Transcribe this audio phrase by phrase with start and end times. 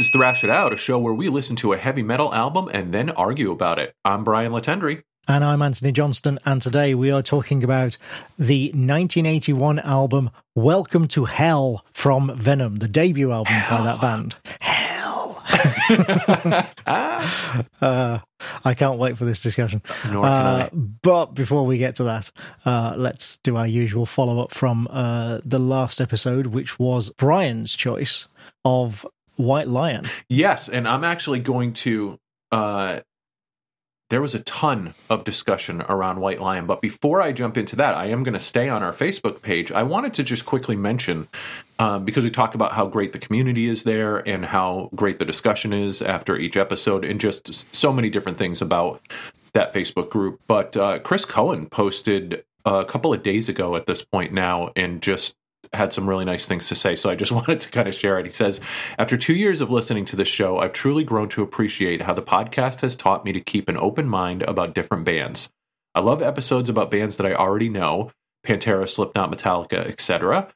[0.00, 2.70] This is Thrash It Out, a show where we listen to a heavy metal album
[2.72, 3.94] and then argue about it.
[4.02, 5.02] I'm Brian Latendry.
[5.28, 7.98] And I'm Anthony Johnston, and today we are talking about
[8.38, 13.78] the 1981 album Welcome to Hell from Venom, the debut album Hell.
[13.78, 14.36] by that band.
[14.58, 15.42] Hell.
[17.82, 18.20] uh,
[18.64, 19.82] I can't wait for this discussion.
[20.04, 20.70] Uh.
[20.72, 22.30] But before we get to that,
[22.64, 27.74] uh, let's do our usual follow up from uh, the last episode, which was Brian's
[27.74, 28.28] choice
[28.64, 29.04] of
[29.40, 30.06] White Lion.
[30.28, 32.18] Yes, and I'm actually going to.
[32.52, 33.00] Uh,
[34.10, 37.94] there was a ton of discussion around White Lion, but before I jump into that,
[37.94, 39.70] I am going to stay on our Facebook page.
[39.70, 41.28] I wanted to just quickly mention
[41.78, 45.24] um, because we talk about how great the community is there and how great the
[45.24, 49.00] discussion is after each episode, and just so many different things about
[49.52, 50.40] that Facebook group.
[50.48, 55.00] But uh, Chris Cohen posted a couple of days ago at this point now, and
[55.00, 55.36] just
[55.72, 56.96] had some really nice things to say.
[56.96, 58.26] So I just wanted to kind of share it.
[58.26, 58.60] He says,
[58.98, 62.22] After two years of listening to this show, I've truly grown to appreciate how the
[62.22, 65.50] podcast has taught me to keep an open mind about different bands.
[65.94, 68.10] I love episodes about bands that I already know
[68.46, 70.48] Pantera, Slipknot, Metallica, etc.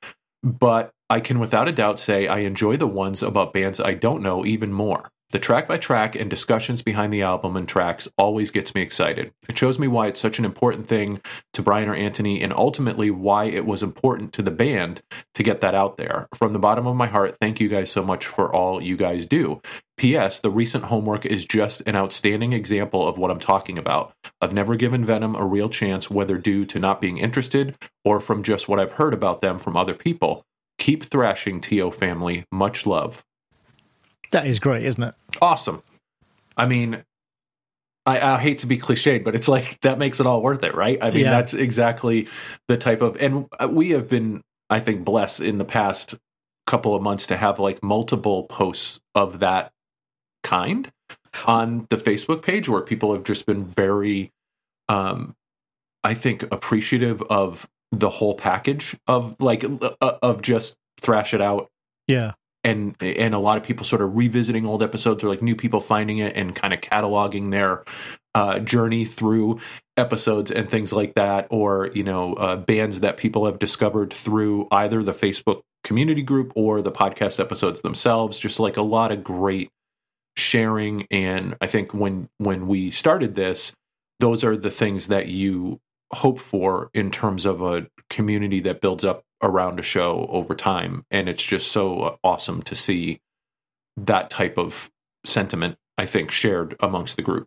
[0.43, 4.23] But I can without a doubt say I enjoy the ones about bands I don't
[4.23, 5.11] know even more.
[5.35, 9.33] The track by track and discussions behind the album and tracks always gets me excited.
[9.49, 11.21] It shows me why it's such an important thing
[11.55, 15.03] to Brian or Anthony and ultimately why it was important to the band
[15.35, 16.29] to get that out there.
[16.37, 19.27] From the bottom of my heart, thank you guys so much for all you guys
[19.27, 19.61] do.
[19.97, 20.39] P.S.
[20.39, 24.15] The recent homework is just an outstanding example of what I'm talking about.
[24.41, 28.45] I've never given Venom a real chance, whether due to not being interested or from
[28.45, 30.44] just what I've heard about them from other people.
[30.78, 31.91] Keep thrashing, T.O.
[31.91, 32.44] family.
[32.53, 33.25] Much love.
[34.34, 35.15] That is great, isn't it?
[35.41, 35.81] Awesome.
[36.56, 37.05] I mean,
[38.05, 40.75] I, I, hate to be cliched, but it's like that makes it all worth it,
[40.75, 40.99] right?
[41.00, 41.31] I mean, yeah.
[41.31, 42.27] that's exactly
[42.67, 46.17] the type of, and we have been, I think, blessed in the past
[46.67, 49.71] couple of months to have like multiple posts of that
[50.43, 50.91] kind
[51.47, 54.33] on the Facebook page where people have just been very,
[54.89, 55.37] um,
[56.03, 61.69] I think, appreciative of the whole package of like uh, of just thrash it out.
[62.09, 62.33] Yeah
[62.64, 65.80] and and a lot of people sort of revisiting old episodes or like new people
[65.80, 67.84] finding it and kind of cataloging their
[68.34, 69.60] uh, journey through
[69.97, 74.66] episodes and things like that or you know uh, bands that people have discovered through
[74.72, 78.41] either the facebook community group or the podcast episodes themselves.
[78.41, 79.70] Just like a lot of great
[80.36, 81.06] sharing.
[81.12, 83.72] And i think when when we started this
[84.20, 85.81] those are the things that you
[86.12, 91.05] hope for in terms of a community that builds up around a show over time.
[91.10, 93.21] And it's just so awesome to see
[93.97, 94.91] that type of
[95.25, 97.47] sentiment, I think, shared amongst the group.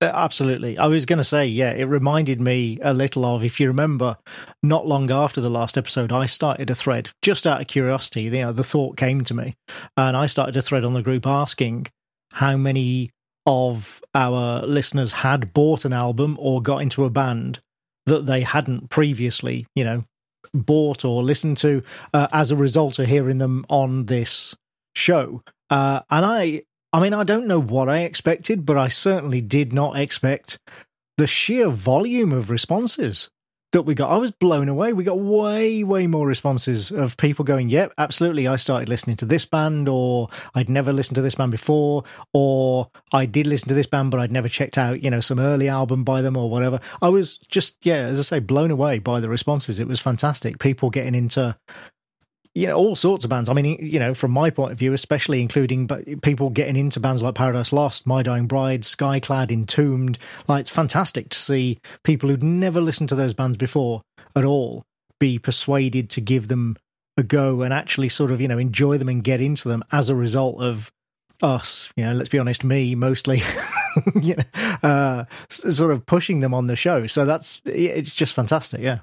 [0.00, 0.76] Uh, absolutely.
[0.76, 4.16] I was going to say, yeah, it reminded me a little of, if you remember,
[4.62, 8.22] not long after the last episode, I started a thread just out of curiosity.
[8.22, 9.54] You know, the thought came to me,
[9.96, 11.86] and I started a thread on the group asking
[12.32, 13.10] how many
[13.46, 17.60] of our listeners had bought an album or got into a band
[18.06, 20.04] that they hadn't previously, you know,
[20.52, 21.82] bought or listened to
[22.12, 24.54] uh, as a result of hearing them on this
[24.94, 25.42] show.
[25.70, 26.62] Uh, and I,
[26.92, 30.58] I mean, I don't know what I expected, but I certainly did not expect
[31.16, 33.30] the sheer volume of responses
[33.74, 34.10] that we got.
[34.10, 34.92] I was blown away.
[34.92, 38.48] We got way, way more responses of people going, Yep, absolutely.
[38.48, 42.90] I started listening to this band, or I'd never listened to this band before, or
[43.12, 45.68] I did listen to this band, but I'd never checked out, you know, some early
[45.68, 46.80] album by them or whatever.
[47.02, 49.78] I was just, yeah, as I say, blown away by the responses.
[49.78, 50.58] It was fantastic.
[50.58, 51.56] People getting into
[52.54, 53.48] you know all sorts of bands.
[53.48, 55.88] I mean, you know, from my point of view, especially including
[56.22, 60.18] people getting into bands like Paradise Lost, My Dying Bride, Skyclad, Entombed.
[60.46, 64.02] Like it's fantastic to see people who'd never listened to those bands before
[64.36, 64.84] at all
[65.18, 66.76] be persuaded to give them
[67.16, 70.08] a go and actually sort of you know enjoy them and get into them as
[70.08, 70.92] a result of
[71.42, 71.92] us.
[71.96, 73.42] You know, let's be honest, me mostly.
[74.20, 74.44] you know,
[74.82, 77.06] uh, sort of pushing them on the show.
[77.08, 78.80] So that's it's just fantastic.
[78.80, 79.00] Yeah.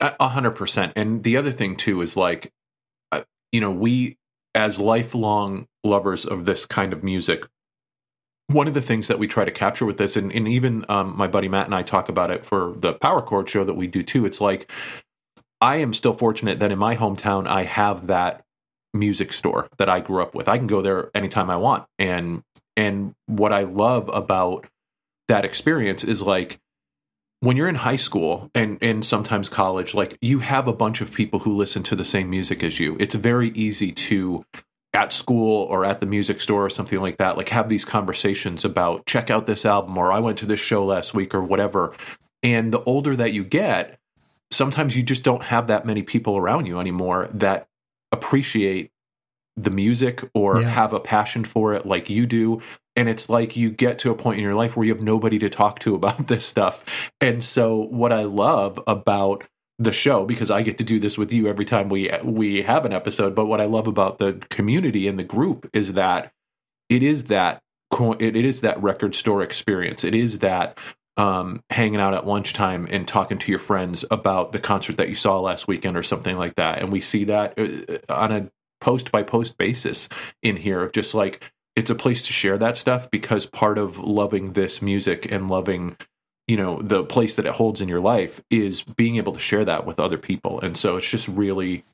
[0.00, 0.94] A hundred percent.
[0.96, 2.52] And the other thing too is like
[3.52, 4.16] you know, we
[4.54, 7.46] as lifelong lovers of this kind of music,
[8.48, 11.16] one of the things that we try to capture with this, and, and even um,
[11.16, 13.86] my buddy Matt and I talk about it for the Power Chord show that we
[13.86, 14.26] do too.
[14.26, 14.70] It's like
[15.60, 18.44] I am still fortunate that in my hometown I have that
[18.92, 20.48] music store that I grew up with.
[20.48, 22.42] I can go there anytime I want, and
[22.76, 24.66] and what I love about
[25.28, 26.58] that experience is like
[27.40, 31.12] when you're in high school and and sometimes college like you have a bunch of
[31.12, 32.96] people who listen to the same music as you.
[33.00, 34.44] It's very easy to
[34.92, 38.64] at school or at the music store or something like that like have these conversations
[38.64, 41.92] about check out this album or i went to this show last week or whatever.
[42.42, 43.98] And the older that you get
[44.50, 47.68] sometimes you just don't have that many people around you anymore that
[48.12, 48.90] appreciate
[49.56, 50.68] the music or Yeah.
[50.68, 52.60] have a passion for it like you do
[52.96, 55.38] and it's like you get to a point in your life where you have nobody
[55.38, 56.84] to talk to about this stuff
[57.20, 59.44] and so what i love about
[59.78, 62.84] the show because i get to do this with you every time we we have
[62.84, 66.32] an episode but what i love about the community and the group is that
[66.88, 67.60] it is that
[68.18, 70.78] it is that record store experience it is that
[71.16, 75.14] um, hanging out at lunchtime and talking to your friends about the concert that you
[75.14, 76.78] saw last weekend or something like that.
[76.78, 78.50] And we see that uh, on a
[78.80, 80.08] post by post basis
[80.42, 83.98] in here of just like it's a place to share that stuff because part of
[83.98, 85.96] loving this music and loving
[86.48, 89.64] you know the place that it holds in your life is being able to share
[89.64, 91.84] that with other people and so it's just really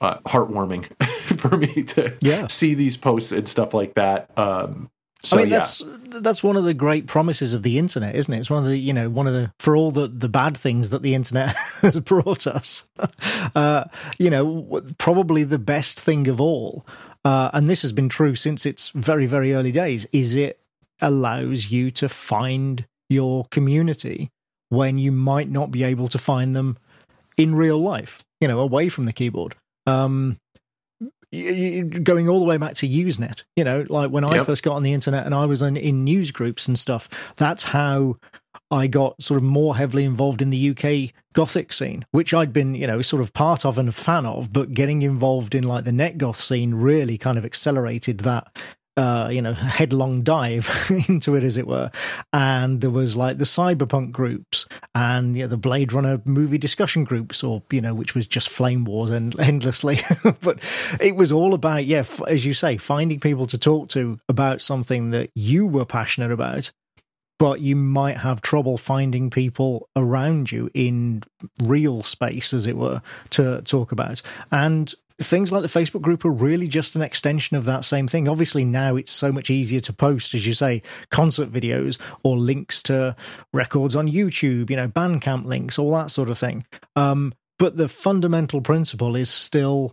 [0.00, 0.84] uh, heartwarming
[1.38, 2.48] for me to Yeah.
[2.48, 4.90] see these posts and stuff like that um
[5.22, 5.82] so I mean, yeah that's
[6.20, 8.40] that's one of the great promises of the internet, isn't it?
[8.40, 10.90] It's one of the you know one of the for all the the bad things
[10.90, 12.84] that the internet has brought us.
[13.54, 13.84] Uh,
[14.18, 16.86] you know, probably the best thing of all,
[17.24, 20.60] uh, and this has been true since its very very early days, is it
[21.00, 24.30] allows you to find your community
[24.68, 26.78] when you might not be able to find them
[27.36, 28.24] in real life.
[28.40, 29.54] You know, away from the keyboard.
[29.86, 30.38] Um,
[31.32, 34.46] going all the way back to Usenet, you know, like when I Yep.
[34.46, 37.64] first got on the internet and I was in, in news groups and stuff, that's
[37.64, 38.16] how
[38.70, 42.74] I got sort of more heavily involved in the UK Gothic scene, which I'd been,
[42.74, 45.84] you know, sort of part of and a fan of, but getting involved in like
[45.84, 48.54] the net goth scene really kind of accelerated that.
[48.94, 50.68] Uh, you know, headlong dive
[51.08, 51.90] into it, as it were,
[52.32, 57.04] and there was like the cyberpunk groups and you know, the Blade Runner movie discussion
[57.04, 60.00] groups, or you know, which was just flame wars and endlessly.
[60.42, 60.58] but
[61.00, 64.60] it was all about, yeah, f- as you say, finding people to talk to about
[64.60, 66.70] something that you were passionate about,
[67.38, 71.22] but you might have trouble finding people around you in
[71.62, 74.22] real space, as it were, to talk about.
[74.52, 78.28] And things like the Facebook group are really just an extension of that same thing.
[78.28, 82.82] Obviously, now it's so much easier to post, as you say, concert videos or links
[82.84, 83.16] to
[83.52, 86.64] records on YouTube, you know, Bandcamp links, all that sort of thing.
[86.96, 89.92] Um, but the fundamental principle is still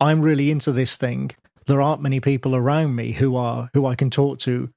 [0.00, 1.30] I'm really into this thing.
[1.66, 4.70] There aren't many people around me who are who I can talk to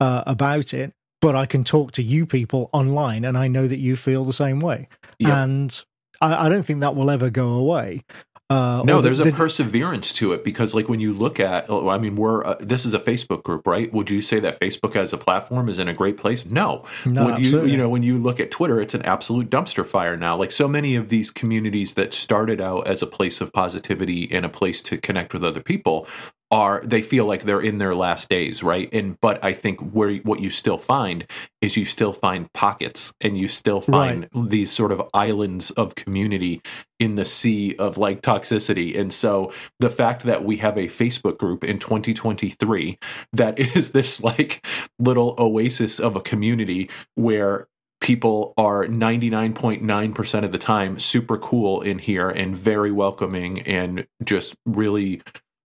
[0.00, 3.78] uh, about it, but I can talk to you people online, and I know that
[3.78, 4.88] you feel the same way.
[5.18, 5.30] Yep.
[5.32, 5.84] And
[6.20, 8.04] I, I don't think that will ever go away.
[8.50, 11.64] Uh, No, or the- there's a perseverance to it because, like, when you look at,
[11.70, 13.90] oh, I mean, we're uh, this is a Facebook group, right?
[13.92, 16.44] Would you say that Facebook as a platform is in a great place?
[16.44, 16.84] No.
[17.06, 20.16] No, Would you, you know, when you look at Twitter, it's an absolute dumpster fire
[20.16, 20.36] now.
[20.36, 24.44] Like so many of these communities that started out as a place of positivity and
[24.44, 26.06] a place to connect with other people
[26.50, 28.88] are they feel like they're in their last days, right?
[28.92, 31.26] And but I think where what you still find
[31.60, 36.60] is you still find pockets and you still find these sort of islands of community
[37.00, 38.98] in the sea of like toxicity.
[38.98, 42.98] And so the fact that we have a Facebook group in 2023
[43.32, 44.64] that is this like
[44.98, 47.66] little oasis of a community where
[48.00, 54.54] people are 99.9% of the time super cool in here and very welcoming and just
[54.66, 55.22] really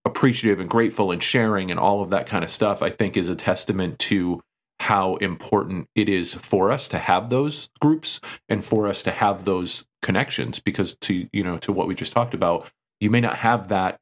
[0.10, 3.30] appreciative and grateful and sharing and all of that kind of stuff i think is
[3.30, 4.42] a testament to
[4.82, 9.44] how important it is for us to have those groups and for us to have
[9.46, 13.36] those connections because to you know to what we just talked about you may not
[13.36, 14.00] have that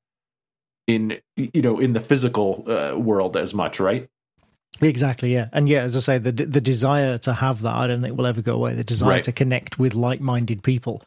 [0.87, 4.07] in you know in the physical uh, world as much right
[4.81, 8.01] Exactly, yeah, and yeah, as I say, the the desire to have that, I don't
[8.01, 8.75] think will ever go away.
[8.75, 9.23] The desire Right.
[9.23, 11.01] to connect with like minded people,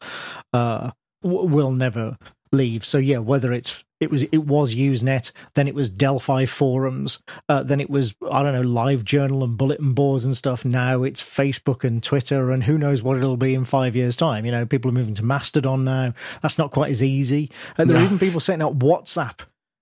[0.52, 0.90] uh,
[1.22, 2.16] w- will never
[2.50, 2.84] leave.
[2.84, 7.62] So yeah, whether it's it was it was Usenet, then it was Delphi forums, uh,
[7.62, 10.64] then it was I don't know Live Journal and bulletin boards and stuff.
[10.64, 14.46] Now it's Facebook and Twitter, and who knows what it'll be in five years' time.
[14.46, 16.14] You know, people are moving to Mastodon now.
[16.40, 17.50] That's not quite as easy.
[17.78, 19.40] Uh, there are even people setting up WhatsApp.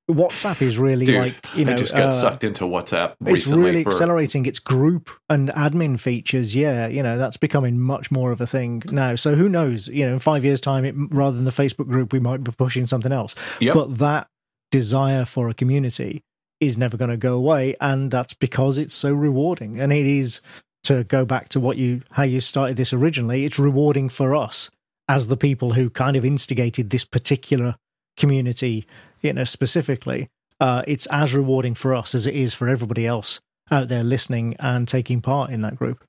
[0.09, 3.47] WhatsApp is really Dude, like you know i just got uh, sucked into whatsapp it's
[3.47, 6.57] really for, accelerating its group and admin features.
[6.57, 9.15] Yeah you know that's becoming much more of a thing now.
[9.15, 12.12] So who knows you know in five years time it, rather than the facebook group
[12.12, 13.35] we might be pushing something else.
[13.61, 13.75] Yep.
[13.75, 14.29] but that
[14.71, 16.23] desire for a community
[16.61, 19.81] is never going to go away and that's because it's so rewarding.
[19.81, 20.41] And it is
[20.85, 24.71] to go back to what you how you started this originally it's rewarding for us
[25.07, 27.77] as the people who kind of instigated this particular
[28.19, 28.87] community
[29.23, 30.29] you know specifically
[30.61, 34.57] uh, it's as rewarding for us as it is for everybody else out there listening
[34.59, 36.05] and taking part in that group.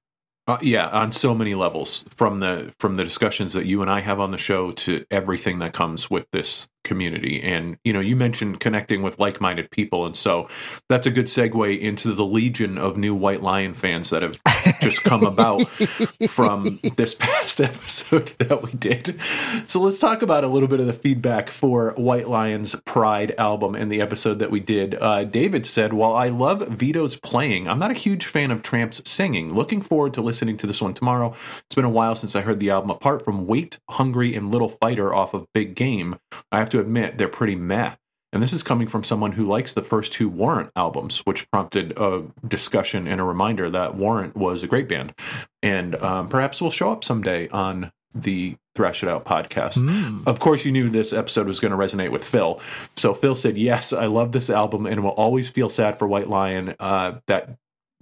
[0.48, 4.00] Uh, yeah, on so many levels, from the from the discussions that you and I
[4.00, 7.41] have on the show to everything that comes with this community.
[7.41, 10.05] And, you know, you mentioned connecting with like minded people.
[10.05, 10.48] And so
[10.88, 14.39] that's a good segue into the legion of new White Lion fans that have
[14.81, 15.67] just come about
[16.29, 19.19] from this past episode that we did.
[19.65, 23.75] So let's talk about a little bit of the feedback for White Lion's Pride album
[23.75, 24.95] and the episode that we did.
[24.95, 29.07] Uh, David said, While I love Vito's playing, I'm not a huge fan of Tramp's
[29.09, 29.53] singing.
[29.53, 31.33] Looking forward to listening to this one tomorrow.
[31.65, 32.89] It's been a while since I heard the album.
[32.89, 36.17] Apart from Wait, Hungry, and Little Fighter off of Big Game,
[36.51, 37.95] I have to admit they're pretty meh.
[38.31, 41.93] And this is coming from someone who likes the first two Warrant albums, which prompted
[41.97, 45.13] a discussion and a reminder that Warrant was a great band.
[45.63, 49.77] And um, perhaps will show up someday on the Thrash It Out podcast.
[49.77, 50.27] Mm.
[50.27, 52.61] Of course, you knew this episode was going to resonate with Phil.
[52.95, 56.29] So Phil said, Yes, I love this album and will always feel sad for White
[56.29, 57.57] Lion uh, that.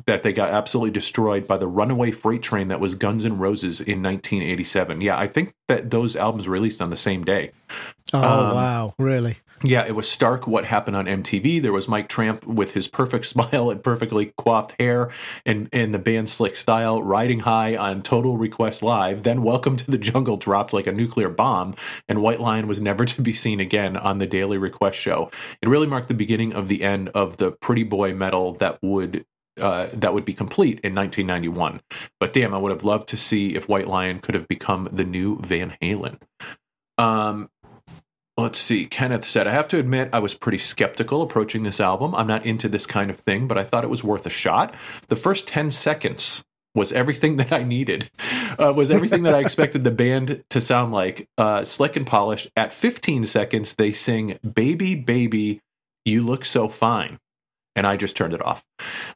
[0.06, 3.82] That they got absolutely destroyed by the runaway freight train that was Guns N' Roses
[3.82, 5.01] in 1987.
[5.01, 7.51] Yeah, I think that those albums released on the same day.
[8.13, 9.38] Oh Um, wow, really?
[9.63, 11.60] Yeah, it was stark what happened on MTV.
[11.60, 15.10] There was Mike Tramp with his perfect smile and perfectly coiffed hair
[15.48, 19.24] and, and the band Slick Style riding high on Total Request Live.
[19.24, 21.75] Then Welcome to the Jungle dropped like a nuclear bomb,
[22.08, 25.32] and White Lion was never to be seen again on the Daily Request show.
[25.62, 29.25] It really marked the beginning of the end of the pretty boy metal that would
[29.60, 31.82] uh, that would be complete in 1991.
[32.20, 35.04] But damn, I would have loved to see if White Lion could have become the
[35.04, 36.20] new Van Halen.
[36.98, 37.50] Um,
[38.38, 38.86] let's see.
[38.86, 42.16] Kenneth said, I have to admit, I was pretty skeptical approaching this album.
[42.16, 44.74] I'm not into this kind of thing, but I thought it was worth a shot.
[45.08, 46.44] The first 10 seconds
[46.76, 48.10] was everything that I needed,
[48.58, 51.28] uh, was everything that I expected the band to sound like.
[51.38, 52.50] Uh, slick and polished.
[52.56, 55.62] At 15 seconds, they sing, Baby, Baby,
[56.06, 57.20] You Look So Fine.
[57.77, 58.65] And I just turned it off.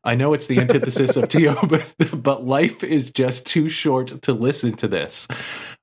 [0.03, 4.34] I know it's the antithesis of Tio, but, but life is just too short to
[4.34, 5.27] listen to this.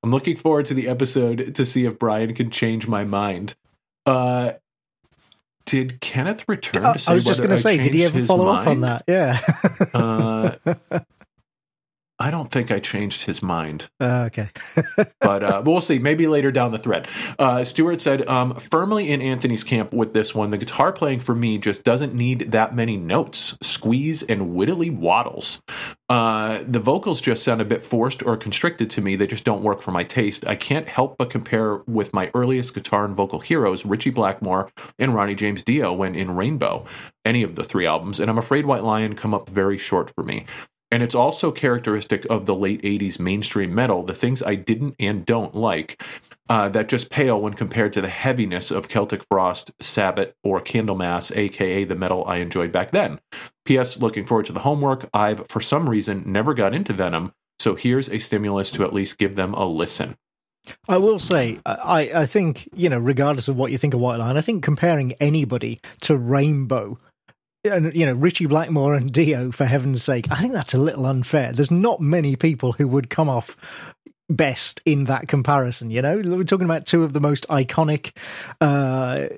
[0.04, 3.56] I'm looking forward to the episode to see if Brian can change my mind.
[4.06, 4.52] Uh,
[5.66, 8.22] did Kenneth return Uh, to say I was just going to say, did he ever
[8.24, 9.02] follow up on that?
[9.08, 9.40] Yeah.
[9.92, 10.52] Uh,
[12.20, 14.50] I don't think I changed his mind, Uh, okay.
[15.20, 16.00] but uh, we'll see.
[16.00, 17.06] Maybe later down the thread.
[17.38, 20.50] Uh, Stewart said, um, firmly in Anthony's camp with this one.
[20.50, 25.62] The guitar playing for me just doesn't need that many notes, squeeze, and wittily waddles.
[26.08, 29.14] Uh, the vocals just sound a bit forced or constricted to me.
[29.14, 30.44] They just don't work for my taste.
[30.46, 35.14] I can't help but compare with my earliest guitar and vocal heroes, Ritchie Blackmore and
[35.14, 36.84] Ronnie James Dio, when in Rainbow,
[37.24, 38.18] any of the three albums.
[38.18, 40.46] And I'm afraid White Lion come up very short for me.
[40.90, 45.26] And it's also characteristic of the late 80s mainstream metal, the things I didn't and
[45.26, 46.02] don't like,
[46.48, 51.36] uh, that just pale when compared to the heaviness of Celtic Frost, Sabbath, or Candlemass,
[51.36, 53.20] aka the metal I enjoyed back then.
[53.66, 53.98] P.S.
[53.98, 55.08] Looking forward to the homework.
[55.12, 59.18] I've, for some reason, never got into Venom, so here's a stimulus to at least
[59.18, 60.16] give them a listen.
[60.88, 64.18] I will say, I, I think, you know, regardless of what you think of White
[64.18, 66.98] Lion, I think comparing anybody to Rainbow,
[67.64, 71.06] and, you know, Ritchie Blackmore and Dio, for heaven's sake, I think that's a little
[71.06, 71.52] unfair.
[71.52, 73.56] There's not many people who would come off
[74.30, 76.18] best in that comparison, you know?
[76.18, 78.16] We're talking about two of the most iconic
[78.60, 79.28] uh,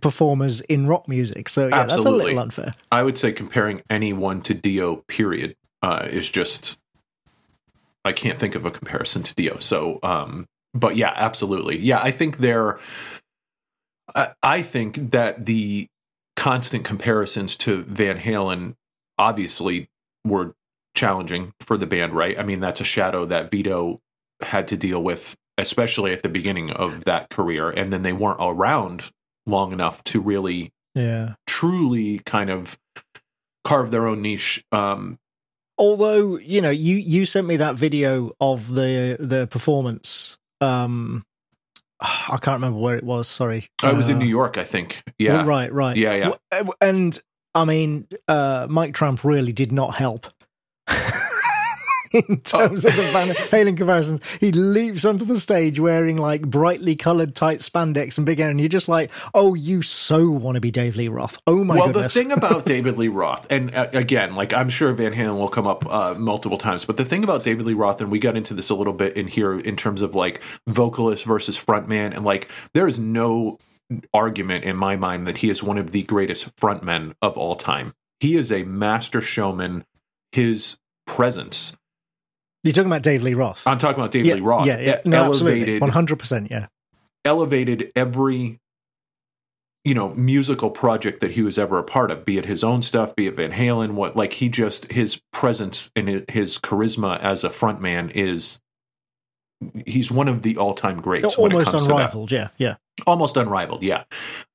[0.00, 1.48] performers in rock music.
[1.48, 2.74] So, yeah, that's a little unfair.
[2.92, 6.78] I would say comparing anyone to Dio, period, uh, is just
[8.06, 9.58] I can't think of a comparison to Dio.
[9.58, 11.98] So, um, but yeah, absolutely, yeah.
[12.00, 12.78] I think they're.
[14.14, 15.88] I, I think that the
[16.36, 18.74] constant comparisons to Van Halen
[19.18, 19.88] obviously
[20.24, 20.54] were
[20.94, 22.38] challenging for the band, right?
[22.38, 24.00] I mean, that's a shadow that Vito
[24.42, 28.38] had to deal with, especially at the beginning of that career, and then they weren't
[28.40, 29.10] around
[29.46, 31.34] long enough to really Yeah.
[31.46, 32.78] truly kind of
[33.64, 34.64] carve their own niche.
[34.72, 35.18] Um,
[35.78, 41.22] although you know you you sent me that video of the the performance um
[42.00, 45.02] i can't remember where it was sorry I was in Uh, New York, I think.
[45.18, 46.62] Yeah, right right Yeah, yeah.
[46.80, 47.18] And
[47.54, 50.26] i mean uh mike tramp really did not help
[52.16, 56.96] in terms of the Van Halen comparisons, he leaps onto the stage wearing like brightly
[56.96, 60.60] coloured tight spandex and big hair, and you're just like, "Oh, you so want to
[60.60, 61.40] be Dave Lee Roth?
[61.46, 61.78] Oh my goodness.
[61.78, 65.12] well, goodness!" the thing about David Lee Roth, and uh, again, like I'm sure Van
[65.12, 68.10] Halen will come up uh, multiple times, but the thing about David Lee Roth, and
[68.10, 71.58] we got into this a little bit in here in terms of like vocalist versus
[71.58, 73.58] frontman, and like there is no
[74.12, 77.94] argument in my mind that he is one of the greatest frontmen of all time.
[78.20, 79.84] He is a master showman.
[80.32, 81.76] His presence.
[82.66, 83.66] You're talking about Dave Lee Roth.
[83.66, 84.66] I'm talking about Dave yeah, Lee Roth.
[84.66, 86.66] yeah, yeah, no, absolutely, one hundred percent, yeah.
[87.24, 88.60] elevated every
[89.86, 92.82] you know musical project that he was ever a part of be it his own
[92.82, 97.44] stuff be it van halen what like he just his presence and his charisma as
[97.44, 98.60] a frontman is
[99.86, 102.32] he's one of the all-time greats when it almost comes to that unrivaled.
[102.32, 102.74] Yeah, yeah.
[103.06, 104.02] almost unrivaled yeah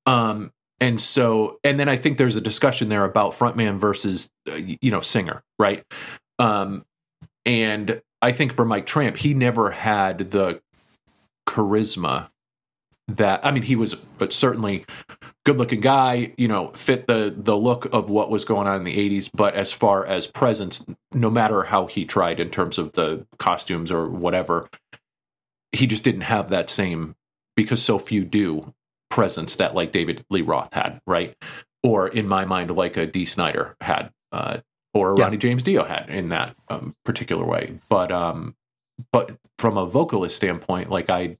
[0.06, 0.52] um
[0.82, 4.92] and so and then i think there's a discussion there about frontman versus uh, you
[4.92, 5.86] know singer right
[6.40, 6.84] um
[7.46, 10.62] and i think for mike tramp he never had the
[11.48, 12.30] charisma
[13.08, 14.86] that i mean he was but certainly
[15.46, 18.84] good looking guy you know fit the the look of what was going on in
[18.84, 22.94] the 80s but as far as presence no matter how he tried in terms of
[22.94, 24.70] the costumes or whatever
[25.72, 27.16] he just didn't have that same
[27.56, 28.74] because so few do
[29.10, 31.36] presence that like David Lee Roth had, right?
[31.84, 34.60] Or in my mind, like a Dee Snider had, uh,
[34.94, 35.26] or Yeah.
[35.26, 37.80] Ronnie James Dio had in that um, particular way.
[37.90, 38.56] But um,
[39.12, 41.38] but from a vocalist standpoint, like I,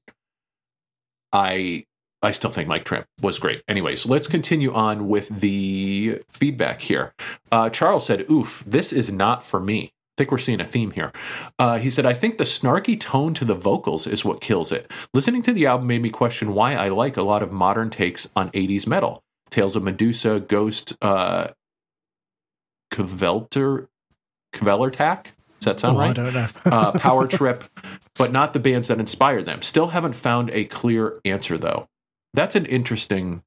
[1.32, 1.84] I,
[2.22, 3.62] I still think Mike Tramp was great.
[3.68, 7.14] Anyways, let's continue on with the feedback here.
[7.50, 10.90] Uh, Charles said, "Oof, this is not for me." I think we're seeing a theme
[10.90, 11.10] here.
[11.58, 14.90] Uh, he said, I think the snarky tone to the vocals is what kills it.
[15.14, 18.28] Listening to the album made me question why I like a lot of modern takes
[18.36, 19.22] on 80s metal.
[19.48, 21.48] Tales of Medusa, Ghost, uh,
[22.92, 23.88] Kvelter,
[24.54, 25.24] Kvelertak?
[25.60, 26.16] Does that sound Oh, I right?
[26.16, 26.48] don't know.
[26.66, 27.64] uh, Power Trip,
[28.16, 29.62] but not the bands that inspired them.
[29.62, 31.88] Still haven't found a clear answer, though.
[32.34, 33.42] That's an interesting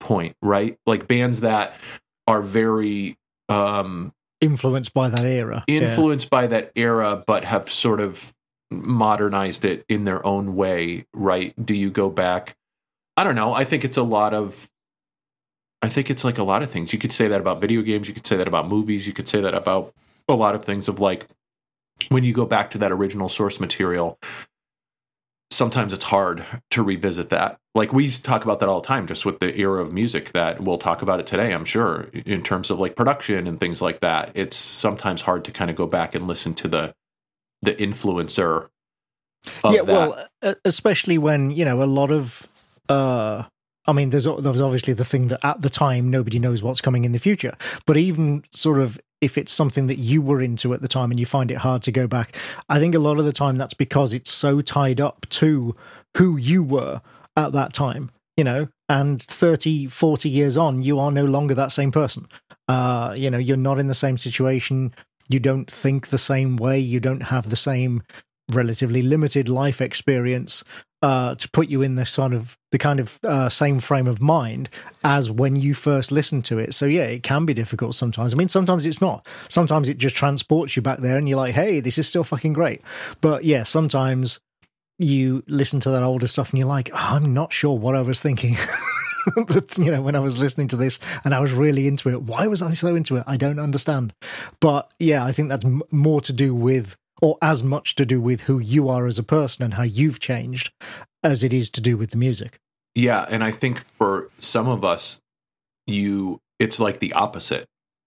[0.00, 0.78] point, right?
[0.86, 1.74] Like bands that
[2.26, 3.16] are very
[3.48, 5.64] um, Influenced by that era.
[5.68, 5.80] Yeah.
[5.80, 8.32] influenced by that era, but have sort of
[8.70, 11.54] modernized it in their own way, right?
[11.64, 12.56] Do you go back?
[13.16, 13.52] I don't know.
[13.52, 14.68] I think it's a lot of.
[15.82, 16.92] I think it's like a lot of things.
[16.92, 18.06] You could say that about video games.
[18.06, 19.06] You could say that about movies.
[19.06, 19.92] You could say that about
[20.28, 21.26] a lot of things of like
[22.08, 24.18] when you go back to that original source material.
[25.50, 27.58] Sometimes it's hard to revisit that.
[27.74, 30.62] Like we talk about that all the time, just with the era of music that
[30.62, 34.00] we'll talk about it today, I'm sure, in terms of like production and things like
[34.00, 34.30] that.
[34.34, 36.94] It's sometimes hard to kind of go back and listen to the
[37.60, 38.68] the influencer
[39.62, 39.86] of yeah, that.
[39.86, 40.26] well,
[40.64, 42.48] especially when you know a lot of.
[42.88, 43.44] uh
[43.86, 47.04] I mean, there's there's obviously the thing that at the time nobody knows what's coming
[47.04, 50.82] in the future, but even sort of if it's something that you were into at
[50.82, 52.36] the time and you find it hard to go back,
[52.68, 55.76] I think a lot of the time that's because it's so tied up to
[56.16, 57.00] who you were
[57.36, 61.72] at that time, you know, and 30, 40 years on, you are no longer that
[61.72, 62.26] same person.
[62.66, 64.92] Uh, you know, you're not in the same situation.
[65.28, 66.78] You don't think the same way.
[66.80, 68.02] You don't have the same
[68.50, 70.64] relatively limited life experience
[71.02, 74.20] uh, to put you in the sort of the kind of uh, same frame of
[74.20, 74.68] mind
[75.04, 76.74] as when you first listened to it.
[76.74, 78.32] So yeah, it can be difficult sometimes.
[78.32, 79.26] I mean, sometimes it's not.
[79.48, 82.52] Sometimes it just transports you back there, and you're like, "Hey, this is still fucking
[82.52, 82.80] great."
[83.20, 84.40] But yeah, sometimes
[84.98, 88.02] you listen to that older stuff and you're like, oh, "I'm not sure what I
[88.02, 88.56] was thinking."
[89.78, 92.48] You know, when I was listening to this and I was really into it, why
[92.48, 93.24] was I so into it?
[93.24, 94.14] I don't understand.
[94.58, 98.20] But yeah, I think that's m- more to do with, or as much to do
[98.20, 100.72] with who you are as a person and how you've changed
[101.22, 102.58] as it is to do with the music.
[102.94, 105.20] Yeah, and I think for some of us,
[105.86, 107.64] you it's like the opposite.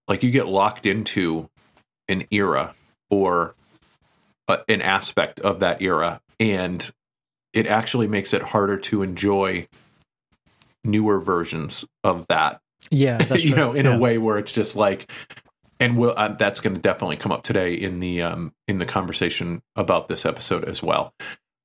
[0.08, 1.49] Like you get locked into
[2.08, 2.75] an era
[3.10, 3.56] or
[4.47, 6.91] a, an aspect of that era, and
[7.54, 9.65] it actually makes it harder to enjoy
[10.84, 12.60] newer versions of that.
[12.91, 13.95] Yeah, that's you know, in Yeah.
[13.95, 15.10] a way where it's just like,
[15.80, 18.86] and we'll, uh, that's going to definitely come up today in the um, in the
[18.86, 21.14] conversation about this episode as well.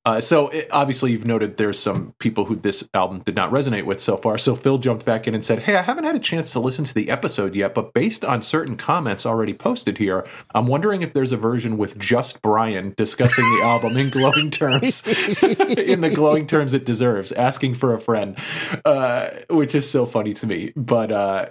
[0.07, 3.85] Uh, so it, obviously, you've noted there's some people who this album did not resonate
[3.85, 4.39] with so far.
[4.39, 6.87] So Phil jumped back in and said, "Hey, I haven't had a chance to listen
[6.87, 11.13] to the episode yet, but based on certain comments already posted here, I'm wondering if
[11.13, 16.47] there's a version with just Brian discussing the album in glowing terms, in the glowing
[16.47, 18.39] terms it deserves, asking for a friend,
[18.87, 20.73] uh, which is so funny to me.
[20.77, 21.47] But uh,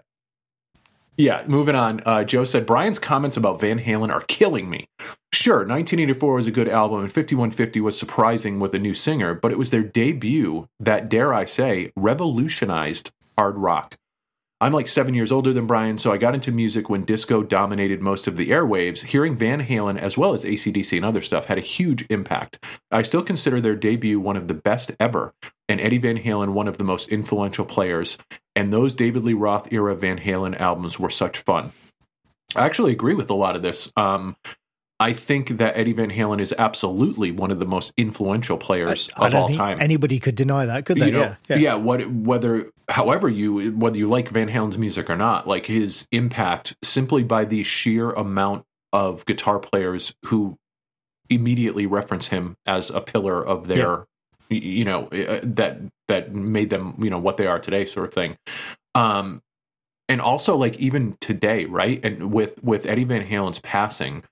[1.20, 2.02] yeah, moving on.
[2.06, 4.88] Uh, Joe said Brian's comments about Van Halen are killing me.
[5.34, 9.52] Sure, 1984 was a good album, and 5150 was surprising with a new singer, but
[9.52, 13.98] it was their debut that, dare I say, revolutionized hard rock.
[14.62, 18.02] I'm like seven years older than Brian, so I got into music when disco dominated
[18.02, 19.04] most of the airwaves.
[19.04, 22.64] Hearing Van Halen as well as ACDC and other stuff had a huge impact.
[22.92, 25.34] I still consider their debut one of the best ever,
[25.70, 28.18] and Eddie Van Halen one of the most influential players.
[28.56, 31.72] And those David Lee Roth era Van Halen albums were such fun.
[32.56, 33.94] I actually agree with a lot of this.
[33.96, 34.36] Um,
[35.00, 39.28] I think that Eddie Van Halen is absolutely one of the most influential players I
[39.28, 41.06] of don't all think time anybody could deny that, could they?
[41.06, 41.56] you know, yeah, yeah.
[41.56, 41.76] yeah.
[41.76, 46.76] What, whether, however you, whether you like Van Halen's music or not, like his impact
[46.84, 50.58] simply by the sheer amount of guitar players who
[51.30, 54.04] immediately reference him as a pillar of their, y-
[54.50, 58.14] you know, uh, that that made them, you know, what they are today, sort of
[58.14, 58.38] thing.
[58.96, 59.42] Um,
[60.08, 62.04] and also like even today, right?
[62.04, 64.24] And with with Eddie Van Halen's passing,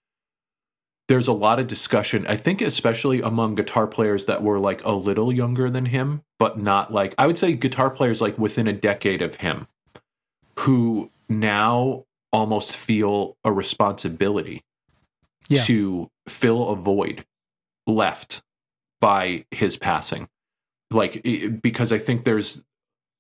[1.08, 2.25] there's a lot of discussion.
[2.27, 6.58] I think, especially among guitar players that were like a little younger than him, but
[6.60, 9.67] not like, I would say guitar players like within a decade of him
[10.60, 12.03] who now
[12.34, 14.63] almost feel a responsibility
[15.47, 15.62] Yeah.
[15.63, 17.23] to fill a void
[17.86, 18.41] left
[19.01, 20.29] by his passing.
[20.91, 21.21] Like,
[21.62, 22.63] because I think there's,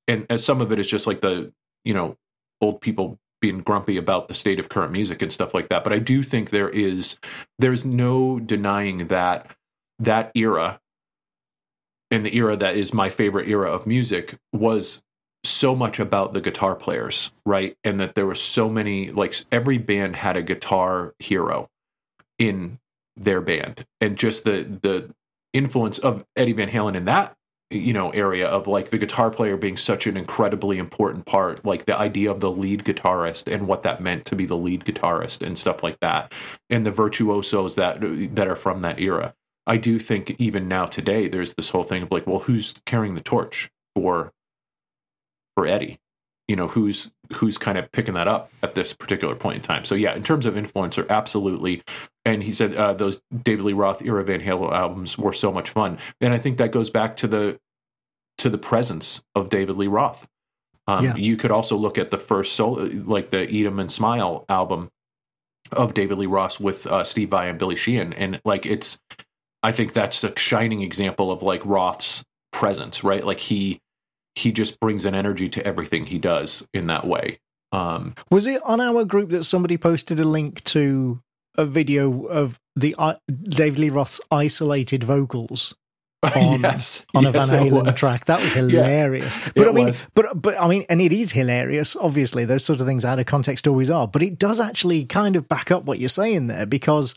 [0.07, 1.51] and, some of it is just like the,
[1.83, 2.17] you know,
[2.61, 5.83] old people being grumpy about the state of current music and stuff like that.
[5.83, 7.19] But I do think there is,
[7.59, 9.55] there's no denying that
[9.99, 10.79] that era
[12.11, 15.03] and the era that is my favorite era of music was
[15.43, 17.77] so much about the guitar players, right?
[17.83, 21.69] And that there were so many, like every band had a guitar hero
[22.39, 22.79] in
[23.15, 25.13] their band, and just the the
[25.57, 27.37] influence of Eddie Van Halen in that
[27.69, 31.85] you know area of like the guitar player being such an incredibly important part like
[31.85, 35.45] the idea of the lead guitarist and what that meant to be the lead guitarist
[35.45, 36.33] and stuff like that
[36.69, 37.97] and the virtuosos that
[38.35, 39.33] that are from that era.
[39.65, 43.15] I do think even now today there's this whole thing of like well who's carrying
[43.15, 44.31] the torch for
[45.55, 45.99] for eddie?
[46.47, 49.83] You know who's who's kind of picking that up at this particular point in time?
[49.83, 51.83] So yeah in terms of influencer absolutely
[52.27, 55.69] and he said uh, those david lee roth era van halen albums were so much
[55.69, 55.97] fun.
[56.21, 57.59] And i think that goes back to the
[58.37, 60.27] to the presence of david lee roth.
[60.89, 61.15] Um, Yeah.
[61.15, 62.83] you could also look at the first solo
[63.15, 64.89] like the eat 'em and smile album
[65.71, 68.13] of david lee roth with uh, steve vai and billy sheehan.
[68.13, 68.99] And like it's
[69.63, 73.25] i think that's a shining example of like roth's presence right?
[73.25, 73.79] Like he
[74.35, 77.39] he just brings an energy to everything he does in that way.
[77.71, 81.21] Um Was it on our group that somebody posted a link to
[81.57, 85.73] a video of the I David Lee Roth's isolated vocals
[86.23, 88.25] on, yes on a yes, Van Halen track?
[88.25, 89.37] That was hilarious.
[89.55, 90.07] But I mean, was.
[90.13, 91.95] but but I mean, and it is hilarious.
[91.95, 94.07] Obviously, those sort of things out of context always are.
[94.07, 97.15] But it does actually kind of back up what you're saying there because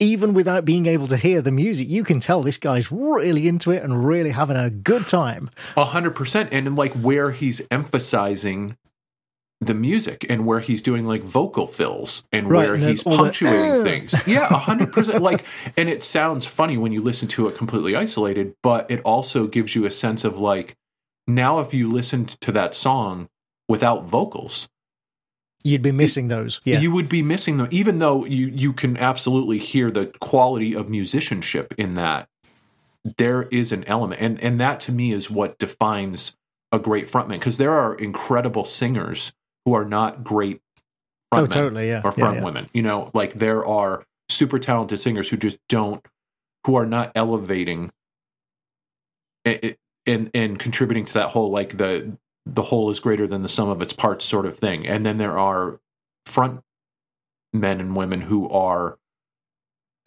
[0.00, 3.70] even without being able to hear the music, you can tell this guy's really into
[3.70, 5.50] it and really having a good time.
[5.76, 8.76] A hundred percent, and like where he's emphasizing
[9.62, 13.80] the music and where he's doing like vocal fills and Right, where and he's punctuating
[13.80, 14.14] "Uh." things.
[14.26, 15.22] Yeah, a hundred percent.
[15.22, 15.44] Like,
[15.76, 19.74] and it sounds funny when you listen to it completely isolated, but it also gives
[19.74, 20.76] you a sense of like,
[21.28, 23.28] now if you listened to that song
[23.68, 24.68] without vocals,
[25.62, 26.62] You'd be missing those.
[26.64, 26.80] Yeah.
[26.80, 30.88] you would be missing them, even though you you can absolutely hear the quality of
[30.88, 32.28] musicianship in that.
[33.18, 36.34] There is an element, and and that to me is what defines
[36.72, 39.32] a great frontman because there are incredible singers
[39.64, 40.60] who are not great
[41.32, 41.88] oh, totally.
[41.88, 42.00] Yeah.
[42.04, 42.44] or yeah, front yeah.
[42.44, 42.68] women.
[42.72, 46.04] You know, like there are super talented singers who just don't,
[46.66, 47.90] who are not elevating
[49.44, 53.48] and and, and contributing to that whole like the the whole is greater than the
[53.48, 54.86] sum of its parts sort of thing.
[54.86, 55.78] And then there are
[56.26, 56.62] front
[57.52, 58.98] men and women who are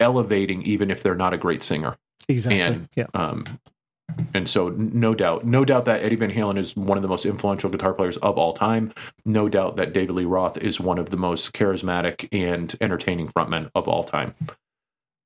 [0.00, 1.96] elevating even if they're not a great singer.
[2.28, 2.60] Exactly.
[2.60, 3.06] and- yeah.
[3.14, 3.44] Um,
[4.34, 7.24] and so, no doubt, no doubt that Eddie Van Halen is one of the most
[7.24, 8.92] influential guitar players of all time.
[9.24, 13.70] No doubt that David Lee Roth is one of the most charismatic and entertaining frontmen
[13.74, 14.34] of all time.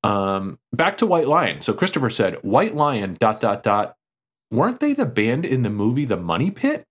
[0.05, 1.63] Um, back to White Lion.
[1.63, 3.97] So Christopher said, "White Lion." Dot dot dot.
[4.51, 6.85] Weren't they the band in the movie The Money Pit?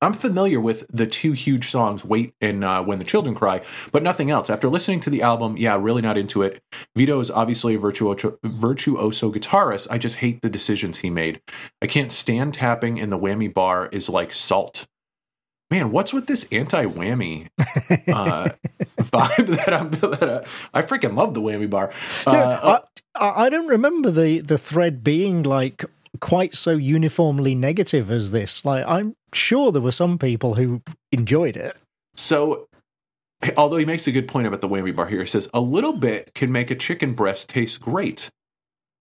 [0.00, 4.02] I'm familiar with the two huge songs, Wait and uh, When the Children Cry, but
[4.02, 4.48] nothing else.
[4.48, 6.62] After listening to the album, yeah, really not into it.
[6.96, 9.86] Vito is obviously a virtuoso, virtuoso guitarist.
[9.90, 11.40] I just hate the decisions he made.
[11.82, 14.86] I can't stand tapping, and the whammy bar is like salt.
[15.70, 18.50] Man, what's with this anti-whammy uh,
[18.98, 19.90] vibe that I'm?
[19.90, 21.90] That uh, I freaking love the whammy bar.
[22.26, 22.80] Uh, Yeah, I,
[23.26, 25.84] I I don't remember the the thread being like
[26.24, 28.64] quite so uniformly negative as this.
[28.64, 30.80] Like, I'm sure there were some people who
[31.12, 31.76] enjoyed it.
[32.16, 32.66] So,
[33.58, 35.92] although he makes a good point about the whammy bar here, he says a little
[35.92, 38.30] bit can make a chicken breast taste great.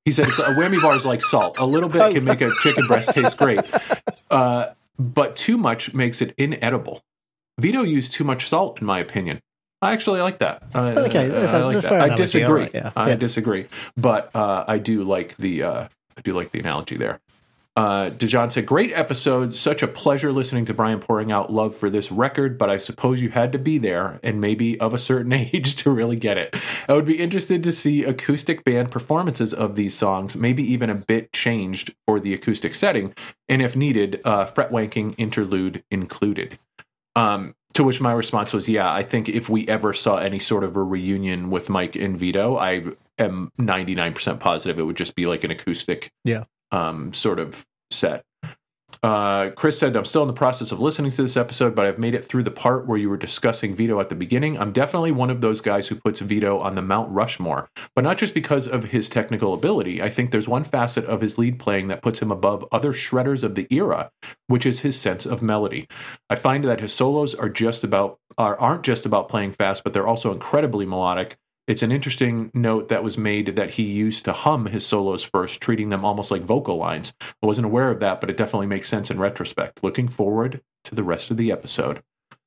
[0.03, 1.57] He said it's a whammy bar is like salt.
[1.59, 3.61] A little bit can make a chicken breast taste great,
[4.29, 7.03] uh, but too much makes it inedible.
[7.57, 9.39] Vito used too much salt, in my opinion.
[9.81, 10.63] I actually like that.
[10.75, 12.01] Uh, Okay, I that's like a that.
[12.01, 12.63] I disagree.
[12.63, 13.15] right, yeah, I yeah.
[13.15, 17.19] disagree, but uh, I do like the uh, I do like the analogy there.
[17.75, 19.55] Uh, Dejan said, "Great episode.
[19.55, 22.57] Such a pleasure listening to Brian pouring out love for this record.
[22.57, 25.89] But I suppose you had to be there and maybe of a certain age to
[25.89, 26.55] really get it.
[26.87, 30.95] I would be interested to see acoustic band performances of these songs, maybe even a
[30.95, 33.15] bit changed for the acoustic setting,
[33.49, 36.59] and if needed, uh, fret wanking interlude included."
[37.15, 40.63] Um, to which my response was, "Yeah, I think if we ever saw any sort
[40.63, 42.83] of a reunion with Mike and Vito, I
[43.17, 46.45] am ninety nine percent positive it would just be like an acoustic." Yeah.
[46.71, 48.23] um, sort of set.
[49.01, 51.99] Uh, Chris said, I'm still in the process of listening to this episode, but I've
[51.99, 54.57] made it through the part where you were discussing Vito at the beginning.
[54.57, 58.17] I'm definitely one of those guys who puts Vito on the Mount Rushmore, but not
[58.17, 60.01] just because of his technical ability.
[60.01, 63.43] I think there's one facet of his lead playing that puts him above other shredders
[63.43, 64.09] of the era,
[64.47, 65.87] which is his sense of melody.
[66.29, 69.93] I find that his solos are just about are, aren't just about playing fast, but
[69.93, 71.35] they're also incredibly melodic.
[71.67, 75.61] It's an interesting note that was made that he used to hum his solos first,
[75.61, 77.13] treating them almost like vocal lines.
[77.21, 79.83] I wasn't aware of that, but it definitely makes sense in retrospect.
[79.83, 82.03] Looking forward to the rest of the episode.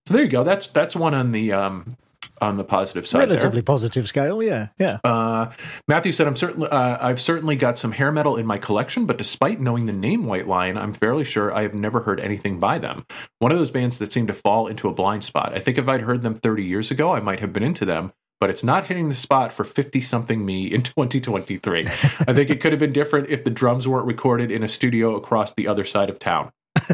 [0.07, 0.44] So there you go.
[0.44, 1.96] That's that's one on the um,
[2.40, 3.20] on the positive side.
[3.20, 3.64] Relatively there.
[3.64, 4.98] positive scale, yeah, yeah.
[5.02, 5.50] Uh,
[5.88, 9.18] Matthew said, "I'm certainly uh, I've certainly got some hair metal in my collection, but
[9.18, 12.79] despite knowing the name White Lion, I'm fairly sure I have never heard anything by
[12.79, 13.07] them.
[13.38, 15.55] One of those bands that seem to fall into a blind spot.
[15.55, 18.12] I think if I'd heard them 30 years ago, I might have been into them."
[18.40, 21.85] But it's not hitting the spot for 50 something me in 2023.
[21.87, 25.16] I think it could have been different if the drums weren't recorded in a studio
[25.16, 26.53] across the other side of town.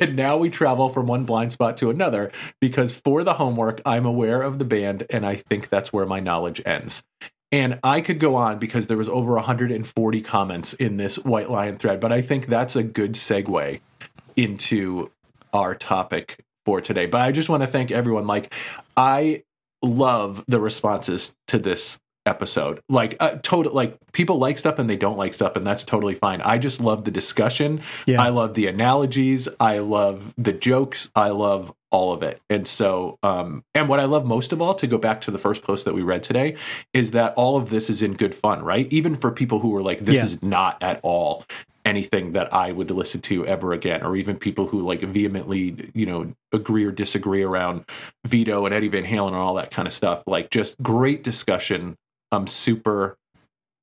[0.00, 4.06] and now we travel from one blind spot to another because for the homework, I'm
[4.06, 7.04] aware of the band, and I think that's where my knowledge ends.
[7.52, 11.76] And I could go on because there was over 140 comments in this White Lion
[11.76, 13.80] thread, but I think that's a good segue
[14.34, 15.12] into
[15.52, 17.06] our topic for today.
[17.06, 18.26] But I just want to thank everyone.
[18.26, 18.52] Like,
[18.96, 19.42] I
[19.82, 22.80] love the responses to this episode.
[22.88, 26.14] Like uh, total like people like stuff and they don't like stuff and that's totally
[26.14, 26.40] fine.
[26.40, 27.82] I just love the discussion.
[28.06, 28.22] Yeah.
[28.22, 29.46] I love the analogies.
[29.60, 31.10] I love the jokes.
[31.14, 32.40] I love all of it.
[32.48, 35.36] And so um and what I love most of all to go back to the
[35.36, 36.56] first post that we read today
[36.94, 38.90] is that all of this is in good fun, right?
[38.90, 40.24] Even for people who are like this Yeah.
[40.24, 41.44] is not at all
[41.84, 46.06] anything that I would listen to ever again, or even people who like vehemently, you
[46.06, 47.84] know, agree or disagree around
[48.26, 50.22] Vito and Eddie Van Halen and all that kind of stuff.
[50.26, 51.96] Like just great discussion.
[52.32, 53.16] I'm super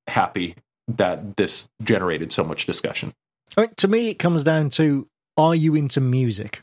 [0.08, 0.56] happy
[0.88, 3.14] that this generated so much discussion.
[3.56, 6.62] I mean, to me, it comes down to are you into music?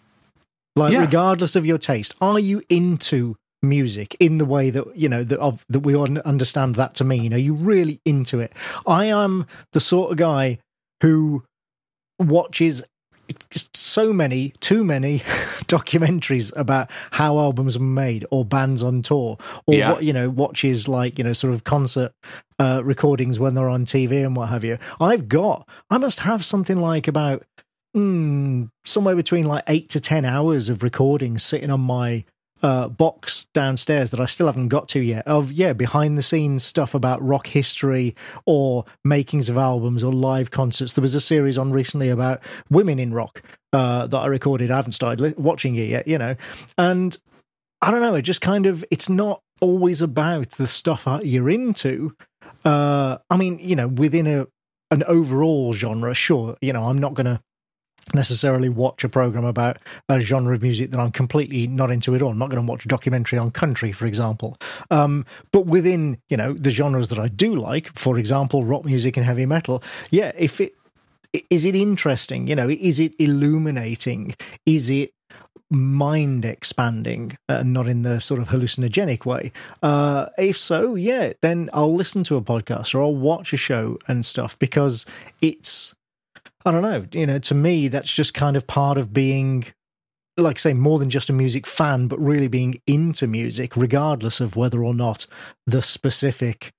[0.77, 1.01] Like, Yeah.
[1.01, 5.39] regardless of your taste, are you into music in the way that you know that
[5.41, 7.33] of that we un- understand that to mean?
[7.33, 8.53] Are you really into it?
[8.87, 10.59] I am the sort of guy
[11.03, 11.45] who
[12.19, 12.83] watches
[13.75, 15.19] so many, too many
[15.67, 19.93] documentaries about how albums are made or bands on tour, or Yeah.
[19.93, 22.13] what you know, watches like you know, sort of concert
[22.59, 24.79] uh, recordings when they're on TV and what have you.
[25.01, 27.45] I've got, I must have something like about
[27.97, 32.25] mm, somewhere between like eight to ten hours of recordings sitting on my
[32.63, 35.27] uh, box downstairs that I still haven't got to yet.
[35.27, 38.15] Of yeah, behind the scenes stuff about rock history
[38.47, 40.93] or makings of albums or live concerts.
[40.93, 42.41] There was a series on recently about
[42.71, 43.43] women in rock
[43.73, 44.71] uh, that I recorded.
[44.71, 46.37] I haven't started watching it yet, you know,
[46.77, 47.17] and
[47.81, 48.15] I don't know.
[48.15, 52.15] It just kind of it's not always about the stuff you're into.
[52.65, 54.47] Uh, I mean, you know, within a
[54.91, 57.41] an overall genre, sure, you know, I'm not going to
[58.15, 62.23] necessarily watch a program about a genre of music that I'm completely not into at
[62.23, 62.31] all.
[62.31, 64.59] I'm not going to watch a documentary on country, for example.
[64.91, 69.17] Um, but within, you know, the genres that I do like, for example, rock music
[69.17, 70.75] and heavy metal, yeah, if it
[71.51, 74.35] is it interesting, you know, is it illuminating?
[74.65, 75.13] Is it
[75.71, 81.69] mind expanding uh, not in the sort of hallucinogenic way uh if so yeah then
[81.75, 85.05] i'll listen to a podcast or i'll watch a show and stuff because
[85.43, 85.95] it's
[86.65, 89.67] i don't know you know to me that's just kind of part of being
[90.37, 94.41] like I say more than just a music fan but really being into music regardless
[94.41, 95.27] of whether or not
[95.67, 96.73] the specific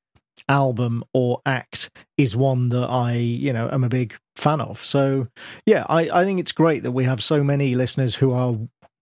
[0.47, 4.83] album or act is one that I, you know, am a big fan of.
[4.83, 5.27] So,
[5.65, 8.55] yeah, I, I think it's great that we have so many listeners who are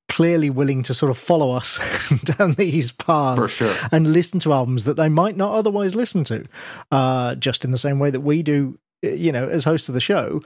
[0.09, 1.79] clearly willing to sort of follow us
[2.23, 3.75] down these paths sure.
[3.91, 6.45] and listen to albums that they might not otherwise listen to,
[6.91, 10.01] uh, just in the same way that we do, you know, as host of the
[10.01, 10.41] show,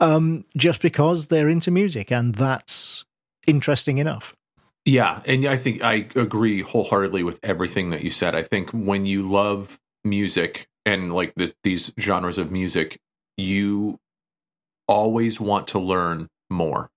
[0.00, 3.04] um, just because they're into music and that's
[3.46, 4.34] interesting enough.
[4.84, 8.34] Yeah, and I think I agree wholeheartedly with everything that you said.
[8.34, 12.98] I think when you love music and like the, these genres of music,
[13.38, 13.98] you
[14.86, 16.90] always want to learn more.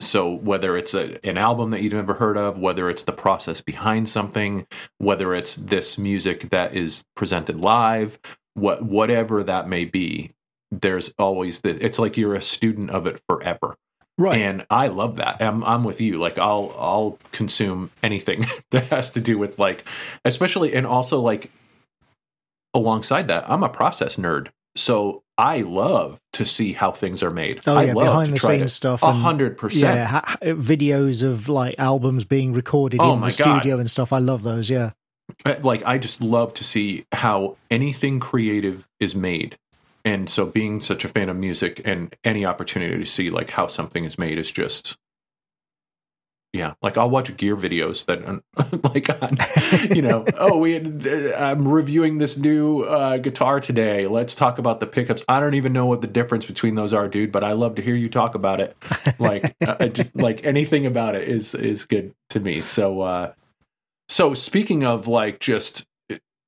[0.00, 3.60] So whether it's a, an album that you've never heard of, whether it's the process
[3.60, 4.66] behind something,
[4.98, 8.18] whether it's this music that is presented live,
[8.54, 10.32] what whatever that may be,
[10.70, 13.76] there's always this it's like you're a student of it forever
[14.16, 14.38] Right.
[14.38, 15.42] and I love that.
[15.42, 16.18] I'm, I'm with you.
[16.20, 19.84] Like I'll I'll consume anything that has to do with like,
[20.24, 21.50] especially and also like
[22.72, 27.60] alongside that, I'm a process nerd, so I love to see how things are made.
[27.66, 29.82] Oh, I yeah, love behind to the try scenes stuff A hundred percent.
[29.96, 33.58] yeah, ha- videos of like albums being recorded Oh in my the God.
[33.60, 34.12] studio and stuff.
[34.12, 34.70] I love those.
[34.70, 34.92] Yeah.
[35.44, 39.58] Uh, Like I just love to see how anything creative is made.
[40.04, 43.68] And so being such a fan of music and any opportunity to see like how
[43.68, 44.98] something is made is just
[46.54, 48.22] yeah like i'll watch gear videos that
[48.94, 54.06] like on, you know oh we had, uh, i'm reviewing this new uh, guitar today.
[54.06, 55.24] Let's talk about the pickups.
[55.28, 57.82] I don't even know what the difference between those are dude but i love to
[57.82, 58.76] hear you talk about it.
[59.18, 62.62] Like uh, just, like anything about it is is good to me.
[62.62, 63.32] So uh
[64.14, 65.84] so speaking of like just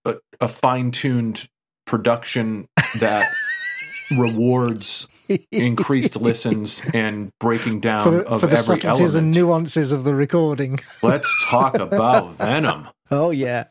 [0.05, 1.49] a, a fine-tuned
[1.85, 2.69] production
[3.01, 3.29] that
[4.17, 5.09] rewards
[5.51, 10.05] increased listens and breaking down for the, of for the every subtleties and nuances of
[10.05, 10.79] the recording.
[11.03, 12.87] Let's talk about Venom.
[13.11, 13.65] Oh yeah,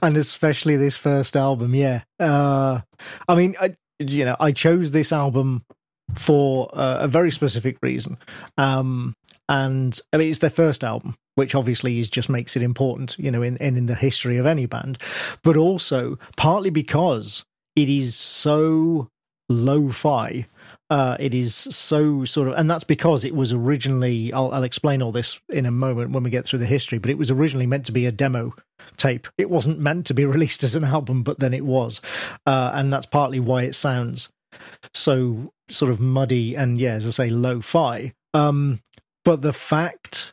[0.00, 1.74] and especially this first album.
[1.74, 2.80] Yeah, uh,
[3.28, 5.66] I mean, I, you know, I chose this album
[6.14, 8.16] for uh, a very specific reason.
[8.56, 9.14] Um,
[9.50, 13.32] and I mean, it's their first album, which obviously is just makes it important, you
[13.32, 14.96] know, in, in in the history of any band,
[15.42, 19.10] but also partly because it is so
[19.48, 20.46] lo-fi.
[20.88, 24.32] Uh, it is so sort of, and that's because it was originally.
[24.32, 26.98] I'll, I'll explain all this in a moment when we get through the history.
[26.98, 28.54] But it was originally meant to be a demo
[28.96, 29.26] tape.
[29.36, 32.00] It wasn't meant to be released as an album, but then it was,
[32.46, 34.32] uh, and that's partly why it sounds
[34.94, 38.12] so sort of muddy and yeah, as I say, lo-fi.
[38.34, 38.80] Um,
[39.24, 40.32] but the fact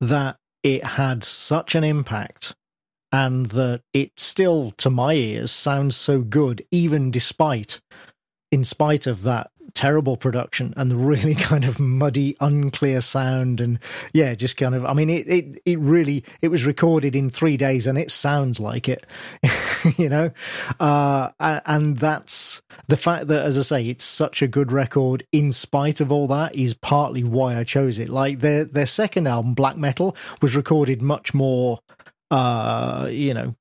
[0.00, 2.54] that it had such an impact
[3.10, 7.80] and that it still, to my ears, sounds so good, even despite,
[8.52, 13.78] in spite of that terrible production and the really kind of muddy, unclear sound, and
[14.12, 14.84] yeah, just kind of.
[14.84, 18.58] I mean, it it it really it was recorded in three days, and it sounds
[18.58, 19.06] like it,
[19.96, 20.32] you know,
[20.80, 25.24] uh, and that's the fact that, as I say, it's such a good record.
[25.30, 28.08] In spite of all that, is partly why I chose it.
[28.08, 31.78] Like their their second album, Black Metal, was recorded much more
[32.30, 33.54] uh, you know,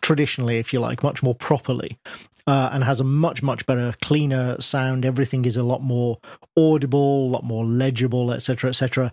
[0.00, 1.98] traditionally, if you like, much more properly.
[2.48, 5.04] Uh, and has a much much better cleaner sound.
[5.04, 6.18] Everything is a lot more
[6.56, 9.10] audible a lot more legible etc etc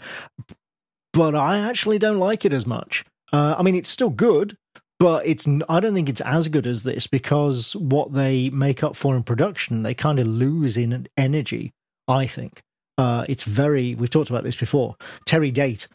[1.13, 3.06] but i actually don't like it as much.
[3.32, 4.58] Uh, i mean it's still good
[5.00, 8.96] but it's i don't think it's as good as this because what they make up
[8.96, 11.72] for in production they kind of lose in energy
[12.08, 12.62] i think.
[12.96, 14.96] Uh, it's very we've talked about this before.
[15.26, 15.88] Terry date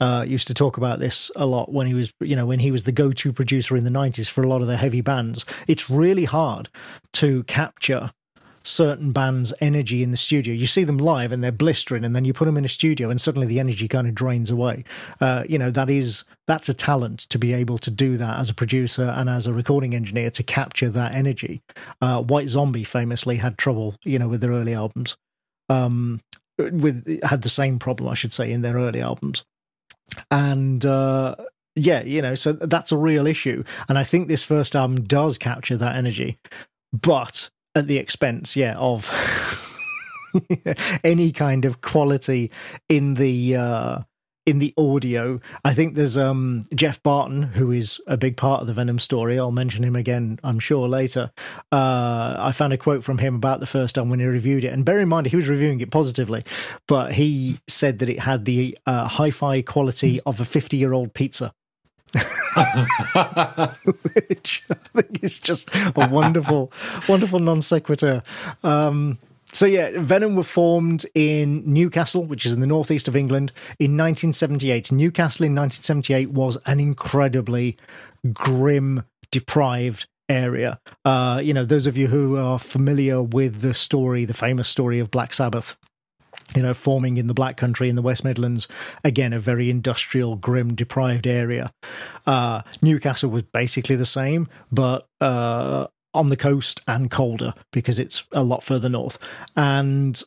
[0.00, 2.70] uh, used to talk about this a lot when he was, you know, when he
[2.70, 5.44] was the go-to producer in the '90s for a lot of the heavy bands.
[5.66, 6.68] It's really hard
[7.14, 8.12] to capture
[8.66, 10.52] certain bands' energy in the studio.
[10.52, 13.10] You see them live and they're blistering, and then you put them in a studio,
[13.10, 14.84] and suddenly the energy kind of drains away.
[15.20, 18.50] Uh, you know, that is that's a talent to be able to do that as
[18.50, 21.62] a producer and as a recording engineer to capture that energy.
[22.00, 25.16] Uh, White Zombie famously had trouble, you know, with their early albums.
[25.68, 26.20] Um,
[26.58, 29.44] with had the same problem, I should say, in their early albums
[30.30, 31.36] and uh,
[31.74, 33.62] yeah, you know, so that's a real issue.
[33.88, 36.38] And I think this first album does capture that energy,
[36.92, 39.10] but at the expense, yeah, of
[41.04, 42.50] any kind of quality
[42.88, 43.98] in the uh,
[44.46, 45.40] in the audio.
[45.64, 49.38] I think there's um, Geoff Barton, who is a big part of the Venom story.
[49.38, 51.32] I'll mention him again, I'm sure, later.
[51.72, 54.72] Uh, I found a quote from him about the first time when he reviewed it.
[54.72, 56.44] And bear in mind, he was reviewing it positively,
[56.86, 60.92] but he said that it had the uh, hi fi quality of a 50 year
[60.92, 61.52] old pizza.
[62.14, 62.22] Which
[64.70, 66.72] I think is just a wonderful,
[67.08, 68.22] wonderful non sequitur.
[68.62, 69.18] Um,
[69.56, 73.92] so yeah, Venom were formed in Newcastle, which is in the northeast of England, in
[73.92, 74.92] 1978.
[74.92, 77.78] Newcastle in 1978 was an incredibly
[78.34, 80.78] grim, deprived area.
[81.06, 84.98] Uh, you know, those of you who are familiar with the story, the famous story
[84.98, 85.78] of Black Sabbath,
[86.54, 88.68] you know, forming in the Black Country in the West Midlands,
[89.02, 91.72] again, a very industrial, grim, deprived area.
[92.26, 98.24] Uh, Newcastle was basically the same, but uh, on the coast and colder because it's
[98.32, 99.18] a lot further north.
[99.54, 100.20] And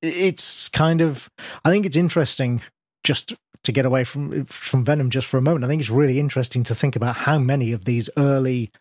[0.00, 1.30] it's kind of,
[1.64, 2.62] I think it's interesting
[3.04, 5.64] just to get away from from Venom just for a moment.
[5.64, 8.72] I think it's really interesting to think about how many of these early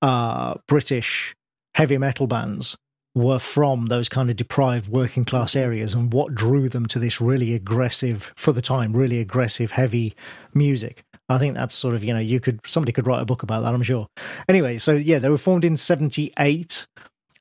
[0.00, 1.34] uh, British
[1.74, 2.76] heavy metal bands
[3.14, 7.20] were from those kind of deprived working class areas and what drew them to this
[7.20, 10.14] really aggressive, for the time, really aggressive, heavy
[10.54, 11.04] music.
[11.28, 13.62] I think that's sort of, you know, you could, somebody could write a book about
[13.62, 14.08] that, I'm sure.
[14.48, 16.86] Anyway, so yeah, they were formed in 78.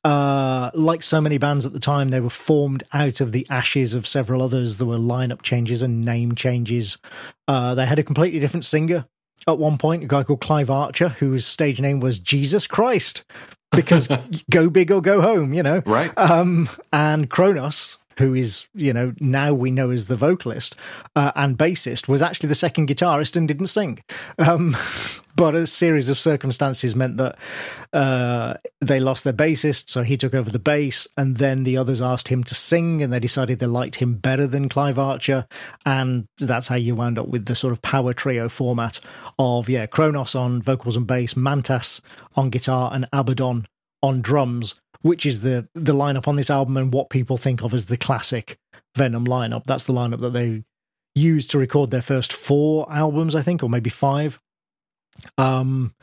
[0.03, 3.93] Uh, like so many bands at the time, they were formed out of the ashes
[3.93, 4.77] of several others.
[4.77, 6.97] There were lineup changes and name changes.
[7.47, 9.05] Uh, they had a completely different singer
[9.47, 13.23] at one point, a guy called Clive Archer, whose stage name was Jesus Christ,
[13.71, 14.07] because
[14.51, 15.81] go big or go home, you know.
[15.85, 16.15] Right.
[16.17, 20.75] Um, and Cronos, who is, you know, now we know as the vocalist
[21.15, 24.03] uh, and bassist, was actually the second guitarist and didn't sing.
[24.37, 24.75] Um,
[25.35, 27.37] but a series of circumstances meant that
[27.93, 32.01] uh, they lost their bassist, so he took over the bass, and then the others
[32.01, 35.47] asked him to sing, and they decided they liked him better than Clive Archer,
[35.85, 38.99] and that's how you wound up with the sort of power trio format
[39.39, 42.01] of yeah, Cronos on vocals and bass, Mantas
[42.35, 43.67] on guitar, and Abaddon
[44.03, 47.73] on drums, which is the the lineup on this album and what people think of
[47.73, 48.57] as the classic
[48.95, 49.63] Venom lineup.
[49.65, 50.63] That's the lineup that they
[51.15, 54.39] used to record their first four albums, I think, or maybe five.
[55.37, 55.93] Um,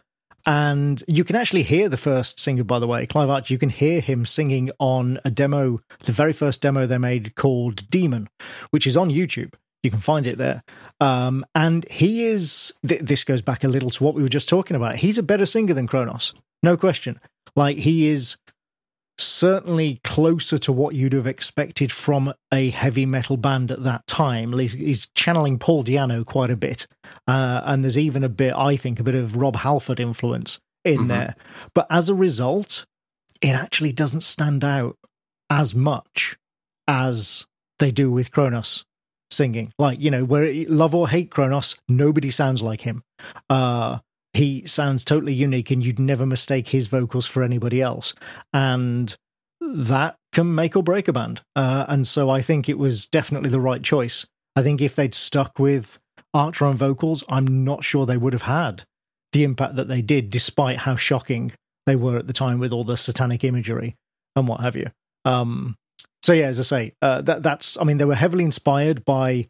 [0.47, 3.53] and you can actually hear the first singer, by the way, Clive Archer.
[3.53, 7.89] You can hear him singing on a demo, the very first demo they made called
[7.91, 8.29] Demon,
[8.71, 9.55] which is on YouTube.
[9.83, 10.63] You can find it there.
[11.01, 14.49] Um, and he is, th- this goes back a little to what we were just
[14.49, 14.97] talking about.
[14.97, 16.33] He's a better singer than Cronos,
[16.63, 17.21] no question.
[17.55, 18.37] Like, he is
[19.19, 24.57] certainly closer to what you'd have expected from a heavy metal band at that time.
[24.57, 26.87] He's, he's channeling Paul Di'Anno quite a bit.
[27.27, 30.99] Uh, and there's even a bit, I think, a bit of Rob Halford influence in
[30.99, 31.09] mm-hmm.
[31.09, 31.37] there.
[31.75, 32.85] But as a result,
[33.41, 34.97] it actually doesn't stand out
[35.51, 36.37] as much
[36.87, 37.47] as
[37.79, 38.85] they do with Cronos
[39.31, 39.73] singing.
[39.79, 43.03] Like, you know, where love or hate Cronos, nobody sounds like him.
[43.51, 43.99] Uh,
[44.33, 48.15] he sounds totally unique and you'd never mistake his vocals for anybody else.
[48.53, 49.17] And
[49.61, 51.41] that can make or break a band.
[51.57, 54.27] Uh, and so I think it was definitely the right choice.
[54.55, 55.99] I think if they'd stuck with
[56.35, 58.85] Archer on vocals, I'm not sure they would have had
[59.33, 61.53] the impact that they did, despite how shocking
[61.87, 63.97] they were at the time with all the satanic imagery
[64.37, 64.91] and what have you.
[65.25, 65.77] Um,
[66.23, 69.49] so yeah, as I say, uh, that that's I mean they were heavily inspired by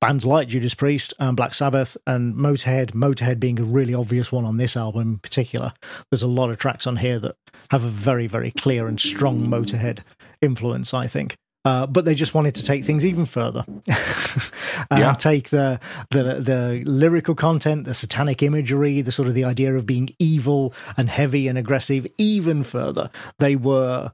[0.00, 4.44] bands like Judas Priest and Black Sabbath and Motorhead, Motorhead being a really obvious one
[4.44, 5.72] on this album in particular.
[6.10, 7.36] There's a lot of tracks on here that
[7.70, 10.00] have a very, very clear and strong Motorhead
[10.40, 11.36] influence, I think.
[11.62, 13.66] Uh, but they just wanted to take things even further,
[14.90, 15.12] yeah.
[15.12, 15.78] take the,
[16.08, 20.72] the the lyrical content, the satanic imagery, the sort of the idea of being evil
[20.96, 23.10] and heavy and aggressive even further.
[23.40, 24.12] They were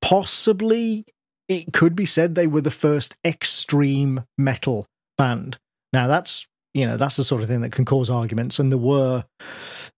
[0.00, 1.06] possibly
[1.48, 4.86] it could be said they were the first extreme metal
[5.16, 5.58] band.
[5.92, 8.78] Now that's you know that's the sort of thing that can cause arguments, and there
[8.78, 9.24] were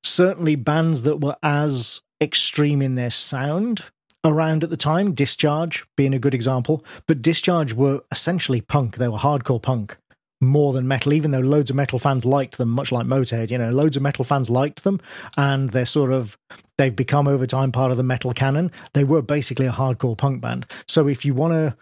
[0.05, 3.85] certainly bands that were as extreme in their sound
[4.25, 5.15] around at the time.
[5.15, 8.97] Discharge being a good example, but Discharge were essentially punk.
[8.97, 9.97] They were hardcore punk
[10.41, 13.51] more than metal, even though loads of metal fans liked them, much like Motorhead.
[13.51, 15.01] You know, loads of metal fans liked them,
[15.37, 16.39] and they're sort of
[16.81, 18.73] they've become over time part of the metal canon.
[18.95, 20.65] They were basically a hardcore punk band.
[20.89, 21.77] So if you want to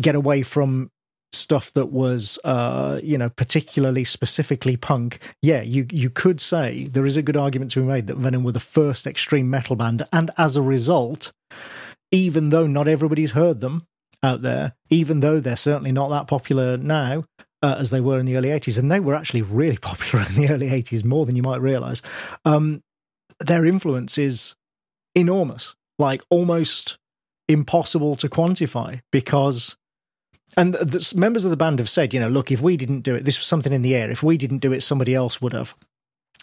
[0.00, 0.90] get away from
[1.34, 7.06] stuff that was uh you know particularly specifically punk yeah you you could say there
[7.06, 10.06] is a good argument to be made that venom were the first extreme metal band
[10.12, 11.32] and as a result
[12.10, 13.86] even though not everybody's heard them
[14.22, 17.24] out there even though they're certainly not that popular now
[17.62, 20.34] uh, as they were in the early 80s, and they were actually really popular in
[20.34, 22.02] the early 80s, more than you might realize.
[22.44, 22.82] Um,
[23.46, 24.54] their influence is
[25.14, 26.98] enormous, like almost
[27.48, 29.76] impossible to quantify because.
[30.54, 33.14] And the members of the band have said, you know, look, if we didn't do
[33.14, 34.10] it, this was something in the air.
[34.10, 35.74] If we didn't do it, somebody else would have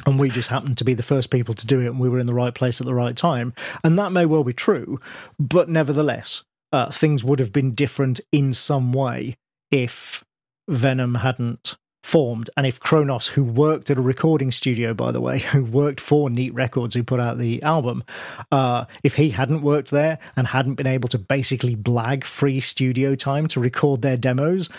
[0.05, 2.19] and we just happened to be the first people to do it and we were
[2.19, 4.99] in the right place at the right time and that may well be true
[5.37, 9.35] but nevertheless uh, things would have been different in some way
[9.71, 10.23] if
[10.67, 11.77] Venom hadn't
[12.09, 16.01] formed and if Cronos, who worked at a recording studio, by the way, who worked
[16.01, 18.03] for Neat Records, who put out the album,
[18.51, 23.13] uh, if he hadn't worked there and hadn't been able to basically blag free studio
[23.13, 24.69] time to record their demos,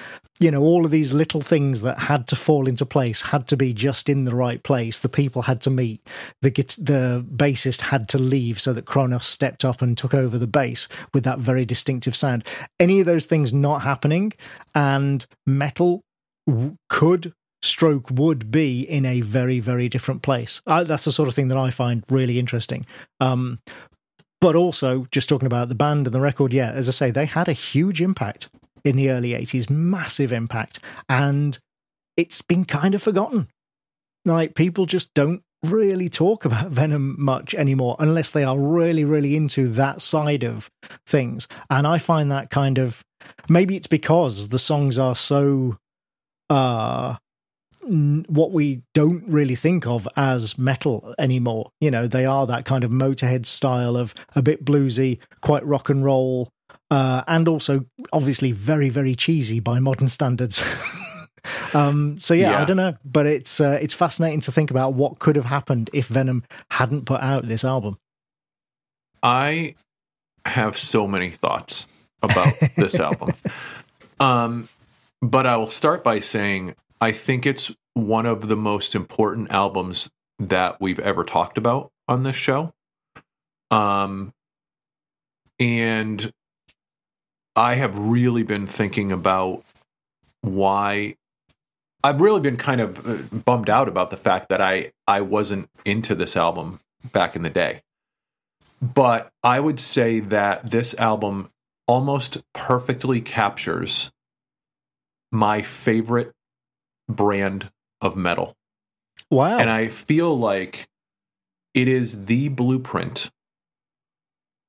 [0.40, 3.56] you know, all of these little things that had to fall into place had to
[3.56, 4.98] be just in the right place.
[4.98, 6.04] The people had to meet.
[6.40, 10.46] The the bassist had to leave so that Cronos stepped up and took over the
[10.46, 12.44] bass with that very distinctive sound.
[12.80, 14.32] Any of those things not happening,
[14.74, 16.04] and metal
[16.88, 17.32] could
[17.62, 20.62] stroke would be in a very very different place.
[20.66, 22.86] I, that's the sort of thing that i find really interesting.
[23.20, 23.60] Um,
[24.40, 27.26] but also just talking about the band and the record yeah as i say they
[27.26, 28.48] had a huge impact
[28.84, 30.80] in the early 80s massive impact
[31.10, 31.58] and
[32.16, 33.48] it's been kind of forgotten.
[34.24, 39.36] Like people just don't really talk about venom much anymore unless they are really really
[39.36, 40.70] into that side of
[41.06, 41.48] things.
[41.68, 43.04] And i find that kind of
[43.48, 45.78] maybe it's because the songs are so
[46.50, 47.16] uh,
[47.82, 51.70] what we don't really think of as metal anymore.
[51.80, 55.88] You know, they are that kind of Motorhead style of a bit bluesy, quite rock
[55.88, 56.50] and roll,
[56.90, 60.62] uh, and also obviously very, very cheesy by modern standards.
[61.74, 64.94] um, so yeah, yeah, I don't know, but it's uh, it's fascinating to think about
[64.94, 67.98] what could have happened if Venom hadn't put out this album.
[69.22, 69.74] I
[70.44, 71.86] have so many thoughts
[72.22, 73.34] about this album.
[74.18, 74.68] Um,
[75.22, 80.10] but I will start by saying I think it's one of the most important albums
[80.38, 82.72] that we've ever talked about on this show.
[83.70, 84.32] Um,
[85.58, 86.32] and
[87.54, 89.64] I have really been thinking about
[90.40, 91.16] why
[92.02, 95.68] I've really been kind of uh, bummed out about the fact that I I wasn't
[95.84, 96.80] into this album
[97.12, 97.82] back in the day.
[98.80, 101.50] But I would say that this album
[101.86, 104.10] almost perfectly captures
[105.32, 106.32] my favorite
[107.08, 107.70] brand
[108.00, 108.54] of metal.
[109.30, 109.58] Wow.
[109.58, 110.86] And I feel like
[111.74, 113.30] it is the blueprint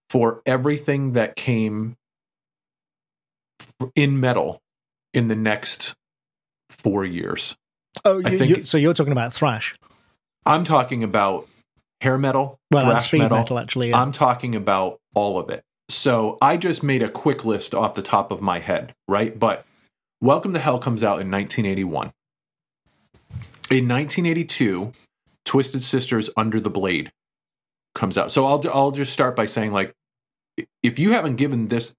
[0.10, 1.96] for everything that came
[3.96, 4.60] in metal
[5.14, 5.96] in the next
[6.70, 7.56] four years.
[8.06, 9.76] oh, you, think- you, so you're talking about thrash.
[10.46, 11.48] I'm talking about
[12.02, 13.60] hair metal, Well, thrash speed metal, metal.
[13.60, 13.90] actually.
[13.90, 14.02] Yeah.
[14.02, 15.64] I'm talking about all of it.
[15.90, 19.38] So I just made a quick list off the top of my head, right?
[19.38, 19.66] But
[20.24, 22.12] Welcome to Hell comes out in 1981.
[23.72, 24.94] In 1982,
[25.46, 27.12] Twisted Sisters Under the Blade
[27.96, 28.32] comes out.
[28.32, 29.96] So I'll I'll just start by saying like
[30.84, 31.96] if you haven't given this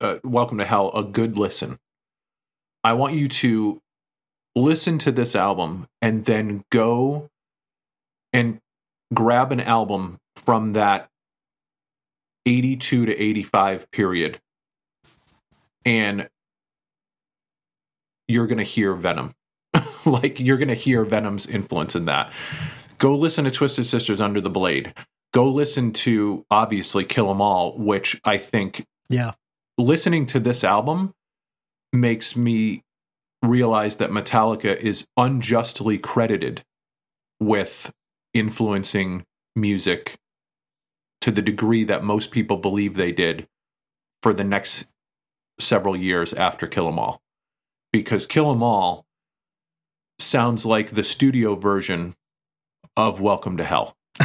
[0.00, 1.78] uh, Welcome to Hell a good listen,
[2.84, 3.80] I want you to
[4.54, 7.28] listen to this album and then go
[8.32, 8.60] and
[9.12, 11.08] grab an album from that
[12.46, 14.38] 82 to 85 period
[15.84, 16.28] and
[18.28, 19.34] you're going to hear Venom.
[20.04, 22.32] like you're going to hear Venom's influence in that.
[22.98, 24.94] Go listen to Twisted Sisters Under the Blade.
[25.32, 29.32] Go listen to obviously Kill 'Em All, which I think yeah.
[29.76, 31.12] listening to this album
[31.92, 32.82] makes me
[33.42, 36.62] realize that Metallica is unjustly credited
[37.40, 37.92] with
[38.32, 39.24] influencing
[39.56, 40.14] music
[41.20, 43.46] to the degree that most people believe they did
[44.22, 44.86] for the next
[45.58, 47.20] several years after Kill 'Em All.
[47.94, 49.06] Because Kill 'Em All
[50.18, 52.16] sounds like the studio version
[52.96, 53.94] of Welcome to Hell.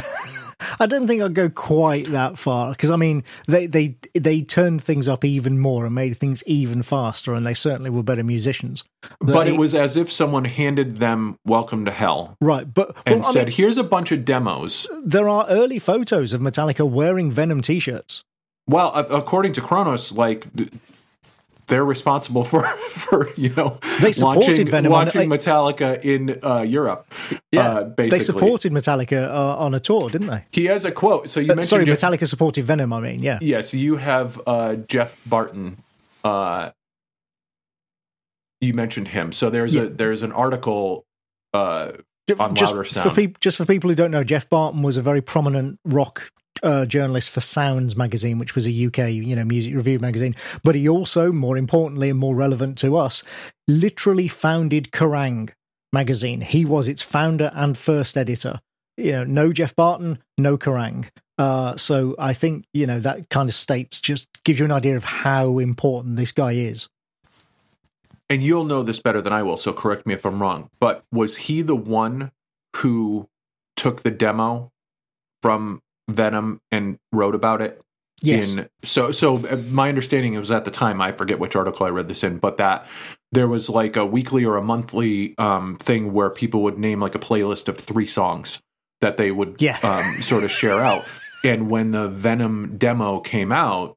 [0.79, 4.81] I don't think I'd go quite that far because I mean they they they turned
[4.83, 8.85] things up even more and made things even faster, and they certainly were better musicians.
[9.21, 13.19] The- But it was as if someone handed them Welcome to Hell right, but and
[13.23, 17.29] I said, mean, "Here's a bunch of demos." there are early photos of Metallica wearing
[17.29, 18.23] Venom t-shirts.
[18.67, 20.47] Well, according to Cronos, like
[21.69, 27.05] they're responsible for for you know They supported launching, Venom launching Metallica in uh, Europe.
[27.55, 30.43] uh, basically, they supported Metallica uh, on a tour, didn't they?
[30.51, 31.29] He has a quote.
[31.29, 32.91] So you Uh, mentioned sorry, Geoff- Metallica supported Venom.
[32.91, 35.77] I mean, yeah, Yes, you have uh, Geoff Barton.
[36.23, 36.71] Uh,
[38.61, 39.31] you mentioned him.
[39.31, 39.83] So there's Yeah.
[39.83, 41.05] a there's an article.
[41.53, 41.93] Uh,
[42.37, 43.35] on just louder for sound.
[43.41, 46.29] just for people who don't know, Geoff Barton was a very prominent rock
[46.63, 50.35] uh, journalist for Sounds magazine, which was a UK you know music review magazine.
[50.63, 53.23] But he also, more importantly and more relevant to us,
[53.67, 55.51] literally founded Kerrang
[55.93, 56.41] magazine.
[56.41, 58.59] He was its founder and first editor.
[58.97, 61.09] You know, no Geoff Barton, no Kerrang.
[61.37, 64.95] Uh, so I think you know that kind of states just gives you an idea
[64.97, 66.89] of how important this guy is.
[68.29, 69.57] and you'll know this better than I will.
[69.57, 70.69] So correct me if I'm wrong.
[70.79, 72.31] But was he the one
[72.75, 73.27] who
[73.75, 74.71] took the demo
[75.41, 77.81] from Venom and wrote about it?
[78.21, 81.85] Yes, in so so uh, my understanding was at the time i forget which article
[81.85, 82.85] i read this in but that
[83.31, 87.15] there was like a weekly or a monthly um thing where people would name like
[87.15, 88.59] a playlist of three songs
[88.99, 89.77] that they would Yeah.
[89.83, 91.05] um sort of share out
[91.45, 93.95] and when the venom demo came out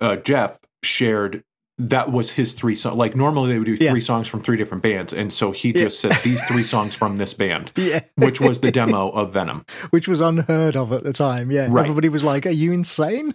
[0.00, 1.44] uh, geoff shared
[1.88, 3.90] that was his three songs like normally they would do Yeah.
[3.90, 5.84] three songs from three different bands and so he Yeah.
[5.84, 9.64] just said these three songs from this band yeah, which was the demo of venom
[9.90, 11.50] which was unheard of at the time.
[11.50, 11.82] Yeah, Right.
[11.82, 13.34] everybody was like, "Are you insane?"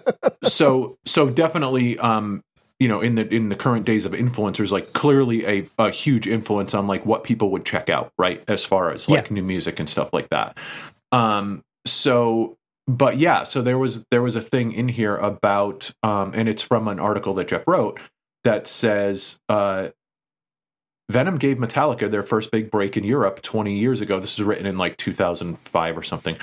[0.44, 2.42] so so definitely um
[2.78, 6.26] you know in the in the current days of influencers like clearly a, a huge
[6.26, 9.34] influence on like what people would check out right as far as like Yeah.
[9.34, 10.56] new music and stuff like that
[11.12, 12.56] um so
[12.86, 16.62] but yeah so there was there was a thing in here about um and it's
[16.62, 17.98] from an article that geoff wrote
[18.44, 19.88] that says uh
[21.08, 24.18] Venom gave Metallica their first big break in Europe 20 years ago.
[24.18, 26.36] This is written in like 2005 or something.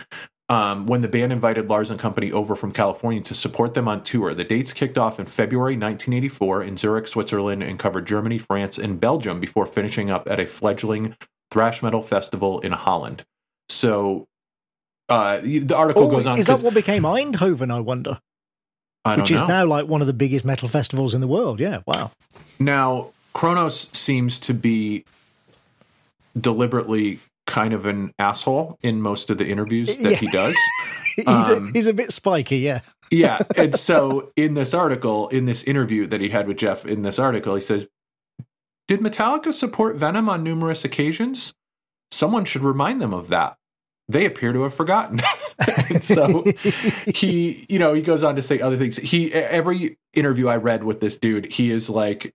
[0.49, 4.03] Um, when the band invited Lars and Company over from California to support them on
[4.03, 4.33] tour.
[4.33, 8.99] The dates kicked off in February 1984 in Zurich, Switzerland, and covered Germany, France, and
[8.99, 11.15] Belgium before finishing up at a fledgling
[11.49, 13.23] thrash metal festival in Holland.
[13.69, 14.27] So
[15.13, 16.37] uh, the article Oh, goes on.
[16.39, 17.71] is that what became Eindhoven?
[17.73, 18.19] I wonder.
[19.05, 21.59] I don't Which is now like one of the biggest metal festivals in the world.
[21.59, 22.11] Yeah, wow.
[22.59, 25.03] Now, Cronos seems to be
[26.39, 30.17] deliberately kind of an asshole in most of the interviews that Yeah.
[30.17, 30.55] he does.
[31.15, 32.79] he's, Um, a, he's a bit spiky, yeah.
[33.11, 33.39] yeah.
[33.57, 37.19] And so in this article, in this interview that he had with Geoff in this
[37.19, 37.87] article, he says,
[38.87, 41.53] Did Metallica support Venom on numerous occasions?
[42.11, 43.57] Someone should remind them of that.
[44.09, 45.21] They appear to have forgotten.
[46.01, 46.43] so
[47.13, 48.97] he, you know, he goes on to say other things.
[48.97, 52.33] He every interview I read with this dude, he is like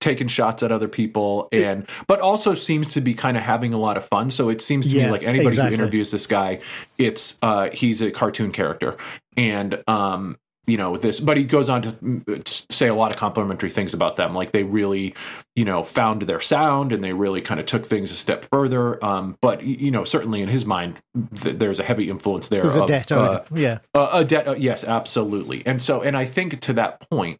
[0.00, 3.78] taking shots at other people and but also seems to be kind of having a
[3.78, 5.76] lot of fun so it seems to Yeah, me like anybody exactly.
[5.76, 6.60] who interviews this guy
[6.98, 8.96] it's uh he's a cartoon character
[9.38, 10.36] and um
[10.66, 13.94] you know this but he goes on to mm, say a lot of complimentary things
[13.94, 15.14] about them like they really
[15.54, 19.02] you know found their sound and they really kind of took things a step further
[19.04, 21.00] um but you know certainly in his mind
[21.34, 23.78] th- there's a heavy influence there There's a debt uh, yeah.
[23.94, 25.62] uh, a debt, uh, yes, absolutely.
[25.66, 27.38] And so, and I think to that point,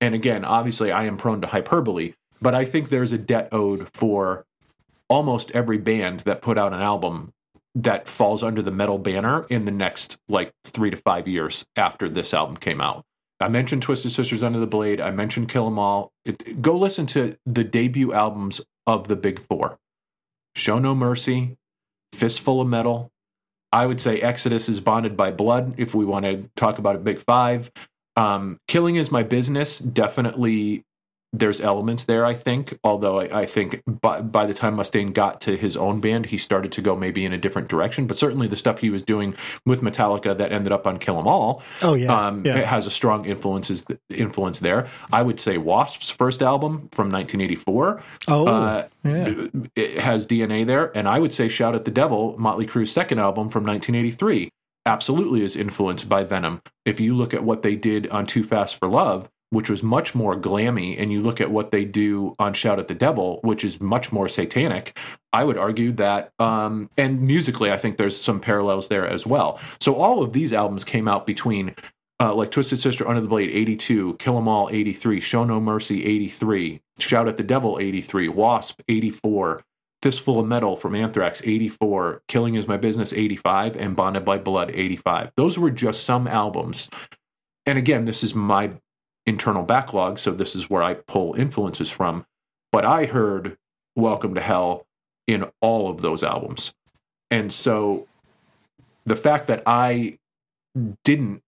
[0.00, 3.88] and again, obviously, I am prone to hyperbole, but I think there's a debt owed
[3.94, 4.44] for
[5.08, 7.32] almost every band that put out an album
[7.82, 12.08] that falls under the metal banner in the next like three to five years after
[12.08, 13.04] this album came out.
[13.40, 15.00] I mentioned Twisted Sisters Under the Blade.
[15.00, 16.12] I mentioned Kill 'Em All.
[16.24, 19.78] It, go listen to the debut albums of the Big Four:
[20.56, 21.56] Show No Mercy,
[22.12, 23.12] Fistful of Metal,
[23.72, 27.00] I would say Exodus is bonded by blood if we want to talk about a
[27.00, 27.70] big five.
[28.16, 29.78] Um, Killing is my business.
[29.78, 30.84] Definitely
[31.32, 32.78] there's elements there, I think.
[32.82, 36.38] Although I, I think by, by the time Mustaine got to his own band, he
[36.38, 38.06] started to go maybe in a different direction.
[38.06, 39.34] But certainly the stuff he was doing
[39.66, 42.12] with Metallica that ended up on Kill 'Em All Oh, yeah.
[42.14, 42.56] um, yeah.
[42.58, 44.88] it has a strong influences influence there.
[45.12, 49.46] I would say W.A.S.P.'s first album from 1984 oh, uh, yeah.
[49.76, 53.18] it has DNA there, and I would say "Shout at the Devil," Motley Crue's second
[53.18, 54.50] album from 1983,
[54.86, 56.62] absolutely is influenced by Venom.
[56.84, 60.14] If you look at what they did on "Too Fast for Love," which was much
[60.14, 63.64] more glammy, and you look at what they do on "Shout at the Devil," which
[63.64, 64.98] is much more satanic,
[65.32, 69.58] I would argue that, um, and musically, I think there's some parallels there as well.
[69.80, 71.74] So all of these albums came out between
[72.20, 76.04] uh, like Twisted Sister Under the Blade 82, Kill 'Em All 83, Show No Mercy
[76.04, 78.82] 83, Shout at the Devil 83, W.A.S.P.
[78.88, 79.62] 84,
[80.02, 84.70] Fistful of Metal from Anthrax 84, Killing Is My Business 85, and Bonded by Blood
[84.72, 85.32] 85.
[85.36, 86.88] Those were just some albums.
[87.66, 88.72] And again, this is my
[89.28, 92.26] internal backlog, so this is where I pull influences from.
[92.72, 93.56] But I heard
[93.94, 94.86] Welcome to Hell
[95.26, 96.74] in all of those albums.
[97.30, 98.06] And so
[99.04, 100.18] the fact that I
[101.04, 101.42] didn't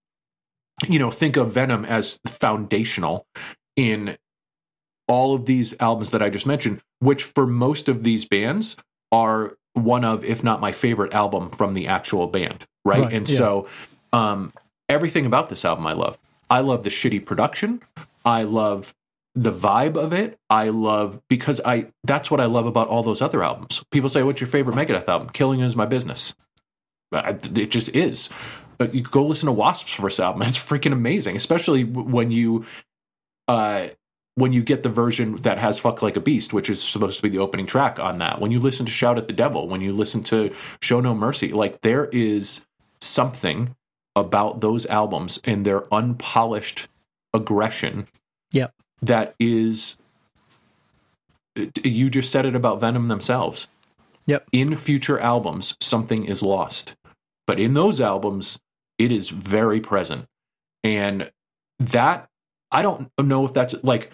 [0.89, 3.27] you know think of venom as foundational
[3.77, 4.17] in
[5.09, 8.77] all of these albums that i just mentioned which for most of these bands
[9.13, 13.29] are one of if not my favorite album from the actual band right, Right, and
[13.29, 13.37] yeah.
[13.37, 13.69] so
[14.13, 14.53] um
[14.89, 16.19] everything about this album i love
[16.51, 17.83] i love the shitty production.
[18.25, 18.95] I love
[19.35, 20.39] the vibe of it.
[20.51, 23.83] I love because i that's what i love about all those other albums.
[23.93, 25.31] People say what's your favorite megadeth album?
[25.31, 26.35] Killing is my business.
[27.13, 28.29] I- it just is.
[28.79, 30.43] But you go listen to W.A.S.P.'s first album.
[30.49, 32.65] It's freaking amazing, especially when you
[33.49, 33.89] uh
[34.37, 37.23] when you get the version that has "Fuck Like a Beast," which is supposed to
[37.23, 38.41] be the opening track on that.
[38.41, 41.53] When you listen to "Shout at the Devil," when you listen to "Show No Mercy,"
[41.53, 42.67] like there is
[43.01, 43.77] something
[44.17, 46.89] about those albums and their unpolished
[47.33, 48.07] aggression.
[48.53, 48.75] Yep.
[49.03, 49.97] that is.
[51.83, 53.69] You just said it about Venom themselves.
[54.27, 54.49] Yep.
[54.53, 56.95] In future albums, something is lost,
[57.47, 58.59] but in those albums,
[58.99, 60.27] it is very present
[60.85, 61.31] and
[61.79, 62.29] that
[62.71, 64.11] i don't know if that's like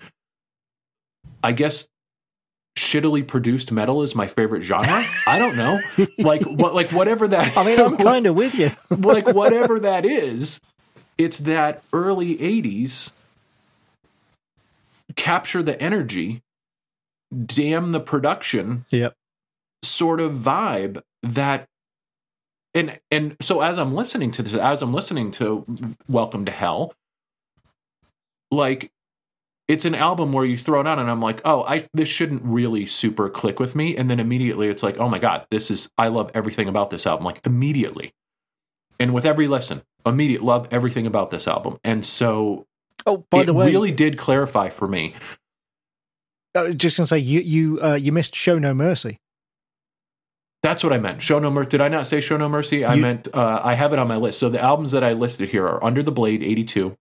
[1.42, 1.88] i guess
[2.77, 5.81] shittily produced metal is my favorite genre i don't know
[6.18, 8.70] like what like whatever that I mean, I'm kind of with you.
[8.91, 10.61] like whatever that is
[11.18, 13.12] it's that early 80s
[15.16, 16.43] capture the energy
[17.47, 19.14] damn the production Yep.
[19.83, 21.66] sort of vibe that
[22.74, 25.64] and and so as I'm listening to this as I'm listening to
[26.09, 26.93] Welcome to Hell
[28.51, 28.91] like
[29.69, 32.43] it's an album where you throw it on and I'm like, "Oh, I this shouldn't
[32.45, 35.89] really super click with me." And then immediately it's like, "Oh my god, this is
[35.99, 38.12] I love everything about this album." Like immediately.
[39.01, 41.79] And with every listen, immediate love everything about this album.
[41.85, 42.67] And so
[43.05, 45.14] Oh, by it the way, really did clarify for me
[46.55, 49.19] I was just gonna say you you uh, you missed "Show No Mercy."
[50.62, 51.23] That's what I meant.
[51.23, 51.69] Show no mercy.
[51.71, 52.85] Did I not say show no mercy?
[52.85, 54.41] I You- meant uh, I have it on my list.
[54.41, 56.97] So the albums that I listed here are Under the Blade '82,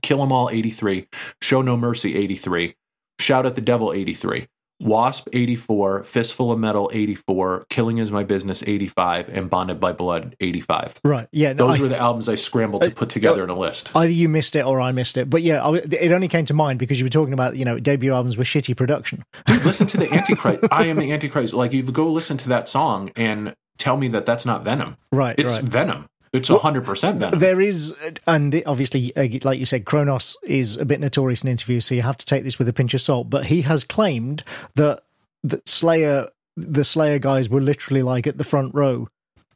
[0.00, 1.06] Kill 'Em All '83,
[1.40, 2.74] Show No Mercy '83,
[3.18, 4.48] Shout at the Devil '83.
[4.82, 5.30] W.A.S.P.
[5.32, 11.00] 84, Fistful of Metal 84, Killing is My Business 85, and Bonded by Blood 85.
[11.04, 11.28] Right.
[11.30, 11.52] Yeah.
[11.52, 13.92] Those I, were the albums I scrambled to put together uh, in a list.
[13.94, 15.30] Either you missed it or I missed it.
[15.30, 17.78] But yeah, I, it only came to mind because you were talking about, you know,
[17.78, 19.24] debut albums with shitty production.
[19.46, 20.64] Dude, listen to the Antichrist.
[20.70, 21.54] I am the Antichrist.
[21.54, 24.96] Like, you go listen to that song and tell me that that's not Venom.
[25.12, 25.38] Right.
[25.38, 25.64] It's right.
[25.64, 26.06] Venom.
[26.32, 27.38] It's hundred percent Venom.
[27.38, 27.94] There is,
[28.26, 32.02] and obviously, uh, like you said, Cronos is a bit notorious in interviews, so you
[32.02, 33.28] have to take this with a pinch of salt.
[33.28, 34.42] But he has claimed
[34.74, 35.02] that
[35.44, 39.08] that Slayer, the Slayer guys, were literally like at the front row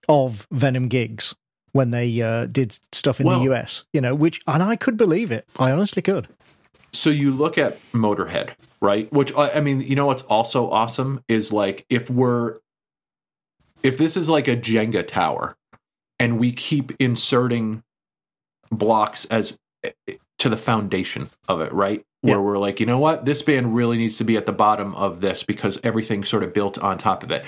[0.06, 1.34] of Venom gigs
[1.72, 3.84] when they uh, did stuff in well, the US.
[3.94, 5.48] You know, which and I could believe it.
[5.58, 6.28] I honestly could.
[6.92, 8.50] So you look at Motorhead,
[8.82, 9.10] right?
[9.10, 12.58] Which I mean, you know what's also awesome is like if we're
[13.82, 15.56] if this is like a Jenga tower
[16.18, 17.82] and we keep inserting
[18.70, 19.58] blocks as
[20.38, 22.04] to the foundation of it, right?
[22.20, 22.40] Where yeah.
[22.40, 25.20] we're like, you know what, this band really needs to be at the bottom of
[25.20, 27.44] this because everything's sort of built on top of it.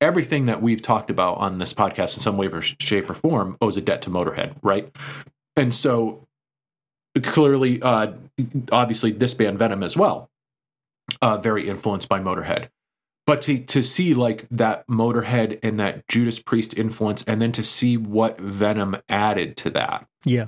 [0.00, 3.56] Everything that we've talked about on this podcast in some way, or shape, or form
[3.60, 4.94] owes a debt to Motorhead, right?
[5.56, 6.26] And so
[7.22, 8.12] clearly, uh,
[8.72, 10.30] obviously, this band Venom as well,
[11.22, 12.68] uh, very influenced by Motorhead
[13.26, 17.62] but to to see like that Motorhead and that Judas Priest influence, and then to
[17.62, 20.46] see what Venom added to that, yeah,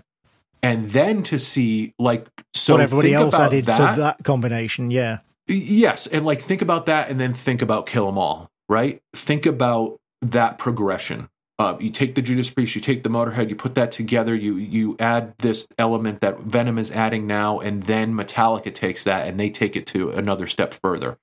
[0.63, 3.95] and then to see like so what everybody else added that.
[3.95, 8.09] to that combination, yeah, yes, and like think about that, and then think about Kill
[8.09, 9.01] 'Em All, right?
[9.15, 11.29] Think about that progression.
[11.59, 14.57] Uh, you take the Judas Priest, you take the Motorhead, you put that together, you
[14.57, 19.41] you add this element that Venom is adding now, and then Metallica takes that and
[19.41, 21.17] they take it to another step further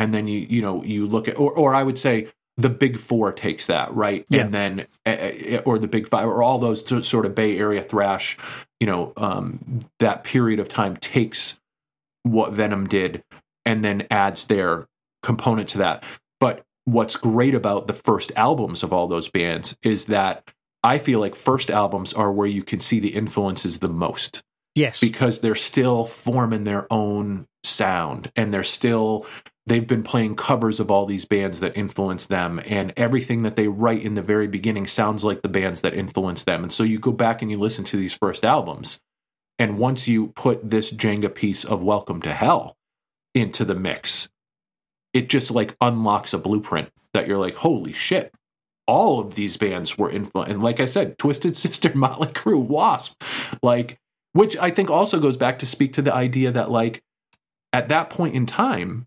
[0.00, 2.98] and then you you know you look at or or I would say the big
[2.98, 4.24] four takes that right?
[4.28, 4.42] Yeah.
[4.42, 8.38] and then uh, or the big five or all those sort of bay area thrash
[8.80, 11.60] you know um, that period of time takes
[12.22, 13.22] what venom did
[13.66, 14.88] and then adds their
[15.22, 16.02] component to that.
[16.40, 20.50] But what's great about the first albums of all those bands is that
[20.82, 24.42] i feel like first albums are where you can see the influences the most.
[24.74, 25.00] Yes.
[25.00, 29.26] Because they're still forming their own sound and they're still
[29.70, 33.68] they've been playing covers of all these bands that influence them and everything that they
[33.68, 36.64] write in the very beginning sounds like the bands that influence them.
[36.64, 39.00] And so you go back and you listen to these first albums
[39.60, 42.76] and once you put this jenga piece of welcome to hell
[43.34, 44.28] into the mix
[45.12, 48.32] it just like unlocks a blueprint that you're like holy shit
[48.86, 53.14] all of these bands were influenced and like i said twisted sister motley crue W.A.S.P.
[53.62, 53.98] like
[54.32, 57.02] which i think also goes back to speak to the idea that like
[57.72, 59.06] at that point in time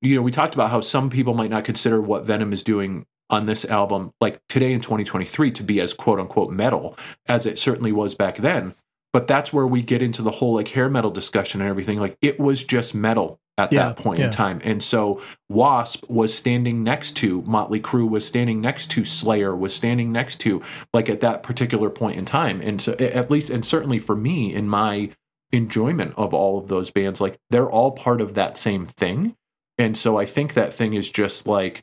[0.00, 3.06] you know, we talked about how some people might not consider what Venom is doing
[3.28, 7.58] on this album, like today in 2023, to be as quote unquote metal as it
[7.58, 8.74] certainly was back then.
[9.12, 11.98] But that's where we get into the whole like hair metal discussion and everything.
[11.98, 14.26] Like it was just metal at yeah, that point yeah.
[14.26, 14.60] in time.
[14.64, 16.06] And so W.A.S.P.
[16.08, 20.62] was standing next to Motley Crue, was standing next to Slayer, was standing next to
[20.92, 22.60] like at that particular point in time.
[22.60, 25.10] And so at least, and certainly for me in my
[25.52, 29.34] enjoyment of all of those bands, like they're all part of that same thing.
[29.78, 31.82] And so I think that thing is just like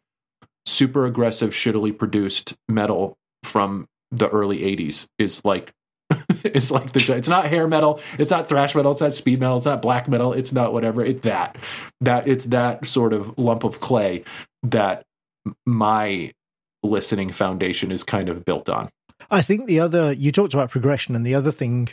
[0.66, 5.74] super aggressive, shittily produced metal from the early 80s is like
[6.44, 9.58] it's like the it's not hair metal, it's not thrash metal, it's not speed metal,
[9.58, 11.04] it's not black metal, it's not whatever.
[11.04, 11.58] It's that.
[12.02, 14.24] That it's that sort of lump of clay
[14.64, 15.04] that
[15.66, 16.32] my
[16.84, 18.90] listening foundation is kind of built on.
[19.32, 21.90] I think the other you talked about progression and the other thing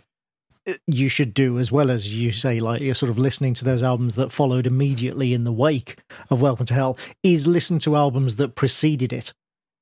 [0.87, 3.83] you should do as well as you say like you're sort of listening to those
[3.83, 5.99] albums that followed immediately in the wake
[6.29, 9.33] of welcome to hell is listen to albums that preceded it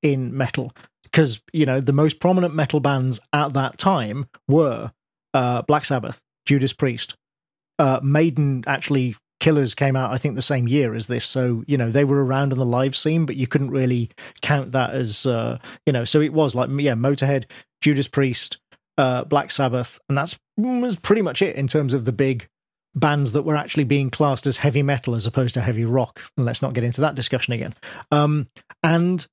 [0.02, 0.72] in metal.
[1.02, 4.92] Because you know the most prominent metal bands at that time were
[5.34, 7.14] uh, black sabbath judas priest
[7.78, 11.24] uh, maiden actually killers came out i think the same year as this.
[11.24, 14.10] So you know they were around in the live scene but you couldn't really
[14.42, 17.44] count that as uh, you know so it was like yeah motorhead
[17.80, 18.58] judas priest
[18.98, 22.48] uh, Black Sabbath, and that's was pretty much it in terms of the big
[22.94, 26.20] bands that were actually being classed as heavy metal as opposed to heavy rock.
[26.36, 27.74] And let's not get into that discussion again.
[28.10, 28.48] Um,
[28.82, 29.26] and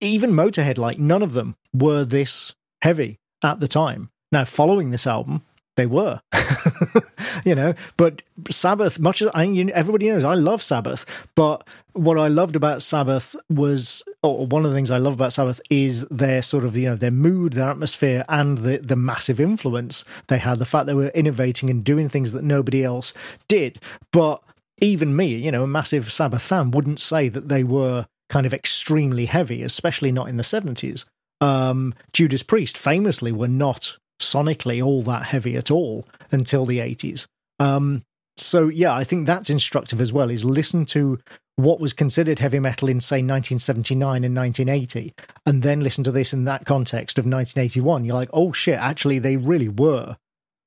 [0.00, 4.10] even Motorhead, like none of them were this heavy at the time.
[4.32, 5.42] Now, following this album,
[5.76, 6.20] they were,
[7.44, 7.74] you know.
[7.96, 11.06] But Sabbath, much as I, you everybody knows, I love Sabbath.
[11.34, 15.32] But what I loved about Sabbath was, or one of the things I love about
[15.32, 19.40] Sabbath is their sort of, you know, their mood, their atmosphere, and the the massive
[19.40, 20.58] influence they had.
[20.58, 23.14] The fact they were innovating and doing things that nobody else
[23.48, 23.80] did.
[24.12, 24.42] But
[24.78, 28.54] even me, you know, a massive Sabbath fan, wouldn't say that they were kind of
[28.54, 31.06] extremely heavy, especially not in the seventies.
[31.40, 37.26] Um, Judas Priest famously were not sonically all that heavy at all until the 80s.
[37.58, 38.02] Um,
[38.36, 40.30] so yeah, I think that's instructive as well.
[40.30, 41.18] Is listen to
[41.56, 45.12] what was considered heavy metal in, say, 1979 and 1980,
[45.44, 49.18] and then listen to this in that context of 1981, you're like, oh shit, actually,
[49.18, 50.16] they really were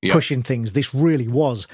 [0.01, 0.13] Yep.
[0.13, 0.73] pushing things.
[0.73, 1.67] This really was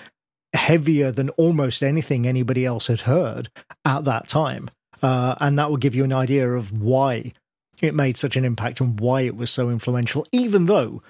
[0.53, 3.49] heavier than almost anything anybody else had heard
[3.83, 4.69] at that time.
[5.01, 7.33] Uh, and that will give you an idea of why
[7.81, 11.01] it made such an impact and why it was so influential, even though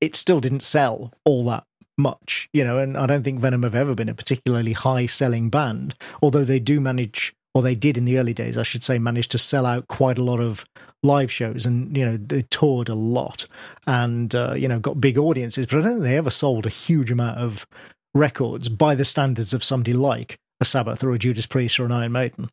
[0.00, 1.64] it still didn't sell all that
[1.98, 2.78] much, you know.
[2.78, 6.58] And I don't think Venom have ever been a particularly high selling band, although they
[6.58, 9.64] do manage, or they did in the early days, I should say, manage to sell
[9.66, 10.64] out quite a lot of
[11.02, 13.46] live shows and, you know, they toured a lot
[13.86, 16.70] and, uh, you know, got big audiences, but I don't think they ever sold a
[16.70, 17.66] huge amount of
[18.14, 21.92] records by the standards of somebody like a Sabbath or a Judas Priest or an
[21.92, 22.50] Iron Maiden.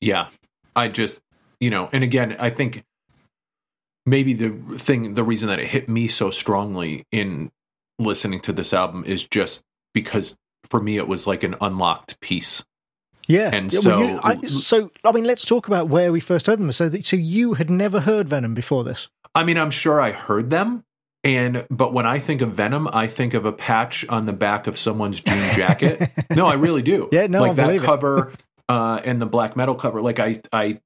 [0.00, 0.28] Yeah.
[0.76, 1.22] I just,
[1.60, 2.84] you know, and again, I think
[4.06, 7.50] maybe the thing, the reason that it hit me so strongly in
[7.98, 10.36] listening to this album is just because
[10.68, 12.64] for me it was like an unlocked piece.
[13.26, 16.20] Yeah, And Yeah, well, you- so- I, so I mean, let's talk about where we
[16.20, 16.70] first heard them.
[16.72, 19.08] So, that, so you had never heard Venom before this?
[19.34, 20.84] I mean, I'm sure I heard them.
[21.22, 24.66] And but when I think of Venom, I think of a patch on the back
[24.66, 26.10] of someone's jean jacket.
[26.30, 27.08] no, I really do.
[27.12, 28.32] Yeah, no, like I that cover
[28.68, 30.02] uh, and the black metal cover.
[30.02, 30.80] Like I, I,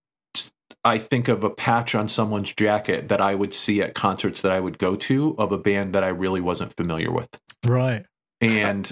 [0.84, 4.52] I think of a patch on someone's jacket that I would see at concerts that
[4.52, 7.28] I would go to of a band that I really wasn't familiar with.
[7.66, 8.06] Right.
[8.40, 8.90] And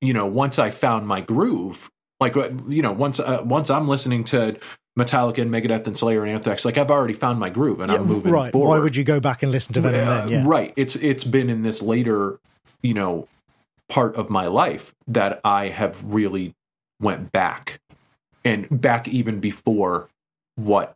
[0.00, 3.88] you know, once I found my groove, like uh, you know, once uh, once I'm
[3.88, 4.58] listening to
[4.98, 7.98] Metallica and Megadeth and Slayer and Anthrax, like I've already found my groove and Yeah,
[7.98, 8.52] I'm moving right.
[8.52, 8.68] forward.
[8.68, 10.28] Why would you go back and listen to Venom Uh, then?
[10.28, 10.42] Yeah.
[10.44, 10.72] Right.
[10.76, 12.40] It's it's been in this later,
[12.82, 13.28] you know,
[13.88, 16.54] part of my life that I have really
[17.00, 17.80] went back
[18.44, 20.08] and back even before
[20.56, 20.94] what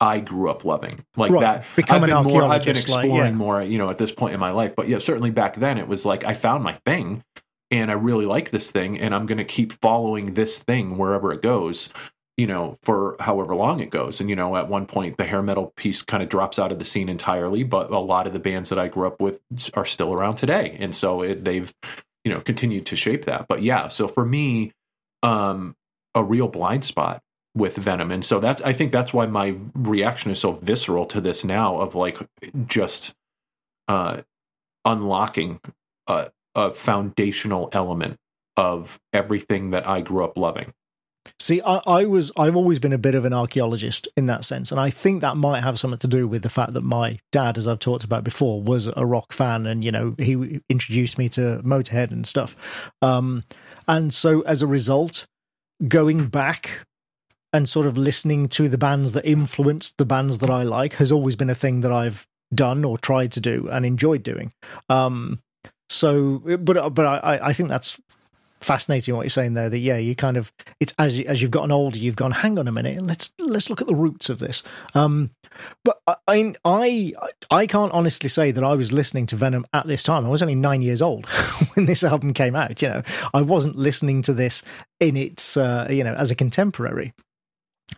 [0.00, 1.04] I grew up loving.
[1.16, 1.40] Like Right.
[1.40, 3.38] that Become I've been more I've been archaeologist, like, exploring yeah.
[3.38, 4.74] more, you know, at this point in my life.
[4.76, 7.22] But yeah, certainly back then it was like I found my thing
[7.70, 11.32] and I really like this thing and I'm going to keep following this thing wherever
[11.32, 11.92] it goes
[12.36, 14.20] you know, for however long it goes.
[14.20, 16.78] And, you know, at one point, the hair metal piece kind of drops out of
[16.78, 19.40] the scene entirely, but a lot of the bands that I grew up with
[19.74, 20.76] are still around today.
[20.78, 21.72] And so it, they've,
[22.24, 23.46] you know, continued to shape that.
[23.48, 24.72] But yeah, so for me,
[25.22, 25.76] um,
[26.14, 27.22] a real blind spot
[27.56, 28.12] with Venom.
[28.12, 31.80] And so that's, I think that's why my reaction is so visceral to this now
[31.80, 32.18] of like
[32.66, 33.14] just
[33.88, 34.22] uh,
[34.84, 35.60] unlocking
[36.06, 38.18] a, a foundational element
[38.56, 40.72] of everything that I grew up loving.
[41.40, 44.70] See, I, I was I've always been a bit of an archaeologist in that sense,
[44.70, 47.58] and I think that might have something to do with the fact that my dad,
[47.58, 51.28] as I've talked about before, was a rock fan, and you know he introduced me
[51.30, 52.54] to Motorhead and stuff.
[53.02, 53.42] Um,
[53.88, 55.26] and so as a result,
[55.88, 56.86] going back
[57.52, 61.12] and sort of listening to the bands that influenced the bands that I like has
[61.12, 64.52] always been a thing that I've done or tried to do and enjoyed doing.
[64.88, 65.40] Um,
[65.88, 67.98] so, but but I I think that's
[68.60, 69.70] fascinating what you're saying there.
[69.70, 72.32] That yeah, you kind of it's as you, as you've gotten older, you've gone.
[72.32, 74.62] Hang on a minute, let's let's look at the roots of this.
[74.94, 75.30] Um,
[75.84, 77.12] but I I
[77.50, 80.24] I can't honestly say that I was listening to Venom at this time.
[80.24, 81.26] I was only nine years old
[81.74, 82.82] when this album came out.
[82.82, 84.62] You know, I wasn't listening to this
[85.00, 87.14] in its uh, you know as a contemporary.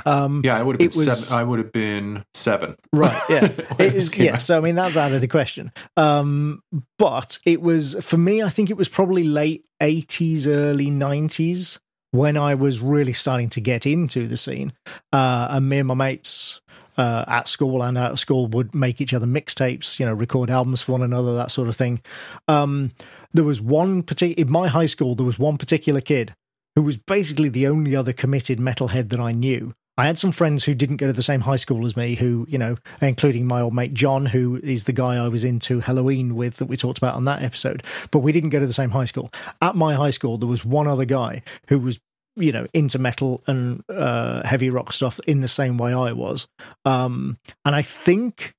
[0.07, 1.39] Um, Yeah, I would have been was- seven.
[1.39, 2.77] I would have been seven.
[2.93, 3.21] Right.
[3.29, 3.49] Yeah.
[3.79, 4.35] is, yeah.
[4.35, 4.43] out.
[4.43, 5.73] So I mean, that's out of the question.
[5.97, 6.63] Um,
[6.99, 8.43] but it was for me.
[8.43, 11.81] I think it was probably late eighties, early nineties
[12.11, 14.73] when I was really starting to get into the scene.
[15.13, 16.61] Uh, and me and my mates.
[16.97, 20.51] Uh, at school and out of school would make each other mixtapes, you know, record
[20.51, 22.03] albums for one another, that sort of thing.
[22.49, 22.91] Um,
[23.33, 25.15] there was one particular in my high school.
[25.15, 26.35] There was one particular kid
[26.79, 29.75] who was basically the only other committed metalhead that I knew.
[29.97, 32.47] I had some friends who didn't go to the same high school as me, who,
[32.49, 36.37] you know, including my old mate John, who is the guy I was into Halloween
[36.37, 38.91] with that we talked about on that episode, but we didn't go to the same
[38.91, 39.29] high school.
[39.61, 41.99] At my high school, there was one other guy who was,
[42.37, 46.47] you know, into metal and uh, heavy rock stuff in the same way I was.
[46.85, 48.55] Um, and I think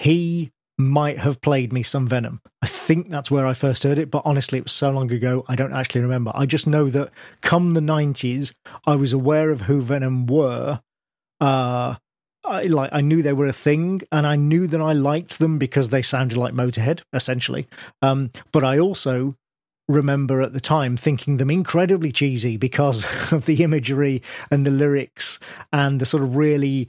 [0.00, 0.50] he
[0.82, 2.40] might have played me some Venom.
[2.62, 5.44] I think that's where I first heard it, but honestly, it was so long ago,
[5.48, 6.32] I don't actually remember.
[6.34, 7.10] I just know that
[7.40, 8.54] come the 90s,
[8.86, 10.80] I was aware of who Venom were.
[11.40, 11.96] Uh,
[12.44, 15.58] I like I knew they were a thing, and I knew that I liked them
[15.58, 17.68] because they sounded like Motorhead, essentially.
[18.00, 19.36] Um, but I also
[19.88, 25.38] remember at the time thinking them incredibly cheesy because of the imagery and the lyrics
[25.72, 26.88] and the sort of really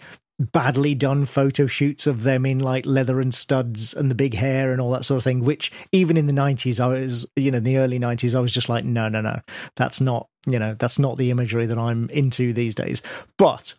[0.52, 4.72] badly done photo shoots of them in like leather and studs and the big hair
[4.72, 7.58] and all that sort of thing which even in the 90s i was you know
[7.58, 9.40] in the early 90s i was just like no no no.
[9.76, 13.02] That's not you know that's not the imagery that i'm into these days.
[13.38, 13.76] But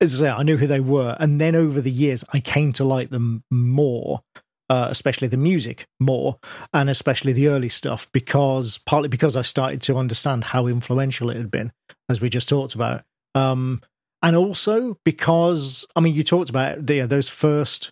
[0.00, 2.72] as I say, I knew who they were, and then over the years, I came
[2.74, 4.22] to like them more,
[4.70, 6.38] uh, especially the music more,
[6.72, 11.36] and especially the early stuff, because partly because I started to understand how influential it
[11.36, 11.72] had been,
[12.08, 13.02] as we just talked about.
[13.34, 13.82] Um,
[14.22, 17.90] and also because, I mean, you talked about the, those first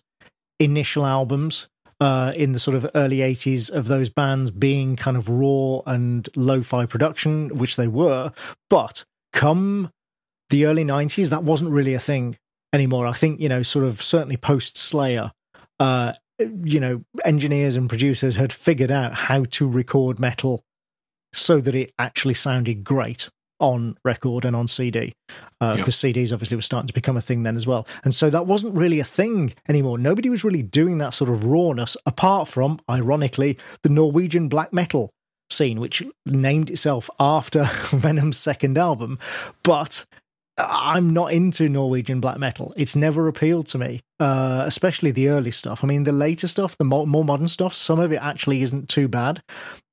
[0.59, 1.67] initial albums
[1.99, 6.29] uh, in the sort of early 80s of those bands being kind of raw and
[6.35, 8.31] lo fi production, which they were.
[8.69, 9.03] But
[9.33, 9.91] come
[10.49, 12.37] the early 90s, that wasn't really a thing
[12.73, 13.05] anymore.
[13.05, 15.31] I think, you know, sort of certainly post Slayer,
[15.79, 20.63] uh, you know, engineers and producers had figured out how to record metal
[21.33, 26.13] so that it actually sounded great on record and on CD because uh, yeah.
[26.13, 27.87] CDs obviously were starting to become a thing then as well.
[28.03, 29.97] And so that wasn't really a thing anymore.
[29.97, 35.11] Nobody was really doing that sort of rawness apart from, ironically, the Norwegian black metal
[35.49, 39.19] scene, which named itself after Venom's second album.
[39.63, 40.05] But
[40.59, 42.73] I'm not into Norwegian black metal.
[42.75, 45.83] It's never appealed to me, uh, especially the early stuff.
[45.83, 48.89] I mean, the later stuff, the more, more, modern stuff, some of it actually isn't
[48.89, 49.41] too bad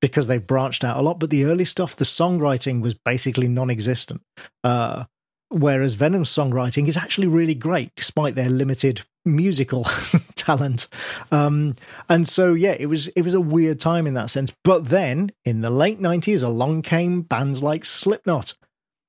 [0.01, 1.21] because they've branched out a lot.
[1.21, 4.23] But the early stuff, the songwriting was basically non existent.
[4.65, 5.05] Uh,
[5.49, 9.85] whereas Venom's songwriting is actually really great despite their limited musical
[10.35, 10.89] talent.
[11.31, 11.77] Um,
[12.09, 14.53] and so, yeah, it was it was a weird time in that sense.
[14.65, 18.55] But then in the late 90s, along came bands like Slipknot.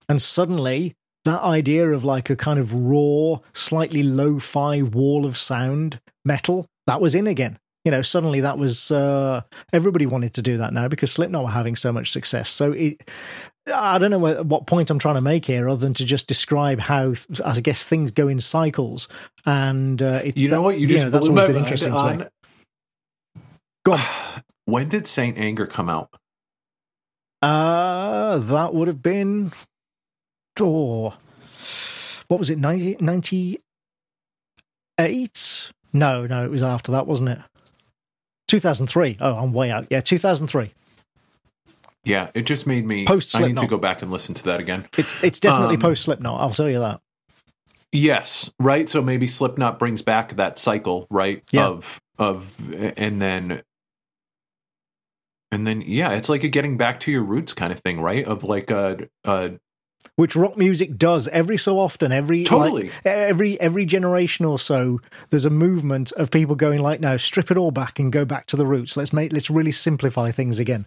[0.10, 0.96] And suddenly
[1.28, 6.66] that idea of like a kind of raw, slightly lo fi wall of sound metal,
[6.88, 7.60] that was in again.
[7.84, 11.52] You know, suddenly that was uh, everybody wanted to do that now because Slipknot were
[11.52, 12.50] having so much success.
[12.50, 13.10] So it,
[13.74, 16.28] I don't know what, what point I'm trying to make here, other than to just
[16.28, 17.14] describe how
[17.44, 19.10] I guess things go in cycles.
[19.46, 21.94] And uh, it, you know that, what you just you know, that's always been interesting
[21.94, 23.42] on, to me.
[23.86, 24.00] Go on.
[24.66, 26.10] When did Saint Anger come out?
[27.42, 29.54] Uh, that would have been
[30.60, 31.14] oh,
[32.28, 35.72] what was it, 90, 98?
[35.94, 37.40] No, no, it was after that, wasn't it?
[38.48, 39.18] 2003.
[39.20, 39.88] Oh, I'm way out.
[39.90, 40.72] Yeah, 2003.
[42.04, 43.06] Yeah, it just made me.
[43.06, 44.86] Post I need to go back and listen to that again.
[44.98, 46.40] It's it's definitely um, post Slipknot.
[46.40, 47.02] I'll tell you that.
[47.92, 48.88] Yes, right.
[48.88, 51.44] So maybe Slipknot brings back that cycle, right?
[51.52, 51.68] Yeah.
[51.68, 52.54] Of of
[52.98, 53.62] and then
[55.52, 58.26] and then yeah, it's like a getting back to your roots kind of thing, right?
[58.26, 59.52] Of like a, a
[60.16, 65.00] which rock music does every so often every totally like, every every generation or so
[65.30, 68.46] there's a movement of people going like no strip it all back and go back
[68.46, 70.86] to the roots let's make let's really simplify things again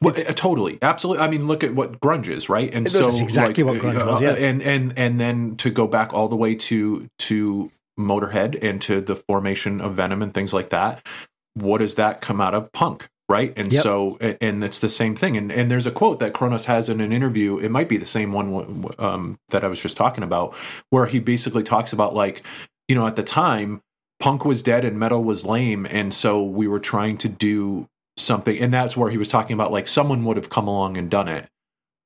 [0.00, 1.22] well, uh, totally, absolutely.
[1.22, 2.72] I mean, look at what grunge is, right?
[2.74, 4.32] And so, exactly like, what grunge was, uh, yeah.
[4.32, 9.00] And and and then to go back all the way to to Motorhead and to
[9.00, 11.06] the formation of Venom and things like that.
[11.54, 13.08] What does that come out of punk?
[13.32, 13.54] Right?
[13.56, 13.82] And yep.
[13.82, 15.38] so and it's the same thing.
[15.38, 17.58] And and there's a quote that Cronos has in an interview.
[17.58, 20.54] It might be the same one um, that I was just talking about
[20.90, 22.42] where he basically talks about like
[22.88, 23.80] you know at the time
[24.20, 25.86] punk was dead and metal was lame.
[25.86, 28.56] And so we were trying to do something.
[28.58, 31.26] And that's where he was talking about like someone would have come along and done
[31.26, 31.48] it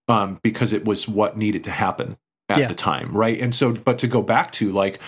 [0.08, 2.16] um, because it was what needed to happen
[2.48, 2.66] at yeah.
[2.68, 3.40] the time, right?
[3.40, 5.00] And so, but to go back to like,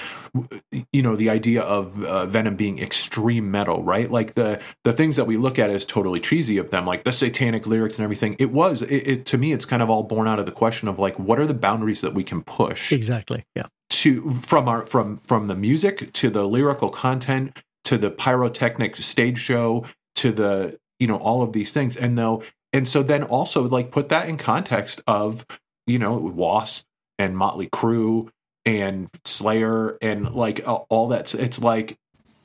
[0.93, 4.11] you know, the idea of uh, Venom being extreme metal, right?
[4.11, 7.13] Like the the things that we look at as totally cheesy of them, like the
[7.13, 8.35] satanic lyrics and everything.
[8.39, 10.89] It was, it, it to me, it's kind of all born out of the question
[10.89, 12.93] of like, what are the boundaries that we can push?
[12.93, 13.45] Exactly.
[13.55, 13.67] Yeah.
[13.91, 19.39] To from our from from the music to the lyrical content to the pyrotechnic stage
[19.39, 19.87] show
[20.17, 23.91] to the you know all of these things, and though and so then also like
[23.91, 25.47] put that in context of
[25.87, 26.88] you know W.A.S.P.
[27.19, 28.29] and Motley Crue
[28.65, 31.35] and Slayer and like all that.
[31.35, 31.97] It's like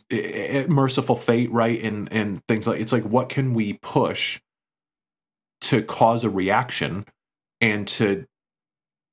[0.09, 1.81] it, it, Mercyful Fate, right?
[1.81, 4.39] And and things like it's like what can we push
[5.61, 7.05] to cause a reaction
[7.61, 8.25] and to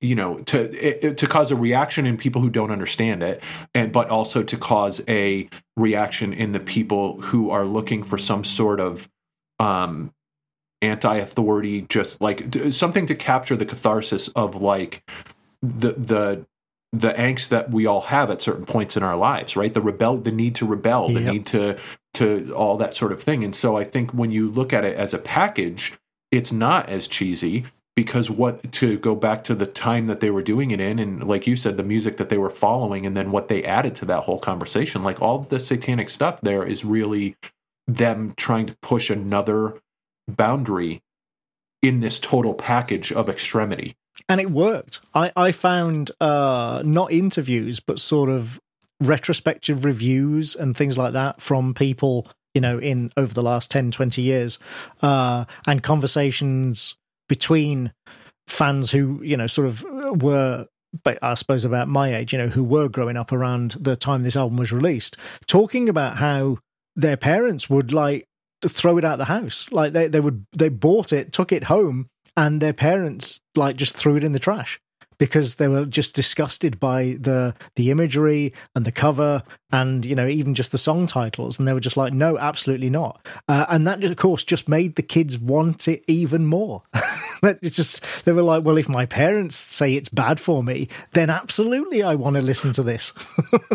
[0.00, 3.42] you know to it, to cause a reaction in people who don't understand it
[3.74, 8.42] and but also to cause a reaction in the people who are looking for some
[8.42, 9.08] sort of
[9.58, 10.12] um
[10.82, 15.08] anti-authority just like something to capture the catharsis of like
[15.62, 16.46] the the
[16.92, 19.72] the angst that we all have at certain points in our lives, right?
[19.72, 21.32] The rebel, the need to rebel, the yep.
[21.32, 21.78] need to
[22.14, 23.44] to all that sort of thing.
[23.44, 25.92] And so I think when you look at it as a package,
[26.32, 30.42] it's not as cheesy because what to go back to the time that they were
[30.42, 33.30] doing it in and like you said the music that they were following and then
[33.30, 37.36] what they added to that whole conversation like all the satanic stuff there is really
[37.86, 39.78] them trying to push another
[40.28, 41.02] boundary
[41.82, 43.96] in this total package of extremity
[44.28, 45.00] and it worked.
[45.14, 48.60] I I found uh, not interviews, but sort of
[49.00, 53.92] retrospective reviews and things like that from people you know in over the last 10
[53.92, 54.58] 20 years
[55.00, 56.96] uh, and conversations
[57.28, 57.92] between
[58.46, 59.84] fans who you know sort of
[60.20, 60.66] were
[61.22, 64.36] I suppose about my age, you know, who were growing up around the time this
[64.36, 65.16] album was released,
[65.46, 66.58] talking about how
[66.96, 68.26] their parents would like
[68.66, 69.68] throw it out the house.
[69.70, 73.96] Like they, they would they bought it, took it home, and their parents like just
[73.96, 74.80] threw it in the trash
[75.18, 79.42] because they were just disgusted by the the imagery and the cover
[79.72, 82.90] and you know even just the song titles and they were just like no absolutely
[82.90, 83.26] not.
[83.48, 86.82] Uh, and that of course just made the kids want it even more.
[87.42, 90.88] That it's just they were like well if my parents say it's bad for me
[91.12, 93.14] then absolutely i want to listen to this.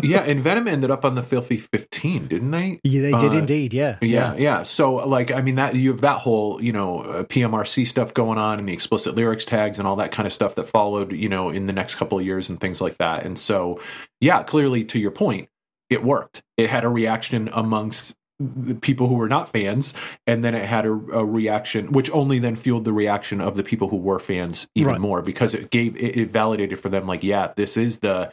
[0.04, 2.78] Yeah and venom ended up on the filthy 15 didn't they?
[2.84, 3.98] Yeah they did uh, indeed yeah.
[4.00, 4.34] yeah.
[4.34, 4.36] yeah.
[4.36, 8.14] Yeah so like i mean that you have that whole you know uh, pmrc stuff
[8.14, 11.10] going on and the explicit lyrics tags and all that kind of stuff that followed
[11.10, 13.24] you know in the next couple of years and things like that.
[13.24, 13.80] And so
[14.20, 15.48] yeah clearly to your point
[15.90, 16.42] it worked.
[16.56, 19.94] It had a reaction amongst the people who were not fans,
[20.26, 23.64] and then it had a, a, reaction, which only then fueled the reaction of the
[23.64, 25.00] people who were fans even right.
[25.00, 28.30] more because it gave it, it validated for them like, yeah, this is the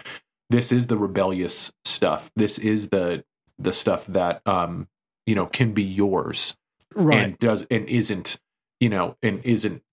[0.50, 2.32] this is the rebellious stuff.
[2.36, 3.24] This is the
[3.58, 4.88] the stuff that um
[5.26, 6.58] you know can be yours,
[6.94, 7.20] right?
[7.20, 8.40] And does and isn't
[8.82, 9.84] you know and isn't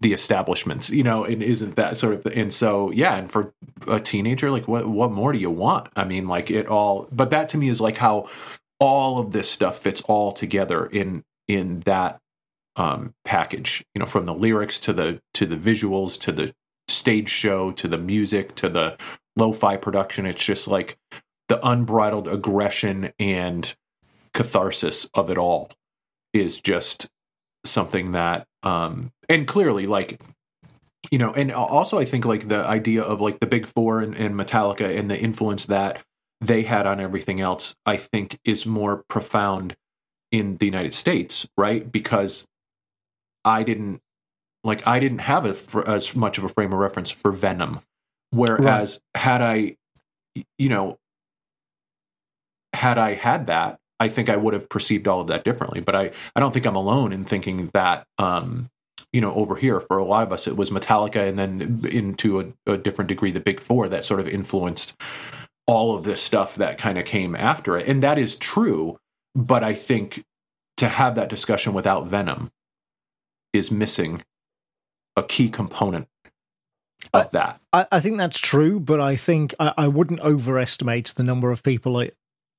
[0.00, 3.52] the establishments, you know, and isn't that sort of and so yeah, and for
[3.86, 5.88] a teenager, like what what more do you want?
[5.96, 8.28] I mean, like it all but that to me is like how
[8.78, 12.18] all of this stuff fits all together in in that
[12.76, 16.52] um package, you know, from the lyrics to the to the visuals to the
[16.88, 18.96] stage show to the music to the
[19.36, 20.26] lo-fi production.
[20.26, 20.98] It's just like
[21.48, 23.74] the unbridled aggression and
[24.32, 25.70] catharsis of it all
[26.32, 27.08] is just
[27.64, 30.20] something that um and clearly like
[31.10, 34.14] you know and also i think like the idea of like the big four and,
[34.14, 36.02] and metallica and the influence that
[36.40, 39.76] they had on everything else i think is more profound
[40.30, 42.46] in the united states right because
[43.44, 44.00] i didn't
[44.64, 47.80] like i didn't have a, as much of a frame of reference for venom
[48.30, 49.20] whereas right.
[49.20, 49.76] had i
[50.58, 50.98] you know
[52.72, 55.80] had i had that I think I would have perceived all of that differently.
[55.80, 58.70] But I, I don't think I'm alone in thinking that, um,
[59.12, 62.40] you know, over here for a lot of us, it was Metallica and then into
[62.40, 65.00] a, a different degree, the Big Four that sort of influenced
[65.66, 67.86] all of this stuff that kind of came after it.
[67.86, 68.98] And that is true.
[69.34, 70.24] But I think
[70.78, 72.50] to have that discussion without Venom
[73.52, 74.22] is missing
[75.16, 76.08] a key component
[77.12, 77.60] of that.
[77.72, 81.62] I, I, think that's true, but I think I, I wouldn't overestimate the number of
[81.62, 82.02] people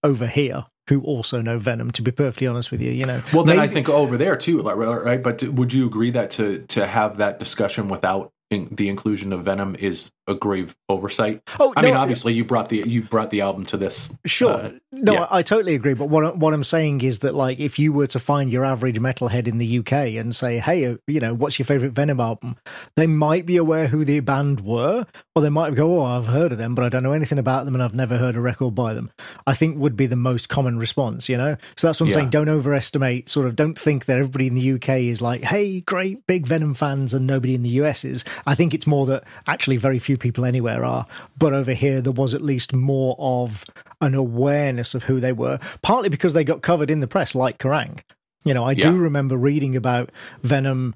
[0.03, 1.89] over here who also know Venom.
[1.91, 3.23] To be perfectly honest with you, you know.
[3.33, 5.23] Well, then maybe, I think over there too, right?
[5.23, 9.45] But would you agree that to to have that discussion without in, the inclusion of
[9.45, 11.41] Venom is a grave oversight.
[11.59, 14.15] Oh, I no, mean, obviously, you brought the you brought the album to this.
[14.25, 15.23] Sure, uh, no, yeah.
[15.23, 15.93] I, I, totally agree.
[15.93, 18.99] But what what I'm saying is that, like, if you were to find your average
[18.99, 22.57] metalhead in the UK and say, "Hey, uh, you know, what's your favorite Venom album?"
[22.95, 26.51] They might be aware who the band were, or they might go, "Oh, I've heard
[26.51, 28.75] of them, but I don't know anything about them, and I've never heard a record
[28.75, 29.11] by them."
[29.47, 31.29] I think would be the most common response.
[31.29, 32.15] You know, so that's what I'm yeah.
[32.15, 32.29] saying.
[32.31, 33.29] Don't overestimate.
[33.29, 36.73] Sort of, don't think that everybody in the UK is like, "Hey, great big Venom
[36.73, 38.25] fans," and nobody in the US is.
[38.45, 41.05] I think it's more that actually very few people anywhere are.
[41.37, 43.65] But over here, there was at least more of
[43.99, 47.59] an awareness of who they were, partly because they got covered in the press, like
[47.59, 48.01] Kerrang.
[48.43, 48.89] You know, I yeah.
[48.89, 50.11] do remember reading about
[50.41, 50.95] Venom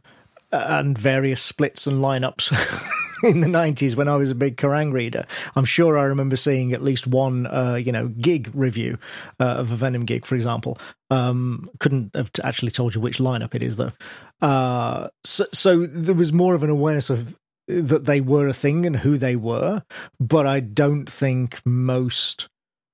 [0.51, 2.51] uh, and various splits and lineups.
[3.23, 5.25] in the 90s when I was a big Kerrang reader.
[5.55, 8.97] I'm sure I remember seeing at least one, uh, you know, gig review
[9.39, 10.77] uh, of a Venom gig, for example.
[11.09, 13.93] Um, couldn't have actually told you which lineup it is, though.
[14.41, 17.37] Uh, so, so there was more of an awareness of
[17.67, 19.83] that they were a thing and who they were,
[20.19, 22.47] but I don't think most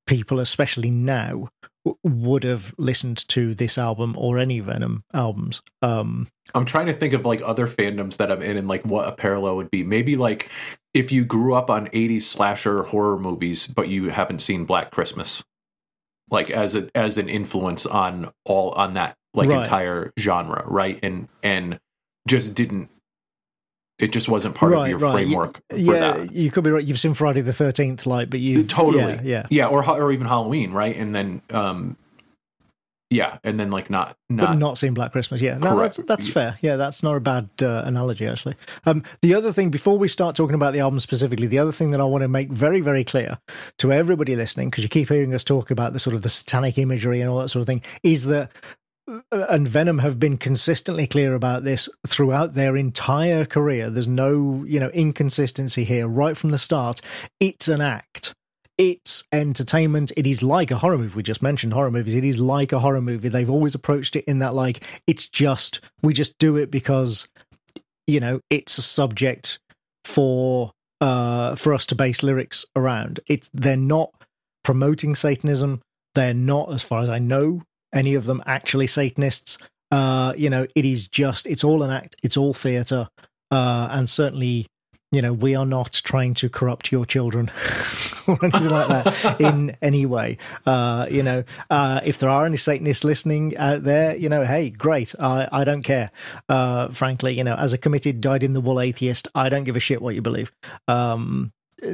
[0.07, 1.49] people, especially now,
[2.03, 5.61] would have listened to this album or any Venom albums.
[5.81, 9.07] Um, I'm trying to think of like other fandoms that I'm in and like what
[9.07, 9.83] a parallel would be.
[9.83, 10.49] Maybe like
[10.93, 15.43] if you grew up on 80s slasher horror movies, but you haven't seen Black Christmas,
[16.29, 19.63] like as a as an influence on all on that like right.
[19.63, 20.99] entire genre, right?
[21.01, 21.79] And and
[22.27, 22.89] just didn't
[24.01, 25.13] it just wasn't part right, of your right.
[25.13, 25.61] framework.
[25.73, 26.31] You, yeah, that.
[26.33, 26.83] you could be right.
[26.83, 30.25] You've seen Friday the Thirteenth, like, but you totally, yeah, yeah, yeah, or or even
[30.25, 30.95] Halloween, right?
[30.97, 31.97] And then, um,
[33.11, 35.39] yeah, and then like not not but not seeing Black Christmas.
[35.39, 36.57] Yeah, no, that's that's fair.
[36.61, 38.55] Yeah, that's not a bad uh, analogy actually.
[38.85, 41.91] Um, the other thing before we start talking about the album specifically, the other thing
[41.91, 43.37] that I want to make very very clear
[43.77, 46.79] to everybody listening, because you keep hearing us talk about the sort of the satanic
[46.79, 48.49] imagery and all that sort of thing, is that
[49.31, 53.89] and Venom have been consistently clear about this throughout their entire career.
[53.89, 57.01] There's no, you know, inconsistency here right from the start.
[57.39, 58.33] It's an act.
[58.77, 60.11] It's entertainment.
[60.17, 61.15] It is like a horror movie.
[61.15, 62.15] We just mentioned horror movies.
[62.15, 63.29] It is like a horror movie.
[63.29, 67.27] They've always approached it in that like it's just we just do it because
[68.07, 69.59] you know it's a subject
[70.03, 73.19] for uh for us to base lyrics around.
[73.27, 74.11] It's they're not
[74.63, 75.81] promoting Satanism.
[76.15, 77.61] They're not, as far as I know,
[77.93, 79.57] any of them actually Satanists.
[79.91, 83.09] Uh, you know, it is just it's all an act, it's all theatre,
[83.51, 84.67] uh, and certainly
[85.11, 87.51] you know, we are not trying to corrupt your children
[88.27, 90.37] or anything like that in any way.
[90.65, 94.69] Uh, you know, uh, if there are any Satanists listening out there, you know, hey,
[94.69, 95.13] great.
[95.19, 96.11] I, I don't care.
[96.47, 99.75] Uh, frankly, you know, as a committed, died in the wool atheist, I don't give
[99.75, 100.53] a shit what you believe.
[100.87, 101.51] Um,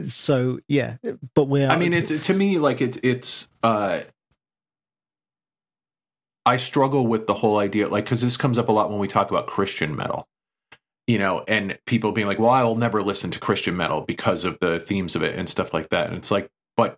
[0.07, 0.97] so yeah,
[1.33, 1.69] but we're.
[1.69, 3.49] I mean, it's to me like it, it's.
[3.63, 4.01] Uh,
[6.47, 9.07] I struggle with the whole idea, like, because this comes up a lot when we
[9.07, 10.27] talk about Christian metal
[11.07, 14.59] you know, and people being like, well, I'll never listen to Christian metal because of
[14.59, 16.07] the themes of it and stuff like that.
[16.07, 16.97] And it's like, but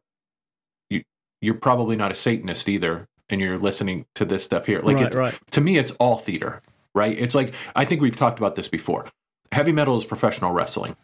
[0.90, 1.04] you,
[1.42, 3.08] you're probably not a Satanist either.
[3.32, 4.80] And you're listening to this stuff here.
[4.80, 5.40] Like, right, right.
[5.52, 6.64] to me, it's all theater,
[6.96, 7.16] right?
[7.16, 9.06] It's like, I think we've talked about this before.
[9.52, 10.96] Heavy metal is professional wrestling.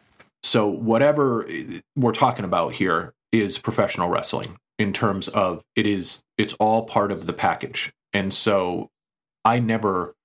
[0.41, 6.23] So, whatever eh, we're talking about here is professional wrestling in terms of it is,
[6.35, 7.93] it's all part of the package.
[8.15, 8.89] And so,
[9.43, 10.15] I never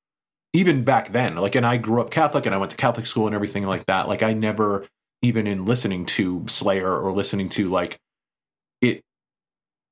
[0.52, 3.26] even back then, like, and I grew up Catholic and I went to Catholic school
[3.26, 4.08] and everything like that.
[4.08, 4.86] Like, I never,
[5.22, 7.98] even in listening to Slayer or listening to like
[8.80, 9.02] it,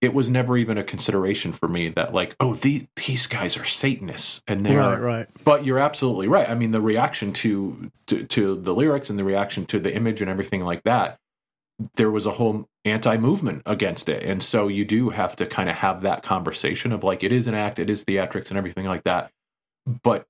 [0.01, 3.65] it was never even a consideration for me that like, oh, the, these guys are
[3.65, 5.27] Satanists and they're right, right.
[5.45, 6.49] But you're absolutely right.
[6.49, 10.21] I mean, the reaction to, to to the lyrics and the reaction to the image
[10.21, 11.19] and everything like that,
[11.97, 15.77] there was a whole anti-movement against it, and so you do have to kind of
[15.77, 19.05] have that conversation of like, it is an act, it is theatrics and everything like
[19.05, 19.31] that.
[20.03, 20.27] But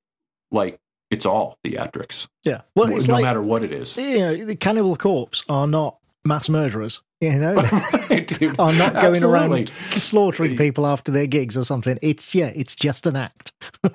[0.50, 0.78] like
[1.10, 2.28] it's all theatrics.
[2.44, 2.62] Yeah.
[2.74, 3.96] Well, no like, matter what it is.
[3.96, 7.02] You know, the Cannibal Corpse are not mass murderers.
[7.20, 7.56] You know,
[8.58, 9.24] are not going absolutely.
[9.24, 11.98] around slaughtering people after their gigs or something.
[12.02, 13.52] It's yeah, it's just an act.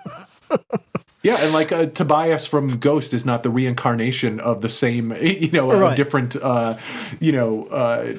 [1.23, 5.49] Yeah, and like uh, Tobias from Ghost is not the reincarnation of the same, you
[5.51, 5.95] know, a Right.
[5.95, 6.77] different, uh,
[7.21, 8.15] you know, uh,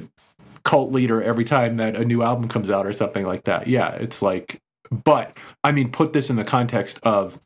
[0.64, 3.66] cult leader every time that a new album comes out or something like that.
[3.66, 4.60] Yeah, it's like,
[4.90, 7.40] but I mean, put this in the context of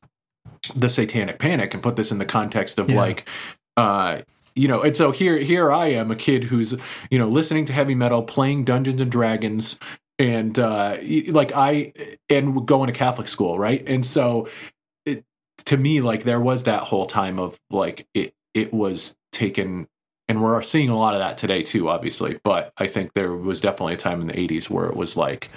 [0.74, 2.96] the Satanic Panic, and put this in the context of Yeah.
[2.96, 3.28] like,
[3.76, 4.22] uh,
[4.54, 6.74] you know, and so here, here I am, a kid who's,
[7.10, 9.78] you know, listening to heavy metal, playing Dungeons and Dragons,
[10.18, 10.96] and uh,
[11.28, 11.92] like I,
[12.28, 13.84] and going to Catholic school, right?
[13.86, 14.48] And so
[15.06, 15.24] it,
[15.66, 19.86] to me like there was that whole time of like it it was taken
[20.28, 23.60] and we're seeing a lot of that today too obviously but i think there was
[23.60, 25.50] definitely a time in the 80s where it was like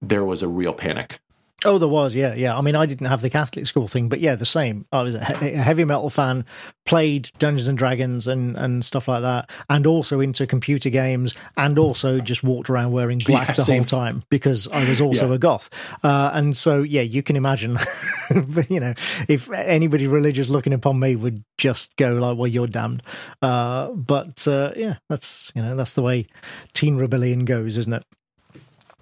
[0.00, 1.18] there was a real panic
[1.64, 2.56] Oh, there was, yeah, yeah.
[2.56, 4.84] I mean, I didn't have the Catholic school thing, but yeah, the same.
[4.92, 6.44] I was a, he- a heavy metal fan,
[6.84, 11.78] played Dungeons and Dragons and and stuff like that, and also into computer games, and
[11.78, 13.76] also just walked around wearing black Yeah, the same.
[13.78, 15.34] whole time because I was also Yeah.
[15.36, 15.70] a goth.
[16.04, 17.78] Uh, and so, yeah, you can imagine,
[18.68, 18.92] you know,
[19.26, 23.02] if anybody religious looking upon me would just go like, "Well, you're damned."
[23.40, 26.26] Uh, but uh, yeah, that's you know that's the way
[26.74, 28.04] teen rebellion goes, isn't it?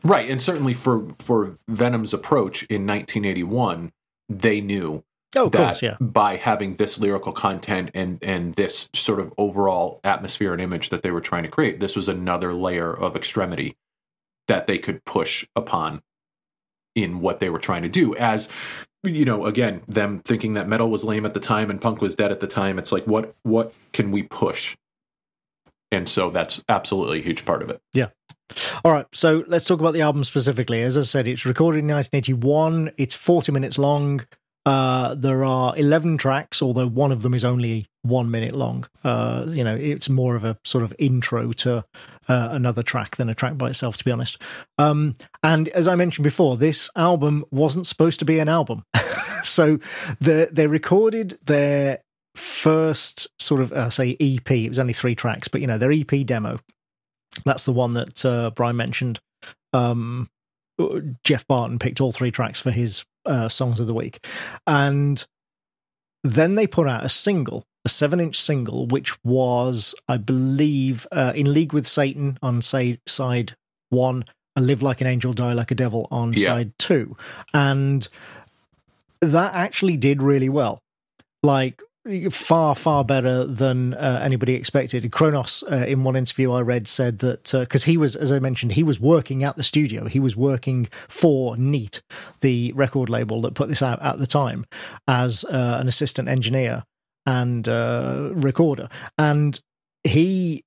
[0.04, 3.92] Right and certainly for for venom's approach in 1981
[4.28, 5.02] they knew
[5.36, 5.96] Oh, that course, yeah.
[6.00, 11.02] by having this lyrical content and and this sort of overall atmosphere and image that
[11.02, 13.76] they were trying to create this was another layer of extremity
[14.46, 16.02] that they could push upon
[16.94, 18.14] in what they were trying to do.
[18.14, 18.48] As
[19.02, 22.14] you know again them thinking that metal was lame at the time and punk was
[22.14, 24.76] dead at the time it's like what what can we push?
[25.90, 27.80] And so that's absolutely a huge part of it
[28.84, 30.82] All right, so let's talk about the album specifically.
[30.82, 32.92] As I said, it's recorded in 1981.
[32.96, 34.20] It's 40 minutes long.
[34.66, 38.86] Uh, there are 11 tracks, although one of them is only one minute long.
[39.02, 41.84] Uh, you know, it's more of a sort of intro to
[42.28, 44.40] uh, another track than a track by itself, to be honest.
[44.78, 48.84] Um, and as I mentioned before, this album wasn't supposed to be an album.
[49.42, 49.78] so
[50.20, 52.00] the, they recorded their
[52.34, 54.50] first sort of, uh, say, EP.
[54.50, 56.58] It was only three tracks, but, you know, their EP demo.
[57.44, 59.20] That's the one that uh, Brian mentioned.
[59.72, 60.28] Um,
[61.24, 64.24] Geoff Barton picked all three tracks for his uh, songs of the week,
[64.66, 65.24] and
[66.22, 71.52] then they put out a single, a seven-inch single, which was, I believe, uh, in
[71.52, 73.56] league with Satan on say, side
[73.90, 74.24] one,
[74.56, 76.46] and "Live Like an Angel, Die Like a Devil" on Yeah.
[76.46, 77.16] side two,
[77.52, 78.06] and
[79.20, 80.82] that actually did really well.
[81.42, 81.82] Like
[82.30, 85.10] far far better than uh, anybody expected.
[85.10, 88.72] Cronos uh, in one interview i read said that because he was as i mentioned
[88.72, 90.06] he was working at the studio.
[90.06, 92.02] He was working for Neat
[92.40, 94.66] the record label that put this out at the time
[95.08, 96.84] as uh, an assistant engineer
[97.26, 98.88] and uh, recorder.
[99.16, 99.58] And
[100.02, 100.64] he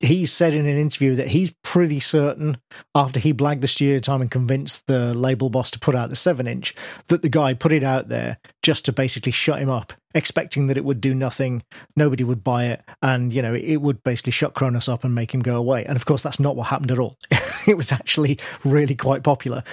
[0.00, 2.58] he said in an interview that he's pretty certain
[2.94, 6.16] after he blagged the studio time and convinced the label boss to put out the
[6.16, 6.74] seven inch
[7.08, 10.78] that the guy put it out there just to basically shut him up expecting that
[10.78, 11.62] it would do nothing
[11.94, 15.32] nobody would buy it and you know it would basically shut Cronos up and make
[15.32, 15.84] him go away.
[15.84, 17.18] And of course that's not what happened at all.
[17.66, 19.64] It was actually really quite popular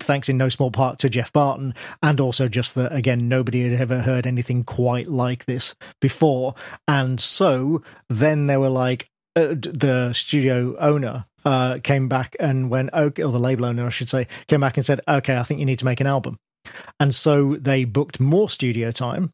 [0.00, 3.80] thanks in no small part to Geoff Barton and also just that again nobody had
[3.80, 6.56] ever heard anything quite like this before.
[6.88, 12.90] And so then they were like uh, the studio owner uh, came back and went,
[12.92, 15.60] okay, or the label owner, I should say, came back and said, okay, I think
[15.60, 16.38] you need to make an album.
[16.98, 19.32] And so they booked more studio time,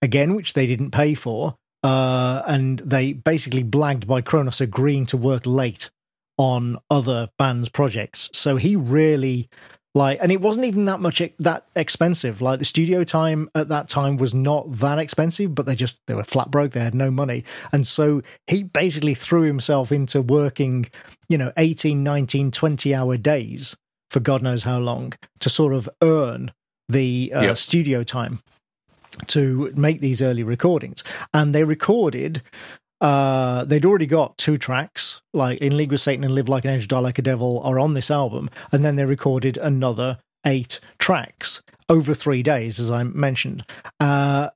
[0.00, 1.56] again, which they didn't pay for.
[1.82, 5.90] Uh, and they basically blagged by Cronos agreeing to work late
[6.36, 8.30] on other bands' projects.
[8.32, 9.48] So he really
[9.94, 12.40] like and it wasn't even that much that expensive.
[12.40, 16.14] Like the studio time at that time was not that expensive but they just they
[16.14, 16.72] were flat broke.
[16.72, 17.44] They had no money.
[17.72, 20.90] And so he basically threw himself into working
[21.28, 23.76] you know 18 19 20 hour days
[24.08, 26.52] for god knows how long to sort of earn
[26.88, 28.40] the uh, studio time
[29.26, 31.04] to make these early recordings.
[31.32, 32.42] And they recorded
[33.00, 36.72] uh, they'd already got two tracks, like In League with Satan and Live Like an
[36.72, 40.80] Angel, Die Like a Devil, are on this album, and then they recorded another eight
[40.98, 43.64] tracks over three days, as I mentioned.
[44.00, 44.50] Uh,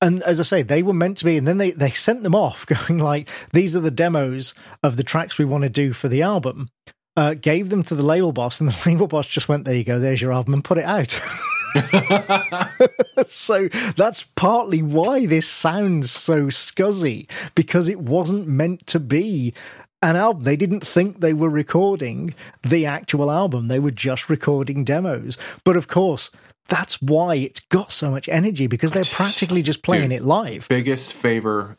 [0.00, 2.34] and as I say, they were meant to be, and then they, they sent them
[2.34, 6.08] off, going like, "These are the demos of the tracks we want to do for
[6.08, 6.68] the album."
[7.14, 9.84] Uh, gave them to the label boss, and the label boss just went, "There you
[9.84, 11.20] go, there's your album," and put it out.
[13.26, 19.54] so that's partly why this sounds so scuzzy because it wasn't meant to be
[20.02, 20.44] an album.
[20.44, 25.38] They didn't think they were recording the actual album, they were just recording demos.
[25.64, 26.30] But of course,
[26.68, 30.68] that's why it's got so much energy because they're practically just playing Dude, it live.
[30.68, 31.76] Biggest favor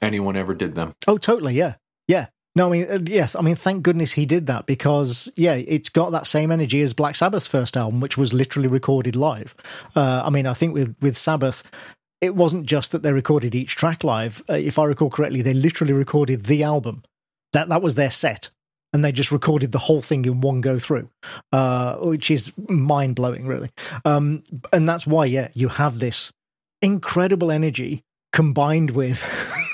[0.00, 0.94] anyone ever did them.
[1.06, 1.54] Oh, totally.
[1.54, 1.74] Yeah.
[2.56, 5.90] No, I mean, uh, yes, I mean, thank goodness he did that because, yeah, it's
[5.90, 9.54] got that same energy as Black Sabbath's first album, which was literally recorded live.
[9.94, 11.70] Uh, I mean, I think with, with Sabbath,
[12.22, 14.42] it wasn't just that they recorded each track live.
[14.48, 17.02] Uh, if I recall correctly, they literally recorded the album.
[17.52, 18.48] That that was their set,
[18.92, 21.10] and they just recorded the whole thing in one go through,
[21.52, 23.68] uh, which is mind blowing, really.
[24.06, 24.42] Um,
[24.72, 26.32] and that's why, yeah, you have this
[26.80, 28.02] incredible energy
[28.32, 29.22] combined with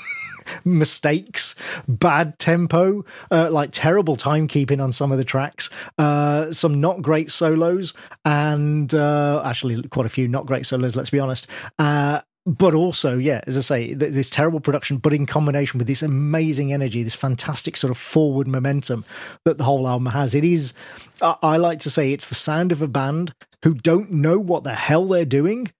[0.65, 1.55] mistakes,
[1.87, 7.31] bad tempo, uh, like terrible timekeeping on some of the tracks, uh, some not great
[7.31, 7.93] solos,
[8.25, 10.95] and uh, actually quite a few not great solos.
[10.95, 11.47] Let's be honest.
[11.79, 16.01] Uh, but also, yeah, as I say, this terrible production, but in combination with this
[16.01, 19.05] amazing energy, this fantastic sort of forward momentum
[19.45, 20.73] that the whole album has, it is,
[21.21, 23.33] I like to say, it's the sound of a band
[23.63, 25.71] who don't know what the hell they're doing,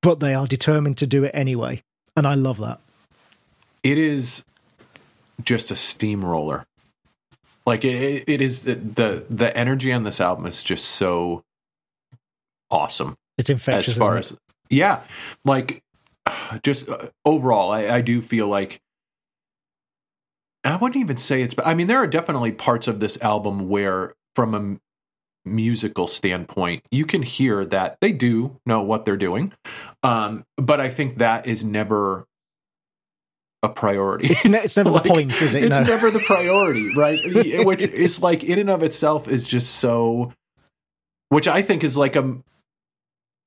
[0.00, 1.82] but they are determined to do it anyway.
[2.16, 2.81] And I love that
[3.82, 4.44] it is
[5.42, 6.66] just a steamroller.
[7.66, 11.44] Like it, it is the the energy on this album is just so
[12.70, 13.16] awesome.
[13.38, 13.94] It's infectious.
[13.94, 14.36] As far as
[14.68, 15.02] yeah,
[15.44, 15.82] like
[16.62, 18.80] just uh, overall, I, I do feel like
[20.64, 21.54] I wouldn't even say it's.
[21.64, 27.04] I mean, there are definitely parts of this album where, from a musical standpoint, you
[27.04, 29.52] can hear that they do know what they're doing.
[30.02, 32.26] Um, but I think that is never
[33.62, 34.28] a priority.
[34.28, 35.64] It's, ne- it's never like, the point, is it?
[35.64, 35.84] It's no.
[35.86, 37.20] never the priority, right?
[37.64, 40.32] which is like in and of itself is just so.
[41.28, 42.36] Which I think is like a.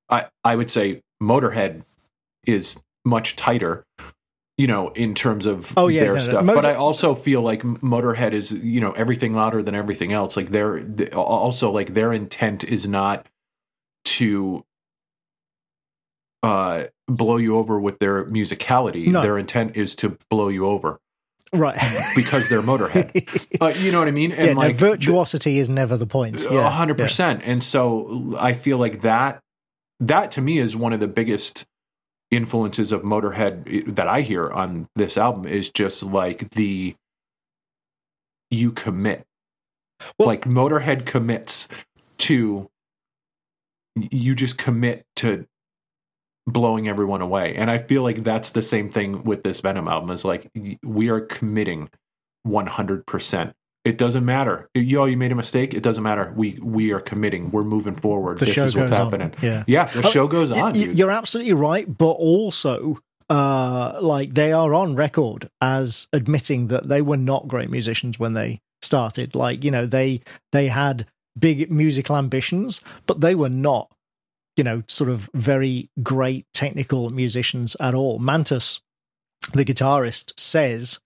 [0.08, 1.82] I I would say Motorhead
[2.46, 3.84] is much tighter,
[4.56, 6.34] you know, in terms of oh, yeah, their no, stuff.
[6.34, 6.42] No.
[6.42, 10.36] Motor- but I also feel like Motorhead is you know everything louder than everything else.
[10.36, 10.84] Like their
[11.14, 13.26] also like their intent is not
[14.04, 14.64] to
[16.42, 19.08] uh, blow you over with their musicality.
[19.08, 19.22] No.
[19.22, 20.98] Their intent is to blow you over.
[21.52, 21.78] Right.
[22.16, 23.60] because they're Motorhead.
[23.60, 24.32] uh, you know what I mean?
[24.32, 26.42] And yeah, like no, virtuosity the, is never the point.
[26.42, 26.70] Yeah.
[26.70, 27.18] 100%.
[27.18, 27.40] Yeah.
[27.44, 29.40] And so I feel like that
[30.00, 31.66] that to me is one of the biggest
[32.30, 36.94] influences of Motorhead that I hear on this album is just like the
[38.50, 39.24] you commit.
[40.18, 41.68] Well, like Motorhead commits
[42.18, 42.68] to
[43.94, 45.46] you just commit to
[46.46, 47.54] blowing everyone away.
[47.56, 50.50] And I feel like that's the same thing with this Venom album is like
[50.82, 51.90] we are committing
[52.46, 53.52] 100%.
[53.84, 54.68] It doesn't matter.
[54.74, 55.72] Yo, you made a mistake.
[55.72, 56.32] It doesn't matter.
[56.34, 57.50] We we are committing.
[57.50, 58.38] We're moving forward.
[58.38, 59.32] The this is what's happening.
[59.38, 59.44] On.
[59.44, 59.64] Yeah.
[59.68, 60.72] Yeah, the oh, show goes on.
[60.72, 60.98] Dude.
[60.98, 62.98] You're absolutely right, but also
[63.28, 68.34] uh like they are on record as admitting that they were not great musicians when
[68.34, 69.36] they started.
[69.36, 70.20] Like, you know, they
[70.50, 71.06] they had
[71.38, 73.90] big musical ambitions, but they were not
[74.56, 78.18] you know, sort of very great technical musicians at all.
[78.18, 78.80] Mantas,
[79.52, 81.00] the guitarist, says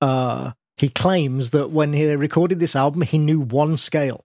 [0.00, 4.24] uh, he claims that when he recorded this album, he knew one scale.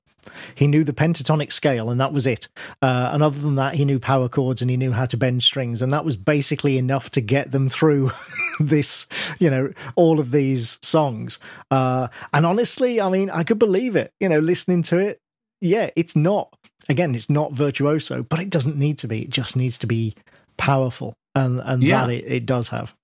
[0.54, 2.48] He knew the pentatonic scale, and that was it.
[2.82, 5.44] Uh, and other than that, he knew power chords and he knew how to bend
[5.44, 8.12] strings, and that was basically enough to get them through
[8.60, 9.08] this,
[9.40, 11.40] you know, all of these songs.
[11.72, 14.14] Uh, and honestly, I mean, I could believe it.
[14.20, 15.22] You know, listening to it,
[15.62, 16.56] yeah, it's not.
[16.90, 19.22] Again, it's not virtuoso, but it doesn't need to be.
[19.22, 20.16] It just needs to be
[20.58, 22.06] powerful, and and Yeah.
[22.08, 22.96] that it, it does have.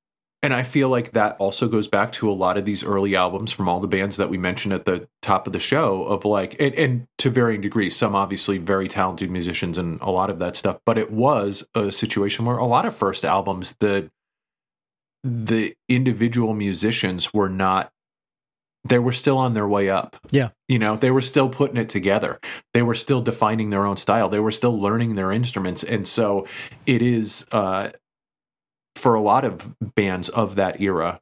[0.43, 3.51] And I feel like that also goes back to a lot of these early albums
[3.51, 6.55] from all the bands that we mentioned at the top of the show of like
[6.59, 10.55] and, and to varying degrees, some obviously very talented musicians and a lot of that
[10.55, 10.77] stuff.
[10.85, 14.11] But it was a situation where a lot of first albums, the
[15.23, 17.91] the individual musicians were not
[18.85, 20.15] they were still on their way up.
[20.31, 20.49] Yeah.
[20.67, 22.39] You know, they were still putting it together.
[22.73, 24.29] They were still defining their own style.
[24.29, 25.83] They were still learning their instruments.
[25.83, 26.47] And so
[26.85, 27.89] it is uh
[28.95, 31.19] for a lot of bands of that era,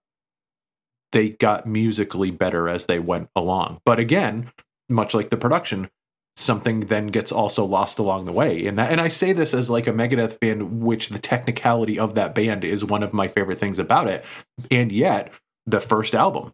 [1.12, 3.80] they got musically better as they went along.
[3.86, 4.52] But again,
[4.90, 5.90] much like the production,
[6.36, 8.66] something then gets also lost along the way.
[8.66, 12.16] And that, and I say this as like a Megadeth fan, which the technicality of
[12.16, 14.24] that band is one of my favorite things about it.
[14.70, 15.34] And yet,
[15.66, 16.54] the first album,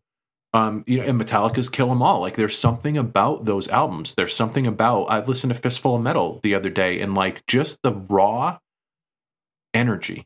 [0.54, 2.22] um, you know, and Metallica's Kill 'Em All.
[2.22, 4.16] Like, there's something about those albums.
[4.16, 5.06] There's something about.
[5.06, 8.60] I listened to Fistful of Metal the other day, and like just the raw
[9.74, 10.26] energy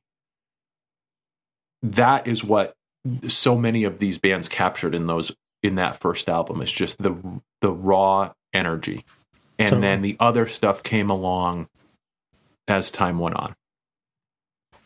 [1.84, 2.76] that is what
[3.28, 7.16] so many of these bands captured in those in that first album is just the
[7.62, 9.04] the raw energy
[9.60, 9.82] and Totally.
[9.82, 11.68] then the other stuff came along
[12.70, 13.54] as time went on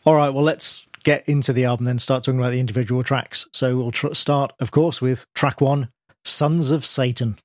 [0.04, 3.46] All right, well, let's get into the album then, start talking about the individual tracks.
[3.52, 5.88] So we'll tr- start, of course, with track one
[6.24, 7.38] Sons of Satan.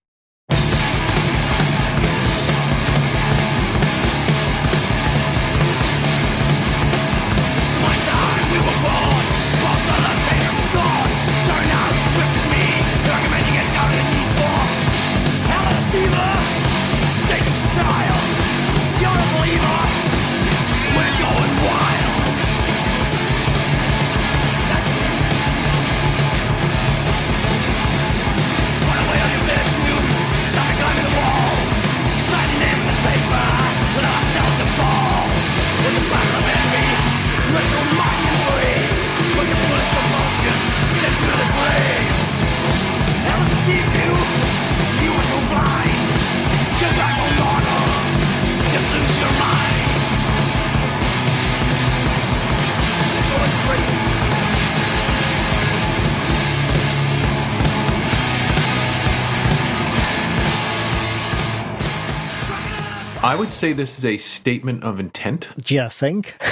[63.33, 65.49] I would say this is a statement of intent.
[65.57, 66.35] Do you think?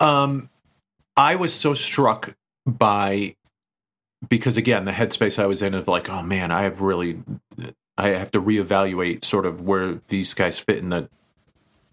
[0.00, 2.34] i was so struck
[2.66, 3.36] by
[4.28, 7.22] because again the headspace i was in of like oh man i have really
[7.96, 11.08] i have to reevaluate sort of where these guys fit in the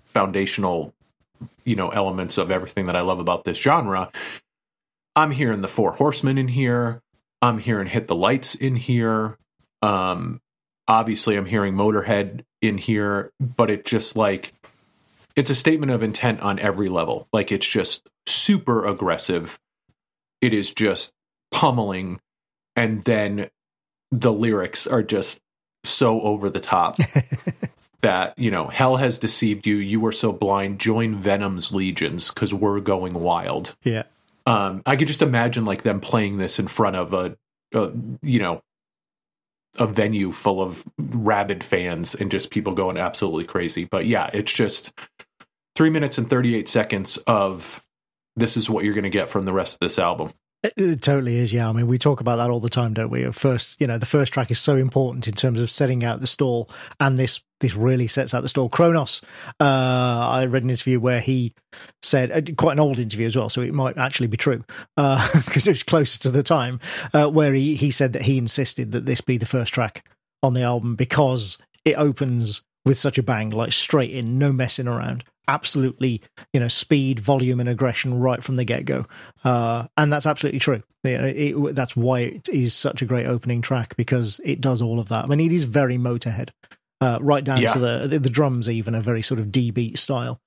[0.05, 0.91] foundational
[1.65, 4.11] you know elements of everything that i love about this genre.
[5.15, 7.03] I'm hearing the four horsemen in here.
[7.43, 9.37] I'm hearing hit the lights in here.
[9.83, 10.41] Um
[10.87, 14.53] obviously i'm hearing motorhead in here but it just like
[15.35, 17.27] it's a statement of intent on every level.
[17.33, 19.59] Like it's just super aggressive.
[20.41, 21.13] It is just
[21.51, 22.19] pummeling
[22.75, 23.49] and then
[24.11, 25.41] the lyrics are just
[25.83, 26.95] so over the top
[28.01, 29.75] that you know hell has deceived you.
[29.75, 30.79] You were so blind.
[30.79, 33.75] Join venom's legions because we're going wild.
[33.83, 34.03] Yeah.
[34.45, 37.35] um i could just imagine like them playing this in front of a,
[37.73, 38.61] a you know
[39.77, 43.85] a venue full of rabid fans and just people going absolutely crazy.
[43.85, 44.93] But yeah it's just
[45.75, 47.83] three minutes and 38 seconds of
[48.35, 50.31] this is what you're going to get from the rest of this album
[50.77, 51.69] It, totally is, yeah.
[51.69, 53.23] I mean, we talk about that all the time, don't we?
[53.23, 56.21] At First, you know, the first track is so important in terms of setting out
[56.21, 56.69] the stall,
[56.99, 58.69] and this this really sets out the stall.
[58.69, 59.21] Cronos,
[59.59, 61.53] uh, I read an interview where he
[62.01, 64.63] said, uh, quite an old interview as well, so it might actually be true
[64.97, 66.79] because it was closer to the time,
[67.13, 70.05] uh, where he he said that he insisted that this be the first track
[70.41, 74.87] on the album because it opens with such a bang, like straight in, no messing
[74.87, 75.23] around.
[75.47, 76.21] Absolutely,
[76.53, 79.05] you know, speed, volume, and aggression right from the get go,
[79.43, 80.81] uh, and that's absolutely true.
[81.03, 81.25] You know,
[81.67, 85.09] it, that's why it is such a great opening track because it does all of
[85.09, 85.23] that.
[85.25, 86.49] I mean, it is very Motorhead,
[86.99, 87.73] uh, right down Yeah.
[87.73, 90.41] to the, the the drums, even a very sort of D beat style,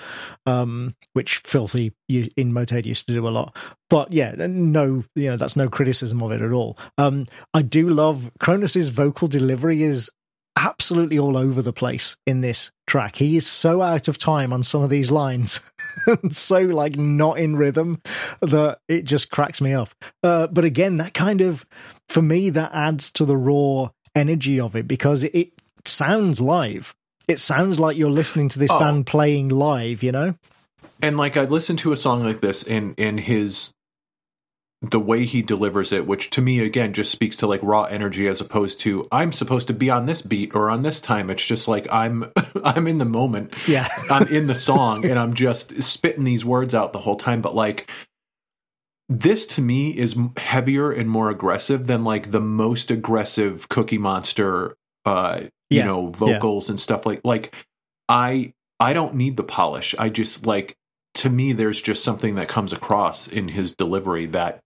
[0.46, 3.56] um, which Philthy in Motorhead used to do a lot.
[3.88, 6.76] But yeah, no, you know, that's no criticism of it at all.
[6.98, 10.10] Um, I do love Cronos's vocal delivery is
[10.58, 12.70] absolutely all over the place in this.
[12.86, 13.16] track.
[13.16, 15.60] He is so out of time on some of these lines,
[16.30, 18.00] so like not in rhythm
[18.40, 19.90] that it just cracks me up.
[20.22, 21.66] Uh, but again, that kind of
[22.08, 25.52] for me that adds to the raw energy of it because it, it
[25.84, 26.94] sounds live.
[27.28, 28.78] It sounds like you're listening to this Oh.
[28.78, 30.02] band playing live.
[30.02, 30.34] You know?
[31.02, 33.72] and like I listen to a song like this and and his
[34.80, 38.28] the way he delivers it, which to me again just speaks to like raw energy
[38.28, 41.30] as opposed to I'm supposed to be on this beat or on this time.
[41.30, 42.30] It's just like I'm
[42.64, 43.54] I'm in the moment.
[43.66, 43.88] Yeah.
[44.10, 47.42] I'm in the song and I'm just spitting these words out the whole time.
[47.42, 47.90] But like
[49.08, 54.76] this to me is heavier and more aggressive than like the most aggressive Cookie Monster,
[55.04, 55.40] uh,
[55.70, 55.86] you Yeah.
[55.86, 57.54] know, vocals and stuff like like
[58.08, 59.94] I I don't need the polish.
[59.98, 60.76] I just like
[61.14, 64.60] to me there's just something that comes across in his delivery that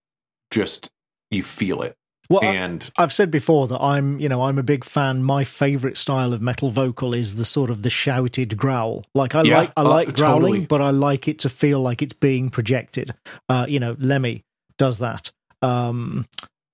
[0.53, 0.91] just
[1.31, 1.97] you feel it.
[2.31, 5.23] Well, And I've said before that I'm, you know, I'm a big fan.
[5.25, 9.05] My favorite style of metal vocal is the sort of the shouted growl.
[9.15, 10.67] Like I Yeah, like, I uh, like growling, totally.
[10.67, 13.15] but I like it to feel like it's being projected.
[13.49, 14.45] Uh, you know, Lemmy
[14.79, 15.31] does that.
[15.61, 16.27] Um,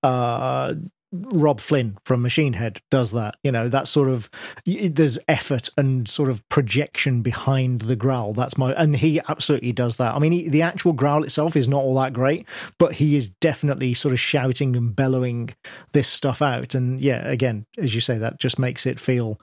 [0.03, 0.75] uh,
[1.11, 3.35] Robb Flynn from Machine Head does that.
[3.43, 4.29] You know, that sort of
[4.65, 8.33] there's effort and sort of projection behind the growl.
[8.33, 10.13] That's my and he absolutely does that.
[10.15, 13.29] I mean, he, the actual growl itself is not all that great, but he is
[13.29, 15.49] definitely sort of shouting and bellowing
[15.93, 16.75] this stuff out.
[16.75, 19.39] And yeah, again, as you say, that just makes it feel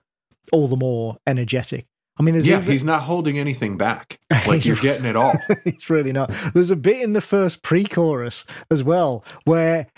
[0.53, 1.87] all the more energetic.
[2.19, 4.19] I mean, there's yeah, even- he's not holding anything back.
[4.47, 5.35] Like you're getting it all.
[5.65, 6.31] it's really not.
[6.55, 9.89] There's a bit in the first pre-chorus as well where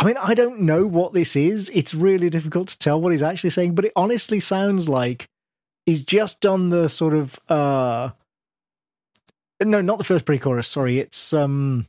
[0.00, 1.70] I mean, I don't know what this is.
[1.74, 5.28] It's really difficult to tell what he's actually saying, but it honestly sounds like
[5.84, 8.10] he's just done the sort of uh
[9.62, 11.00] no, not the first pre-chorus, sorry.
[11.00, 11.86] It's um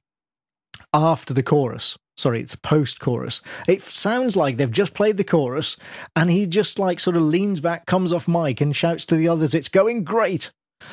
[0.94, 1.98] after the chorus.
[2.18, 3.42] Sorry, it's post-chorus.
[3.66, 5.78] It sounds like they've just played the chorus
[6.14, 9.30] and he just like sort of leans back, comes off mic and shouts to the
[9.30, 10.52] others, "It's going great."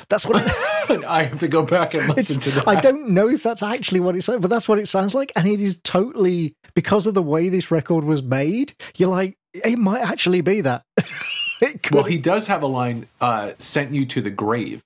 [0.09, 0.52] That's what it
[1.06, 2.69] I have to go back and listen to that.
[2.69, 5.32] I don't know if that's actually what it said, but that's what it sounds like.
[5.36, 8.74] And it is totally because of the way this record was made.
[8.97, 10.85] You're like, it might actually be that.
[11.90, 14.81] Well, he does have a line uh, "sent you to the grave"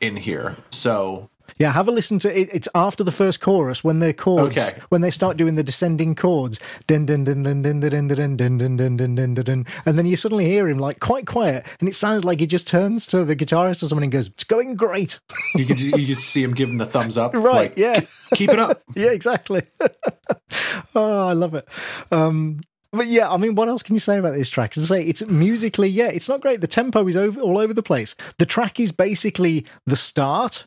[0.00, 1.28] in here, so
[1.58, 2.48] yeah, have a listen to it.
[2.52, 4.78] It's after the first chorus when the chords, Okay.
[4.88, 8.36] when they start doing the descending chords, dun dun dun dun dun dun dun dun
[8.36, 11.26] dun dun dun dun dun dun dun, and then you suddenly hear him like quite
[11.26, 14.28] quiet, and it sounds like he just turns to the guitarist or someone and goes,
[14.28, 15.20] "It's going great."
[15.54, 17.34] you could you could see him giving the thumbs up.
[17.34, 18.00] Right, like, yeah.
[18.34, 18.82] keep it up.
[18.94, 19.62] yeah, exactly.
[20.94, 21.68] oh, I love it.
[22.10, 22.58] Um,
[22.92, 24.76] but yeah, I mean, what else can you say about this track?
[24.76, 26.60] As I say, it's musically, yeah, it's not great.
[26.60, 28.14] The tempo is over all over the place.
[28.38, 30.64] The track is basically the start,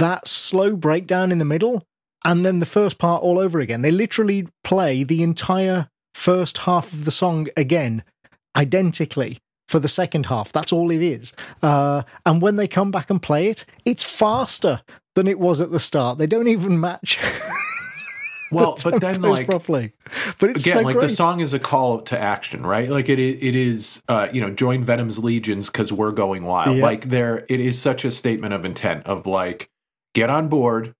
[0.00, 1.86] that slow breakdown in the middle,
[2.24, 3.82] and then the first part all over again.
[3.82, 8.02] They literally play the entire first half of the song again,
[8.56, 9.38] identically.
[9.68, 11.32] For the second half, that's all it is.
[11.62, 14.82] Uh, and when they come back and play it, it's faster
[15.14, 16.18] than it was at the start.
[16.18, 17.20] They don't even match.
[18.50, 19.92] Well, but then like properly.
[20.38, 21.08] But it's again, so like great.
[21.08, 22.88] the song is a call to action, right?
[22.88, 26.76] Like it, it is, uh, you know, join Venom's legions because we're going wild.
[26.76, 26.82] Yeah.
[26.82, 29.69] Like there, it is such a statement of intent of like,
[30.14, 30.94] get on board.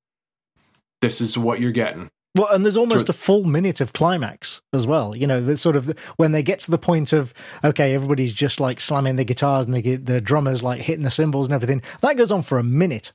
[1.00, 2.10] This is what you're getting.
[2.36, 5.16] Well, and there's almost a full minute of climax as well.
[5.16, 7.34] You know, the sort of when they get to the point of
[7.64, 11.48] okay, everybody's just like slamming the guitars and the the drummers like hitting the cymbals
[11.48, 11.82] and everything.
[12.02, 13.12] That goes on for a minute,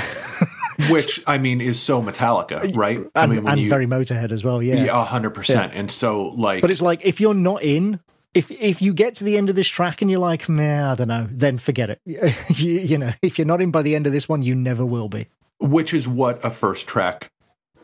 [0.90, 3.00] Which I mean is so Metallica, right?
[3.14, 4.62] I mean, and you, very Motorhead as well.
[4.62, 4.84] Yeah.
[4.84, 5.72] yeah, a hundred percent.
[5.74, 8.00] And so like, but it's like if you're not in.
[8.34, 10.94] If if you get to the end of this track and you're like, man, I
[10.94, 12.00] don't know, then forget it.
[12.06, 14.86] you, you know, if you're not in by the end of this one, you never
[14.86, 15.26] will be.
[15.60, 17.30] which is what a first track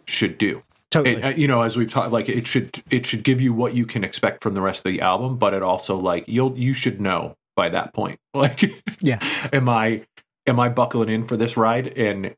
[0.07, 0.62] should do.
[0.91, 1.16] Totally.
[1.16, 3.75] It, uh, you know, as we've talked, like it should it should give you what
[3.75, 6.73] you can expect from the rest of the album, but it also like you'll you
[6.73, 8.62] should know by that point, like,
[9.01, 9.19] Yeah.
[9.53, 10.07] am I
[10.47, 11.89] am I buckling in for this ride?
[11.99, 12.35] And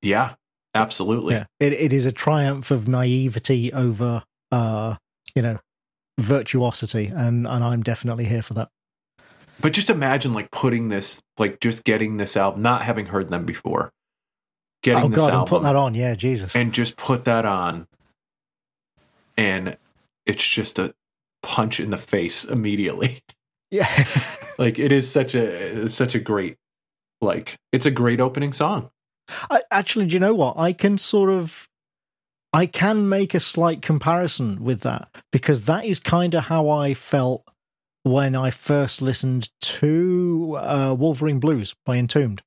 [0.00, 0.34] yeah,
[0.74, 1.34] absolutely.
[1.34, 4.96] Yeah, it, it is a triumph of naivety over, uh,
[5.36, 5.60] you know,
[6.22, 8.68] virtuosity, and and I'm definitely here for that.
[9.60, 13.44] But just imagine like putting this, like just getting this album, not having heard them
[13.44, 13.92] before,
[14.82, 17.44] getting oh this God, and album, put that on, yeah, Jesus, and just put that
[17.44, 17.86] on,
[19.36, 19.76] and
[20.26, 20.94] it's just a
[21.42, 23.20] punch in the face immediately.
[23.70, 24.06] yeah,
[24.58, 26.56] like it is such a such a great
[27.20, 28.90] like it's a great opening song
[29.50, 30.56] I, actually, do you know what?
[30.58, 31.68] I can sort of,
[32.52, 36.92] I can make a slight comparison with that because that is kind of how I
[36.94, 37.44] felt
[38.02, 42.42] when I first listened to uh, Wolverine Blues by Entombed.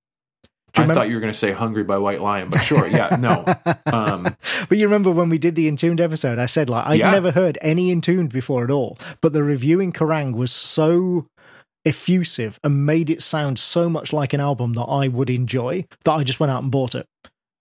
[0.78, 3.16] I remember- thought you were going to say hungry by white lion but sure yeah
[3.18, 3.46] no
[3.86, 4.36] um
[4.68, 7.12] but you remember when we did the Entombed episode, I said like I'd Yeah.
[7.12, 11.28] never heard any Entombed before at all, but the review in Kerrang was so
[11.86, 16.12] effusive and made it sound so much like an album that I would enjoy that
[16.12, 17.08] I just went out and bought it.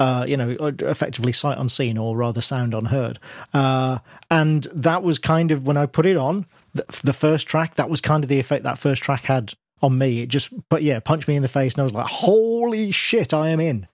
[0.01, 3.21] Uh, you know, effectively sight unseen or rather sound unheard.
[3.53, 3.99] Uh,
[4.29, 7.77] and that was kind of when I put it on the, the first track.
[7.77, 10.23] That was kind of the effect that first track had on me.
[10.23, 13.33] It just, but yeah, punched me in the face, and I was like, "Holy shit,
[13.33, 13.87] I am in."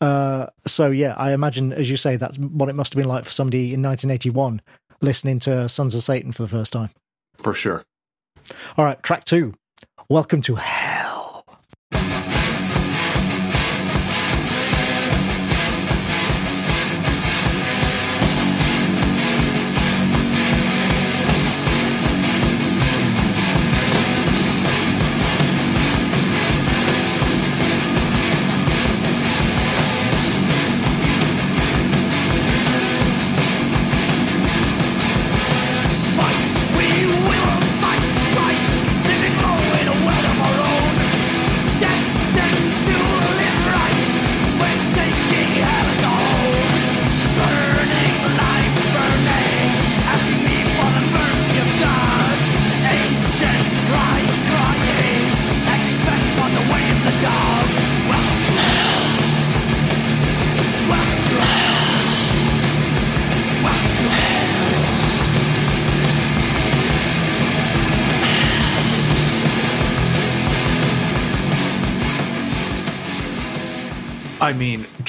[0.00, 3.24] Uh, so yeah, I imagine, as you say, that's what it must have been like
[3.24, 4.62] for somebody in 1981
[5.02, 6.90] listening to Sons of Satan for the first time.
[7.36, 7.84] For sure.
[8.76, 9.54] All right, track two.
[10.08, 10.89] Welcome to hell.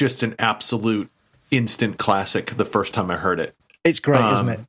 [0.01, 1.11] Just an absolute
[1.51, 3.53] instant classic the first time I heard it.
[3.83, 4.59] It's great, Um, isn't it?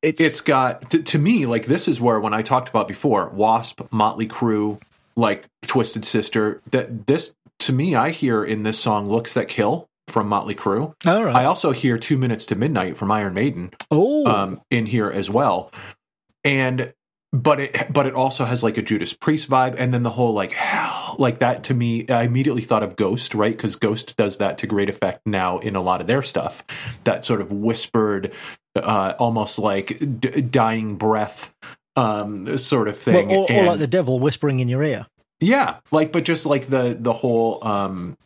[0.00, 3.24] It's, It's got to, to me like this is where when I talked about before
[3.30, 4.80] W.A.S.P., Motley Crue,
[5.16, 6.60] like Twisted Sister.
[6.70, 10.94] That this to me I hear in this song "Looks That Kill" from Motley Crue.
[11.04, 11.34] all right.
[11.34, 15.28] I also hear Two Minutes to Midnight from Iron Maiden oh, um, in here as
[15.28, 15.72] well,
[16.44, 16.94] and
[17.32, 20.32] but it but it also has like a Judas Priest vibe, and then the whole
[20.32, 22.08] like hell like that to me.
[22.08, 23.52] I immediately thought of Ghost, right?
[23.56, 26.64] Because Ghost does that to great effect now in a lot of their stuff.
[27.04, 28.32] That sort of whispered,
[28.74, 31.54] uh, almost like d- dying breath.
[31.98, 35.06] Um, sort of well, thing, or, or And- like the devil whispering in your ear.
[35.40, 38.18] yeah, like but just like the the whole um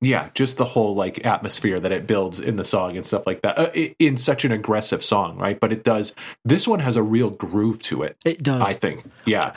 [0.00, 3.42] yeah, just the whole like atmosphere that it builds in the song and stuff like
[3.42, 3.58] that.
[3.58, 5.58] Uh, in such an aggressive song, right?
[5.58, 6.14] But it does
[6.44, 8.62] this one has a real groove to it, It does.
[8.62, 9.04] I think.
[9.26, 9.54] Yeah.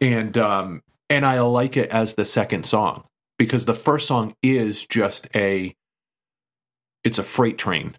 [0.00, 3.04] And um and I like it as the second song
[3.38, 5.74] because the first song is just a
[7.04, 7.96] it's a freight train.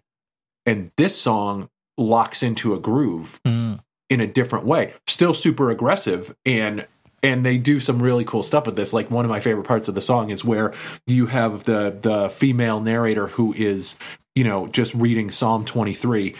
[0.66, 3.80] And this song locks into a groove Mm.
[4.08, 4.94] in a different way.
[5.08, 6.86] Still super aggressive and
[7.22, 8.92] and they do some really cool stuff with this.
[8.92, 10.72] Like one of my favorite parts of the song is where
[11.06, 13.98] you have the the female narrator who is,
[14.34, 16.34] you know, just reading Psalm 23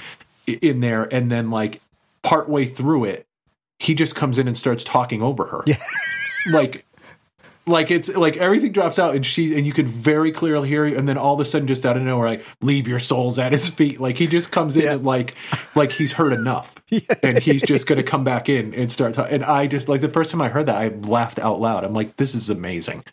[0.47, 1.81] in there and then like
[2.23, 3.27] partway through it,
[3.79, 5.63] he just comes in and starts talking over her.
[5.67, 5.77] Yeah.
[6.51, 6.85] like
[7.67, 10.97] like it's like everything drops out and she and you can very clearly hear it
[10.97, 13.53] and then all of a sudden just out of nowhere like leave your souls at
[13.53, 14.01] his feet.
[14.01, 14.95] Like he just comes in Yeah.
[14.95, 15.35] and like
[15.75, 16.75] like he's heard enough
[17.23, 20.09] and he's just to come back in and start talking and i just like the
[20.09, 21.85] first time i heard that i laughed out loud.
[21.85, 23.05] I'm like this is amazing.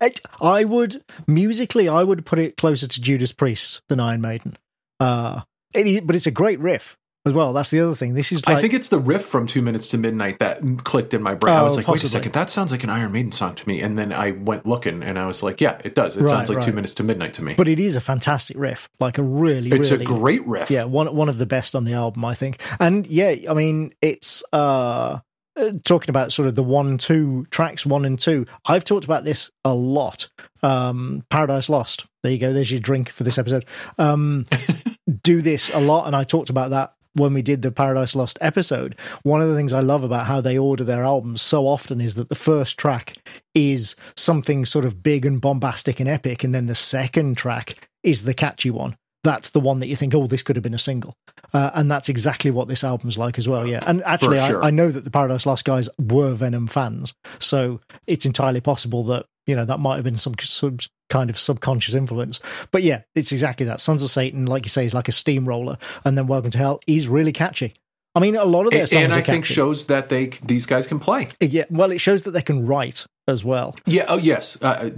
[0.00, 4.56] It, I would musically, I would put it closer to Judas Priest than Iron Maiden.
[4.98, 5.42] Uh,
[5.72, 7.52] it, but it's a great riff as well.
[7.52, 8.14] That's the other thing.
[8.14, 11.14] This is like, i think it's the riff from two minutes to midnight that clicked
[11.14, 11.54] in my brain.
[11.54, 13.68] I Oh, was like wait a second that sounds like an iron maiden song to
[13.68, 13.80] me.
[13.80, 16.16] And then i went looking and i was like yeah it does.
[16.16, 17.54] It Right, sounds like two minutes to midnight to me.
[17.54, 20.70] But it is a fantastic riff, like a really, it's really a great riff.
[20.70, 22.60] Yeah one one of the best on the album i think.
[22.80, 25.20] And yeah i mean it's uh
[25.54, 29.24] uh, talking about sort of the one two tracks one and two i've talked about
[29.24, 30.28] this a lot.
[30.62, 32.06] Um paradise lost.
[32.22, 32.52] There you go.
[32.52, 33.64] There's your drink for this episode.
[33.98, 34.46] Um
[35.22, 36.06] do this a lot.
[36.06, 39.56] And i talked about that when we did the paradise lost episode one of the
[39.56, 42.78] things i love about how they order their albums so often is that the first
[42.78, 43.16] track
[43.54, 48.22] is something sort of big and bombastic and epic and then the second track is
[48.22, 50.78] the catchy one that's the one that you think, oh, this could have been a
[50.78, 51.16] single.
[51.52, 53.66] Uh, and that's exactly what this album's like as well.
[53.66, 53.80] Yeah.
[53.86, 54.62] And actually, sure.
[54.64, 57.14] I, I know that the Paradise Lost guys were Venom fans.
[57.38, 60.78] So it's entirely possible that, you know, that might have been some, some
[61.10, 62.40] kind of subconscious influence.
[62.70, 63.80] But yeah, it's exactly that.
[63.80, 65.78] Sons of Satan, like you say, is like a steamroller.
[66.04, 67.74] And then Welcome to Hell is really catchy.
[68.14, 70.86] I mean, a lot of their songs and i think shows that they these guys
[70.86, 73.74] can play yeah, well, it shows that they can write as well.
[73.86, 74.90] yeah oh yes uh,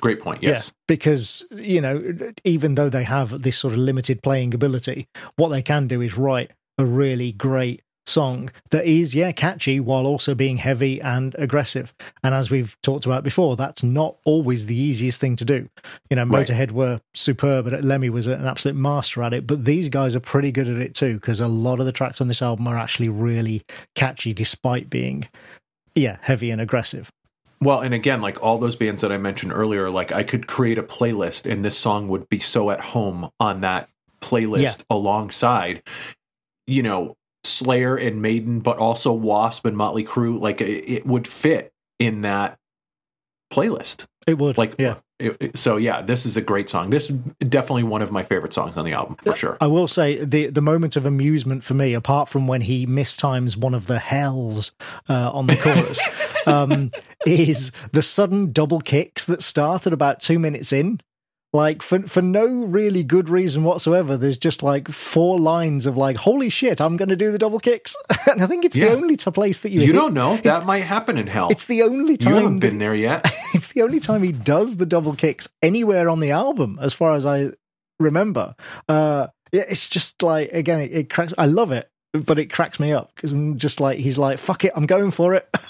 [0.00, 2.14] great point yes Yeah, because you know,
[2.44, 6.16] even though they have this sort of limited playing ability, what they can do is
[6.16, 11.94] write a really great song that is, yeah, catchy while also being heavy and aggressive.
[12.22, 15.68] And as we've talked about before, that's not always the easiest thing to do.
[16.10, 16.46] You know, Right.
[16.46, 19.46] Motorhead were superb, and Lemmy was an absolute master at it.
[19.46, 22.20] But these guys are pretty good at it too, because a lot of the tracks
[22.20, 23.62] on this album are actually really
[23.94, 25.28] catchy, despite being
[25.94, 27.10] yeah, heavy and aggressive.
[27.62, 30.78] Well, and again, like all those bands that I mentioned earlier, like I could create
[30.78, 33.88] a playlist and this song would be so at home on that
[34.22, 34.74] playlist Yeah.
[34.88, 35.82] alongside,
[36.66, 39.68] you know, Slayer and Maiden, but also W.A.S.P.
[39.68, 40.38] and Motley Crue.
[40.40, 42.58] Like it, it would fit in that
[43.52, 44.06] playlist.
[44.26, 44.96] It would, Like, yeah.
[45.18, 46.90] it- it- so yeah, this is a great song.
[46.90, 47.16] This is
[47.48, 49.56] definitely one of my favorite songs on the album for sure.
[49.60, 53.56] I will say the the moment of amusement for me, apart from when he mistimes
[53.56, 54.72] one of the hells
[55.08, 56.00] uh, on the chorus,
[56.46, 56.90] um,
[57.26, 61.00] is the sudden double kicks that start at about two minutes in.
[61.52, 64.16] Like for for no really good reason whatsoever.
[64.16, 67.58] There's just like four lines of like, "Holy shit, I'm going to do the double
[67.58, 67.96] kicks,"
[68.30, 68.90] and I think it's Yeah.
[68.90, 71.48] the only t- place that you You hit- don't know that might happen in hell.
[71.50, 73.32] It's the only time you haven't been there yet.
[73.54, 77.14] it's the only time he does the double kicks anywhere on the album, as far
[77.14, 77.50] as I
[77.98, 78.54] remember.
[78.88, 81.34] Uh, yeah, it's just like again, it, it cracks.
[81.36, 84.64] I love it, but it cracks me up because I'm just like he's like, "Fuck
[84.64, 85.48] it, I'm going for it."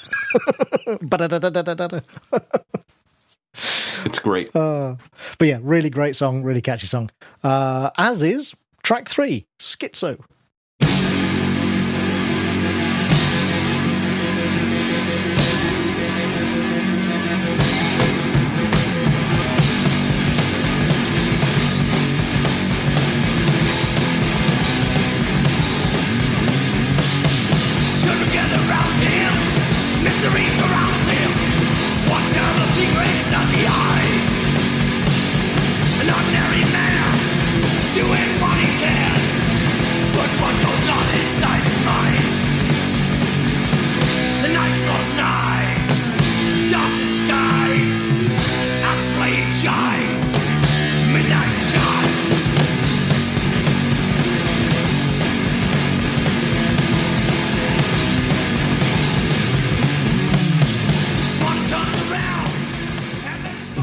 [4.05, 4.55] It's great.
[4.55, 4.97] Uh,
[5.39, 7.11] but yeah, really great song, really catchy song.
[7.43, 10.19] Uh, as is track three, Schizo.
[28.03, 28.61] Children gather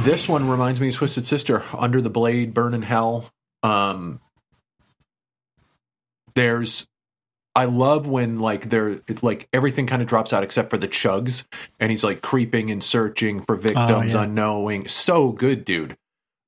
[0.08, 3.30] This one reminds me of Twisted Sister, Under the Blade, Burn in Hell.
[3.62, 4.22] Um,
[6.34, 6.88] there's,
[7.54, 10.88] I love when like there, it's like everything kind of drops out except for the
[10.88, 11.46] chugs,
[11.78, 14.24] and he's like creeping and searching for victims, yeah.
[14.24, 14.88] unknowing.
[14.88, 15.98] So good, dude.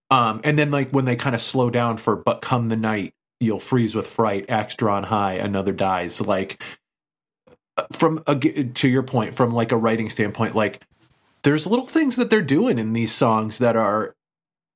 [0.10, 3.14] Um, and then like when they kind of slow down for "But Come the Night,
[3.42, 6.22] You'll Freeze with Fright," axe drawn high, another dies.
[6.22, 6.64] Like
[7.92, 10.82] from a, to your point, from like a writing standpoint, like
[11.44, 14.16] there's little things that they're doing in these songs that are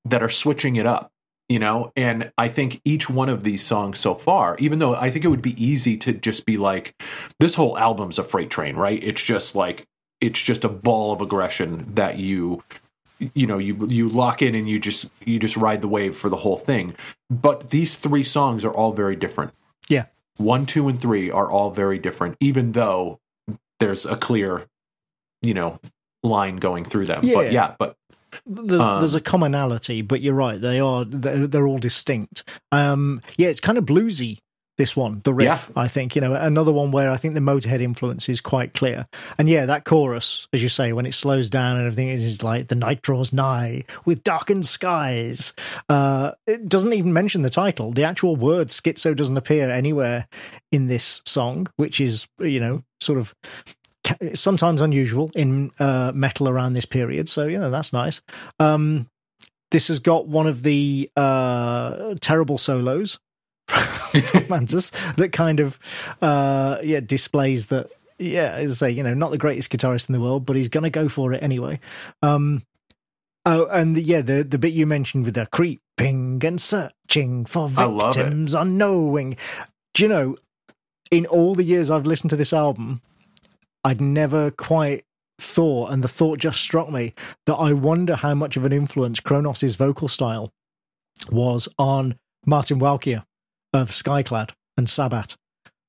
[0.06, 1.10] that are switching it up
[1.49, 1.91] you know?
[1.95, 5.27] And i think each one of these songs so far even though i think it
[5.27, 6.95] would be easy to just be like
[7.40, 9.03] this whole album's a freight train right?
[9.03, 9.85] It's just like
[10.22, 12.64] it's just a ball of aggression that you
[13.34, 16.30] you know you you lock in and you just you just ride the wave for
[16.30, 16.95] the whole thing.
[17.30, 19.53] But these three songs are all very different.
[19.90, 20.06] Yeah.
[20.38, 23.19] one two and three are all very different even though
[23.80, 24.65] there's a clear
[25.41, 25.80] you know
[26.23, 27.33] line going through them Yeah.
[27.35, 27.95] but yeah but
[28.45, 30.59] There's, Um, there's a commonality, but you're right.
[30.59, 32.43] They are they're, they're all distinct.
[32.71, 34.39] Um, yeah, it's kind of bluesy.
[34.75, 37.79] This one, the riff, I think, you know, another one where I think the Motorhead
[37.79, 39.05] influence is quite clear.
[39.37, 42.69] And yeah, that chorus, as you say, when it slows down and everything is like
[42.69, 45.53] the night draws nigh with darkened skies.
[45.89, 47.91] Uh, it doesn't even mention the title.
[47.91, 50.27] The actual word schizo doesn't appear anywhere
[50.71, 53.35] in this song, which is, you know, sort of
[54.34, 57.30] sometimes unusual in uh, metal around this period.
[57.30, 58.21] So, you know, that's nice.
[58.59, 59.09] Um,
[59.71, 63.19] this has got one of the uh, terrible solos
[63.67, 63.81] from
[64.49, 65.80] Mantas that kind of,
[66.21, 67.89] uh, yeah, displays that,
[68.19, 70.69] yeah, as I say, you know, not the greatest guitarist in the world, but he's
[70.69, 71.80] going to go for it anyway.
[72.21, 72.63] Um,
[73.45, 77.67] oh, and the, yeah, the, the bit you mentioned with the creeping and searching for
[77.69, 79.38] victims unknowing.
[79.93, 80.38] Do you know,
[81.09, 83.01] in all the years I've listened to this album,
[83.84, 85.05] I'd never quite
[85.39, 87.14] thought, and the thought just struck me
[87.45, 90.51] that I wonder how much of an influence Cronos' vocal style
[91.31, 92.15] was on
[92.45, 93.23] Martin Walkyier
[93.73, 95.35] of Skyclad and Sabbat.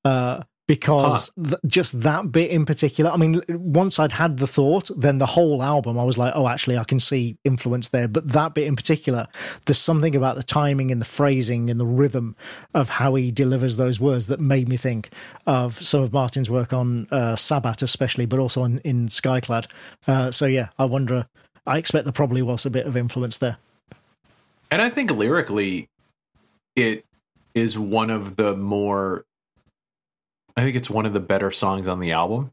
[0.03, 4.89] Uh, because th- just that bit in particular, I mean, once I'd had the thought,
[4.97, 8.07] then the whole album, I was like, oh, actually, I can see influence there.
[8.07, 9.27] But that bit in particular,
[9.65, 12.35] there's something about the timing and the phrasing and the rhythm
[12.73, 15.09] of how he delivers those words that made me think
[15.45, 19.67] of some of Martin's work on uh, Sabbat, especially, but also in, in Skyclad.
[20.07, 21.27] Uh, so, yeah, I wonder,
[21.67, 23.57] I expect there probably was a bit of influence there.
[24.71, 25.89] And I think lyrically,
[26.75, 27.05] it
[27.53, 29.25] is one of the more.
[30.57, 32.51] I think it's one of the better songs on the album.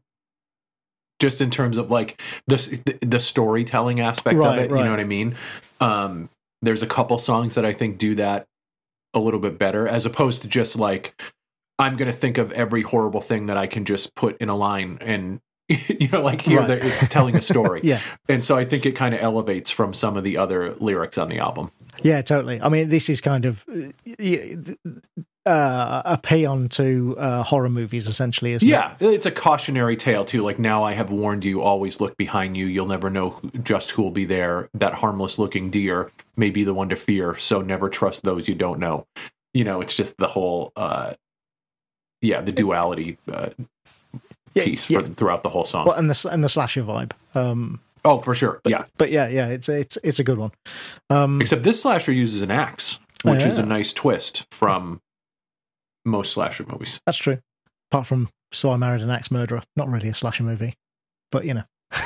[1.19, 4.79] Just in terms of like the the, storytelling aspect Right, of it, right.
[4.79, 5.35] you know what I mean.
[5.79, 6.29] Um,
[6.61, 8.45] there's a couple songs that I think do that
[9.13, 11.21] a little bit better, as opposed to just like
[11.79, 14.55] I'm going to think of every horrible thing that I can just put in a
[14.55, 15.39] line and
[15.69, 16.71] you know, like here Right.
[16.83, 17.81] it's telling a story.
[17.83, 17.99] Yeah.
[18.27, 21.29] And so I think it kind of elevates from some of the other lyrics on
[21.29, 21.71] the album.
[22.01, 22.59] Yeah, totally.
[22.61, 23.65] I mean, this is kind of
[25.45, 28.71] uh, a paean to uh, horror movies, essentially, isn't it?
[28.71, 30.41] Yeah, it's a cautionary tale too.
[30.43, 32.65] Like now I have warned you, always look behind you.
[32.65, 34.69] You'll never know who, just who will be there.
[34.73, 38.55] That harmless looking deer may be the one to fear, so never trust those you
[38.55, 39.05] don't know.
[39.53, 41.13] You know, it's just the whole uh
[42.21, 43.49] yeah, the duality uh,
[44.53, 44.99] Yeah, piece yeah.
[44.99, 45.85] for, throughout the whole song.
[45.85, 47.11] Well, and the and the slasher vibe.
[47.35, 48.61] Um, oh, for sure.
[48.65, 48.85] yeah.
[48.97, 50.51] but yeah, yeah, it's it's it's a good one.
[51.09, 55.01] Um, Except this slasher uses an axe, which is a nice twist from
[56.05, 56.99] most slasher movies.
[57.05, 57.39] that's true.
[57.91, 60.73] Apart from So I Married an Axe Murderer, not really a slasher movie,
[61.31, 61.63] but you know.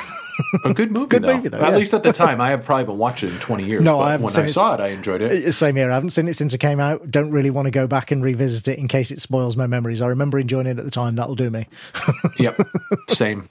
[0.64, 1.34] A good movie, Good though.
[1.34, 1.76] movie, though, At yeah.
[1.76, 2.40] least at the time.
[2.40, 3.82] I have probably haven't watched it in 20 years.
[3.82, 5.52] No, but I haven't when I saw it, I enjoyed it.
[5.52, 5.90] Same here.
[5.90, 7.10] I haven't seen it since it came out.
[7.10, 10.00] Don't really want to go back and revisit it in case it spoils my memories.
[10.00, 11.16] I remember enjoying it at the time.
[11.16, 11.66] That'll do me.
[12.38, 12.56] Yep.
[13.08, 13.48] Same.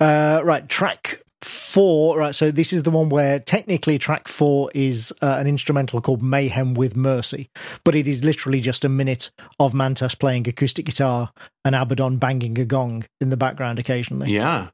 [0.00, 2.18] Uh, right, track four.
[2.18, 6.22] Right, so this is the one where technically track four is uh, an instrumental called
[6.22, 7.50] Mayhem with Mercy,
[7.84, 11.32] but it is literally just a minute of Mantas playing acoustic guitar
[11.64, 14.32] and Abaddon banging a gong in the background occasionally.
[14.32, 14.68] Yeah.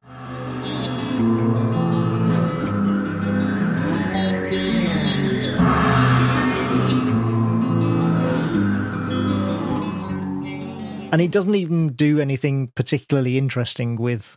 [11.13, 14.37] And it doesn't even do anything particularly interesting with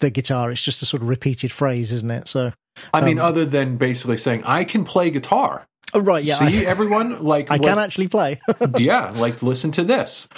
[0.00, 0.50] the guitar.
[0.50, 2.28] It's just a sort of repeated phrase, isn't it?
[2.28, 2.52] So,
[2.94, 5.66] I mean, Um, other than basically saying, I can play guitar.
[5.94, 7.24] oh, right, yeah, See, I, everyone?
[7.24, 8.40] Like, I what- can actually play.
[8.78, 10.28] yeah, like, listen to this.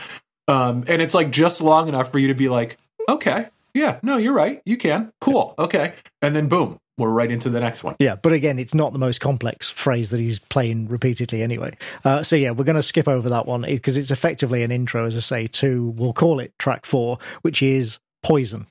[0.49, 2.77] Um, and it's like just long enough for you to be like,
[3.09, 4.61] okay, yeah, no, you're right.
[4.65, 5.13] You can.
[5.21, 5.55] Cool.
[5.59, 5.93] Okay.
[6.23, 7.95] And then boom, we're right into the next one.
[8.01, 11.77] Yeah, but again, it's not the most complex phrase that he's playing repeatedly anyway.
[12.05, 15.05] Uh, so yeah, we're going to skip over that one because it's effectively an intro,
[15.05, 18.67] as I say, to we'll call it track four, which is Poison.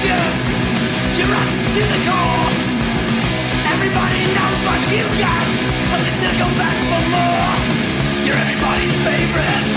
[0.00, 0.58] Is infectious.
[1.18, 2.50] You're up to the core.
[3.68, 5.48] Everybody knows what you got,
[5.92, 7.52] but they still come back for more.
[8.24, 9.68] You're everybody's favorite.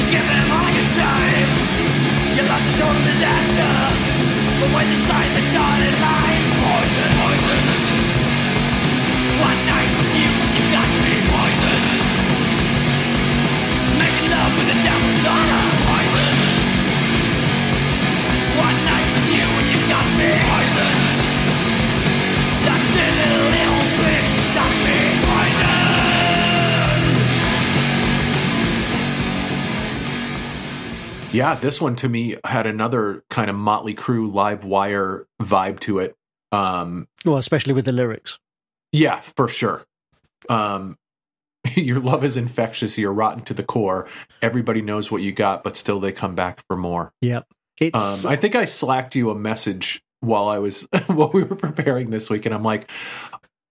[0.00, 1.48] You give them all a good time.
[2.36, 3.72] Your love's a total disaster.
[4.60, 6.47] But when you sign the dotted line,
[31.38, 36.00] Yeah, this one to me had another kind of Motley Crue live wire vibe to
[36.00, 36.16] it.
[36.50, 38.40] Um, Well, especially with the lyrics.
[38.90, 39.84] Yeah, for sure.
[40.48, 40.98] Um,
[41.76, 42.98] your love is infectious.
[42.98, 44.08] You're rotten to the core.
[44.42, 47.12] Everybody knows what you got, but still they come back for more.
[47.20, 47.46] Yep.
[47.80, 51.54] It's Um, I think I slacked you a message while I was while we were
[51.54, 52.90] preparing this week, and I'm like,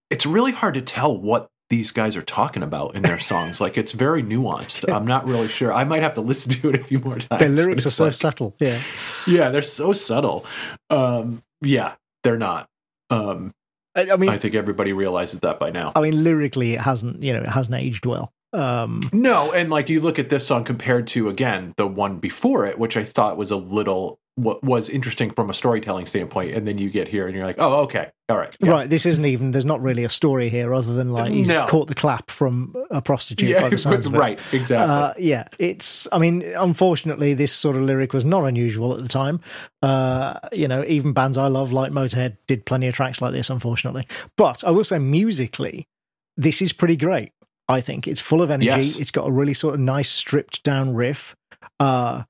[0.08, 3.60] it's really hard to tell what these guys are talking about in their songs.
[3.60, 4.90] like it's very nuanced.
[4.92, 5.72] I'm not really sure.
[5.72, 7.40] I might have to listen to it a few more times.
[7.40, 8.54] their lyrics are so like- subtle.
[8.58, 8.80] Yeah.
[9.26, 10.46] yeah, they're so subtle.
[10.90, 12.68] Um, yeah, they're not.
[13.10, 13.52] Um,
[13.94, 15.92] I, I mean, I think everybody realizes that by now.
[15.96, 18.32] I mean, lyrically, it hasn't, you know, it hasn't aged well.
[18.52, 22.64] Um, No, and like you look at this song compared to again the one before
[22.64, 26.66] it, which I thought was a little what was interesting from a storytelling standpoint, and
[26.66, 28.70] then you get here and you're like, oh, okay, all right, yeah.
[28.70, 29.50] Right, this isn't even.
[29.50, 31.66] There's not really a story here, other than like he's No.
[31.66, 33.48] caught the clap from a prostitute.
[33.48, 34.18] yeah, by the sounds of it.
[34.26, 34.94] right, exactly.
[34.94, 36.06] Uh, yeah, it's.
[36.12, 39.40] I mean, unfortunately, this sort of lyric was not unusual at the time.
[39.82, 43.50] Uh, you know, even bands I love, like Motorhead, did plenty of tracks like this.
[43.50, 44.06] Unfortunately,
[44.36, 45.88] but I will say, musically,
[46.36, 47.32] this is pretty great.
[47.68, 48.66] I think it's full of energy.
[48.66, 48.96] Yes.
[48.96, 51.34] It's got a really sort of nice stripped down riff.
[51.80, 52.22] Uh,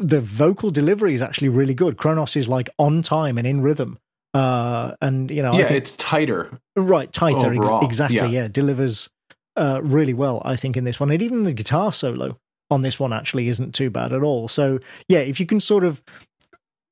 [0.00, 1.96] the vocal delivery is actually really good.
[1.96, 3.98] Cronos is like on time and in rhythm.
[4.32, 6.58] Uh, and you know, I yeah, think it's tighter.
[6.76, 8.26] right tighter ex- exactly yeah.
[8.26, 9.08] yeah, delivers
[9.56, 12.36] uh, really well i think in this one and even the guitar solo
[12.70, 15.84] on this one actually isn't too bad at all so yeah if you can sort
[15.84, 16.02] of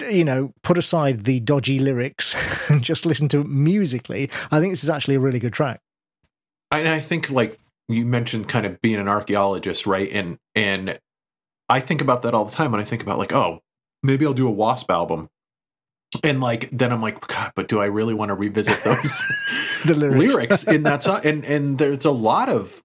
[0.09, 2.37] you know put aside the dodgy lyrics
[2.71, 5.81] and just listen to it musically i think this is actually a really good track
[6.71, 7.59] And I think like
[7.89, 10.11] you mentioned, kind of being an archaeologist, right?
[10.13, 10.99] And and
[11.73, 13.63] I think about that all the time when I think about like, oh,
[14.03, 14.93] maybe I'll do a W.A.S.P.
[14.93, 15.31] album.
[16.23, 19.23] And like then I'm like, God, but do I really want to revisit those
[19.87, 21.21] the lyrics, lyrics in that song?
[21.25, 22.83] And and there's a lot of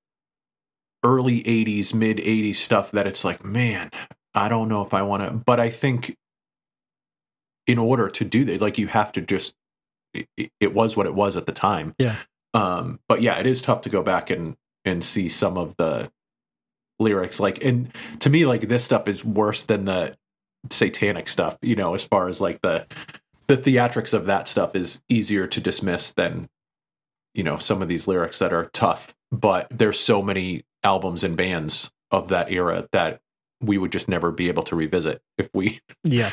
[1.04, 3.92] early 80s, mid 80s stuff that it's like, man,
[4.34, 5.32] I don't know if I want to.
[5.32, 6.16] But I think
[7.66, 9.54] in order to do that, like you have to just,
[10.14, 11.94] it, it was what it was at the time.
[12.00, 12.16] Yeah.
[12.54, 14.56] Um, but yeah, it is tough to go back and,
[14.86, 16.10] and see some of the
[17.00, 17.40] lyrics.
[17.40, 20.16] Like, and to me, like this stuff is worse than the
[20.70, 22.86] satanic stuff, you know, as far as like the,
[23.48, 26.50] the theatrics of that stuff is easier to dismiss than
[27.34, 31.38] you know some of these lyrics that are tough but there's so many albums and
[31.38, 33.22] bands of that era that
[33.62, 36.32] we would just never be able to revisit if we Yeah.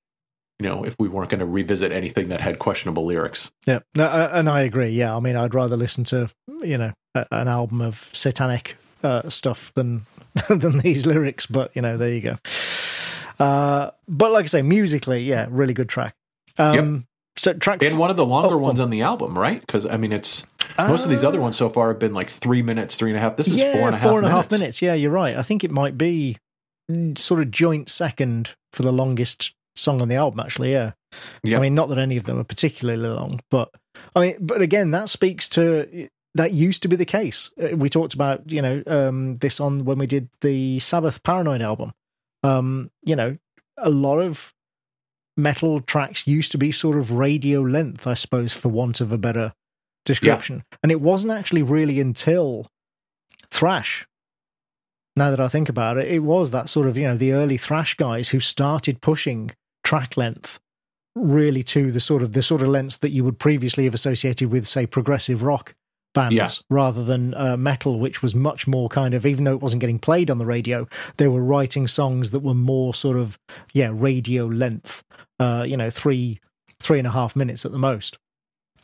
[0.58, 4.06] you know if we weren't going to revisit anything that had questionable lyrics Yeah, no,
[4.06, 4.90] and I agree.
[4.90, 6.28] Yeah, I mean, I'd rather listen to
[6.62, 10.06] you know an album of satanic uh, stuff than
[10.48, 11.46] than these lyrics.
[11.46, 12.38] But you know, there you go.
[13.38, 16.14] Uh, but like I say, musically, yeah, really good track.
[16.58, 17.06] Um,
[17.36, 19.96] So track and one of the longer Oh, ones on the album right because i
[19.96, 20.44] mean it's
[20.76, 23.20] most of these other ones so far have been like three minutes three and a
[23.22, 24.50] half this is yeah, four and a half four and minutes.
[24.50, 24.82] minutes.
[24.82, 25.34] Yeah, you're right.
[25.34, 26.36] I think it might be
[27.16, 30.40] sort of joint second for the longest song on the album.
[30.40, 30.92] Actually, yeah.
[31.42, 31.56] Yeah.
[31.56, 33.70] I mean, not that any of them are particularly long, but
[34.14, 37.50] I mean, but again, that speaks to that used to be the case.
[37.62, 41.62] Uh, We talked about you know um, this on when we did the Sabbath Paranoid
[41.62, 41.92] album.
[42.42, 43.38] Um, you know,
[43.76, 44.52] a lot of
[45.36, 49.18] metal tracks used to be sort of radio length, I suppose, for want of a
[49.18, 49.54] better
[50.04, 50.64] description.
[50.82, 52.66] And it wasn't actually really until
[53.50, 54.06] thrash.
[55.14, 57.58] Now that I think about it, it was that sort of you know the early
[57.58, 59.52] thrash guys who started pushing
[59.84, 60.58] track length
[61.14, 64.50] really to the sort of the sort of lengths that you would previously have associated
[64.50, 65.74] with, say, progressive rock
[66.14, 66.48] bands, Yeah.
[66.68, 69.98] rather than uh, metal, which was much more kind of even though it wasn't getting
[69.98, 70.86] played on the radio,
[71.16, 73.38] they were writing songs that were more sort of
[73.72, 75.02] yeah radio length,
[75.40, 76.40] uh, you know, three
[76.80, 78.18] three and a half minutes at the most.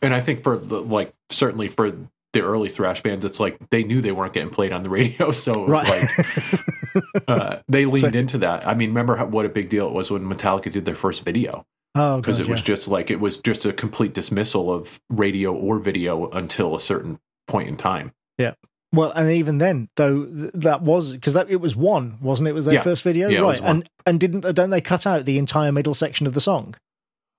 [0.02, 1.90] and i think for the like certainly for
[2.32, 5.32] the early thrash bands it's like they knew they weren't getting played on the radio
[5.32, 6.02] so it was Right.
[6.18, 8.66] like uh, they leaned into that.
[8.66, 11.24] I mean, remember how, what a big deal it was when Metallica did their first
[11.24, 11.64] video
[11.94, 15.52] oh, because God, it was just like it was just a complete dismissal of radio
[15.55, 18.12] or video until a certain point in time.
[18.39, 18.55] Yeah.
[18.93, 22.52] Well, and even then, though, th- that was because that it was one, wasn't it?
[22.52, 22.82] Was their Yeah.
[22.82, 23.60] first video, Yeah, right?
[23.60, 26.74] And and didn't don't they cut out the entire middle section of the song?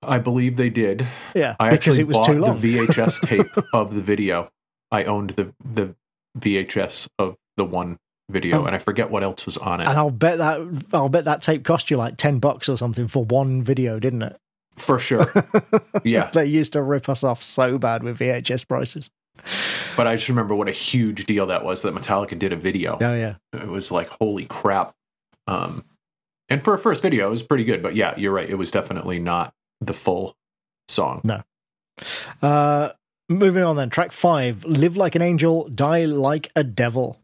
[0.02, 1.06] I believe they did.
[1.34, 2.60] Yeah, I because actually it was bought too long.
[2.60, 4.50] the VHS tape of the video.
[4.92, 5.94] I owned the the
[6.38, 7.98] VHS of the one
[8.30, 8.64] video, Oh.
[8.66, 9.86] and I forget what else was on it.
[9.88, 10.60] and I'll bet that
[10.92, 14.22] I'll bet that tape cost you like ten bucks or something for one video, didn't
[14.22, 14.36] it?
[14.76, 15.30] For sure,
[16.04, 16.30] yeah.
[16.30, 19.10] they used to rip us off so bad with VHS prices.
[19.96, 22.96] But I just remember what a huge deal that was that Metallica did a video.
[23.00, 24.94] Oh yeah, it was like holy crap
[25.46, 25.84] um
[26.48, 28.70] and for a first video it was pretty good but yeah you're right it was
[28.70, 30.36] definitely not the full
[30.88, 31.22] song
[32.42, 32.90] Uh,
[33.28, 37.18] moving on then, track five: "Live Like an Angel, Die Like a Devil."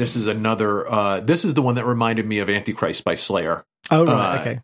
[0.00, 3.64] This is another uh this is the one that reminded me of antichrist by slayer.
[3.90, 4.60] Oh right, Uh, okay.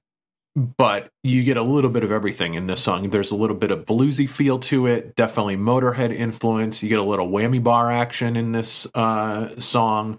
[0.56, 3.10] but you get a little bit of everything in this song.
[3.10, 6.82] There's a little bit of bluesy feel to it definitely motorhead influence.
[6.82, 10.18] You get a little whammy bar action in this uh song.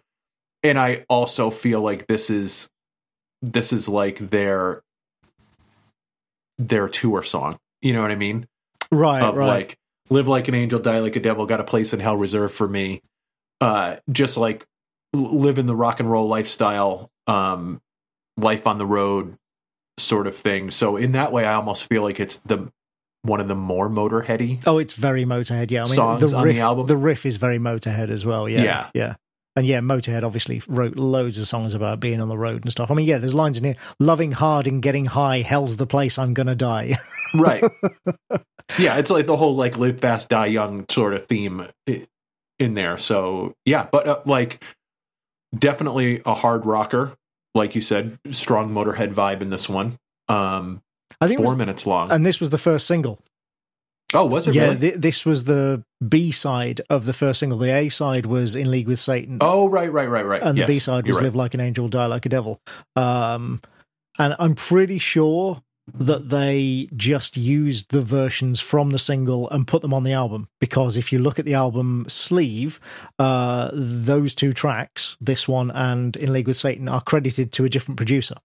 [0.63, 2.69] And i also feel like this is
[3.41, 4.83] this is like their
[6.57, 7.57] their tour song.
[7.81, 8.47] You know what i mean?
[8.91, 9.47] Right, of right.
[9.47, 9.77] like
[10.09, 12.67] live like an angel, die like a devil, got a place in hell reserved for
[12.67, 13.01] me.
[13.59, 14.65] Uh, just like
[15.15, 17.81] l- live in the rock and roll lifestyle, um,
[18.37, 19.37] life on the road
[19.97, 20.71] sort of thing.
[20.71, 22.71] So in that way, I almost feel like it's the
[23.23, 24.61] one of the more motorheady.
[24.65, 25.71] Oh, it's very Motorhead.
[25.71, 26.85] Yeah, I mean, songs the on the riff, album?
[26.87, 28.47] the riff is very Motorhead as well.
[28.47, 28.89] Yeah, Yeah.
[28.93, 29.15] yeah,
[29.55, 32.89] and yeah, Motorhead obviously wrote loads of songs about being on the road and stuff.
[32.91, 36.17] I mean, yeah, there's lines in here: "Loving hard and getting high, hell's the place
[36.17, 36.97] I'm gonna die."
[37.33, 37.61] Right.
[38.79, 41.67] yeah, it's like the whole like live fast, die young sort of theme
[42.59, 42.97] in there.
[42.97, 44.63] So yeah, but uh, like
[45.57, 47.15] definitely a hard rocker,
[47.55, 49.97] like you said, strong motorhead vibe in this one.
[50.27, 50.81] Um,
[51.21, 52.11] I think four was, minutes long.
[52.11, 53.19] and this was the first single.
[54.13, 54.91] oh, was it yeah, really?
[54.91, 57.57] thi- this was the B side of the first single.
[57.57, 60.41] The A side was "In League with Satan," oh, right, right, right, right.
[60.41, 61.23] and Yes, the B side was right.
[61.23, 62.61] "Live Like an Angel, Die Like a Devil."
[62.95, 63.61] Um,
[64.19, 65.61] and I'm pretty sure
[65.93, 70.49] that they just used the versions from the single and put them on the album
[70.59, 72.79] because if you look at the album sleeve,
[73.19, 77.69] uh, those two tracks, this one and "In League with Satan," are credited to a
[77.69, 78.35] different producer.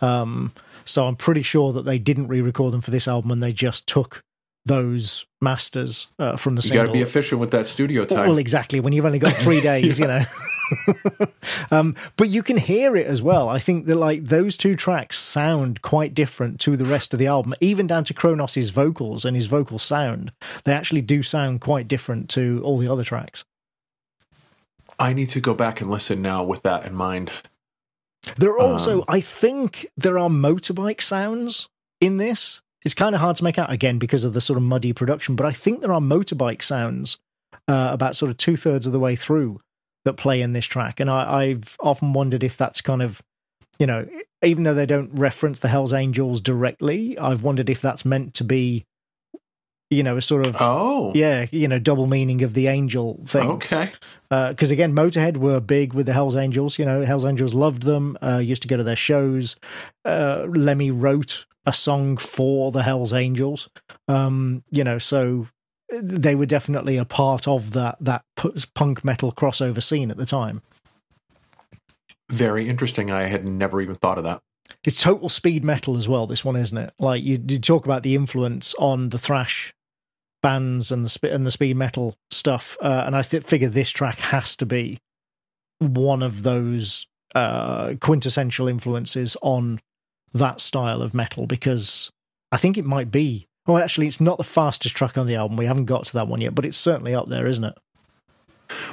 [0.00, 0.52] Um,
[0.84, 3.86] so I'm pretty sure that they didn't re-record them for this album and they just
[3.86, 4.22] took
[4.66, 6.76] those masters uh, from the single.
[6.76, 6.86] You single.
[6.86, 8.28] got to be efficient with that studio time.
[8.28, 8.80] Well, exactly.
[8.80, 10.24] When you've only got three days, you know.
[11.70, 13.48] um, but you can hear it as well.
[13.48, 17.26] I think that like those two tracks sound quite different to the rest of the
[17.26, 20.32] album, even down to Cronos's vocals and his vocal sound.
[20.64, 23.44] They actually do sound quite different to all the other tracks.
[24.98, 27.30] I need to go back and listen now with that in mind.
[28.36, 31.68] There are also, Um, I think, there are motorbike sounds
[32.00, 32.60] in this.
[32.84, 35.36] It's kind of hard to make out again because of the sort of muddy production,
[35.36, 37.18] but I think there are motorbike sounds
[37.66, 39.60] uh, about sort of two thirds of the way through
[40.04, 43.22] that play in this track, and I, I've often wondered if that's kind of,
[43.78, 44.08] you know,
[44.42, 48.44] even though they don't reference the Hell's Angels directly, I've wondered if that's meant to
[48.44, 48.86] be,
[49.90, 53.50] you know, a sort of Oh, yeah, you know, double meaning of the angel thing
[53.50, 53.90] okay.
[54.30, 56.78] because again, Motorhead were big with the Hell's Angels.
[56.78, 58.16] You know, Hell's Angels loved them.
[58.22, 59.56] Uh, used to go to their shows.
[60.04, 63.68] Uh, Lemmy wrote a song for the Hell's Angels.
[64.08, 65.48] Um, you know, so
[65.92, 68.24] they were definitely a part of that that
[68.74, 70.62] punk metal crossover scene at the time.
[72.28, 73.10] Very interesting.
[73.10, 74.40] I had never even thought of that.
[74.84, 76.26] It's total speed metal as well.
[76.26, 76.94] This one, isn't it?
[76.98, 79.74] Like you, you talk about the influence on the thrash
[80.42, 83.90] bands and the sp- and the speed metal stuff, uh, and I th- figure this
[83.90, 84.98] track has to be
[85.78, 89.80] one of those uh, quintessential influences on
[90.32, 92.10] that style of metal because
[92.52, 93.48] I think it might be.
[93.66, 95.56] Well, actually, it's not the fastest track on the album.
[95.56, 97.76] We haven't got to that one yet, but it's certainly up there, isn't it?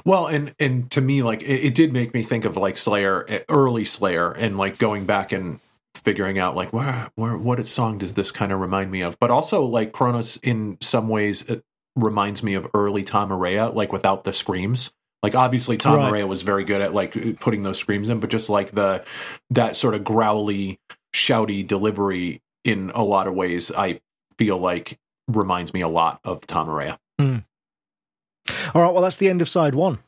[0.05, 3.43] Well, and and to me, like it, it did make me think of like Slayer,
[3.49, 5.59] early Slayer, and like going back and
[5.95, 9.19] figuring out like where where what song does this kind of remind me of?
[9.19, 11.63] But also like Cronos, in some ways, it
[11.95, 14.93] reminds me of early Tom Araya, like without the screams.
[15.23, 16.13] Like obviously Tom Right.
[16.13, 19.03] Araya was very good at like uh, putting those screams in, but just like the
[19.49, 20.79] that sort of growly,
[21.13, 24.01] shouty delivery in a lot of ways, I
[24.37, 26.97] feel like reminds me a lot of Tom Araya.
[27.19, 27.37] Hmm.
[28.73, 29.99] All right, well, that's the end of side one.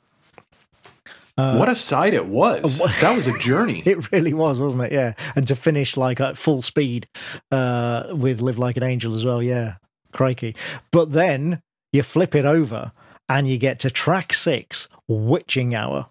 [1.38, 2.80] Uh, what a side it was!
[3.02, 3.82] that was a journey.
[3.86, 4.92] It really was, wasn't it?
[4.92, 7.08] Yeah, and to finish like at full speed
[7.52, 9.42] uh, with "Live Like an Angel" as well.
[9.42, 9.76] Yeah,
[10.12, 10.56] crikey!
[10.92, 11.62] But then
[11.94, 12.92] you flip it over
[13.30, 16.08] and you get to track six, "Witching Hour."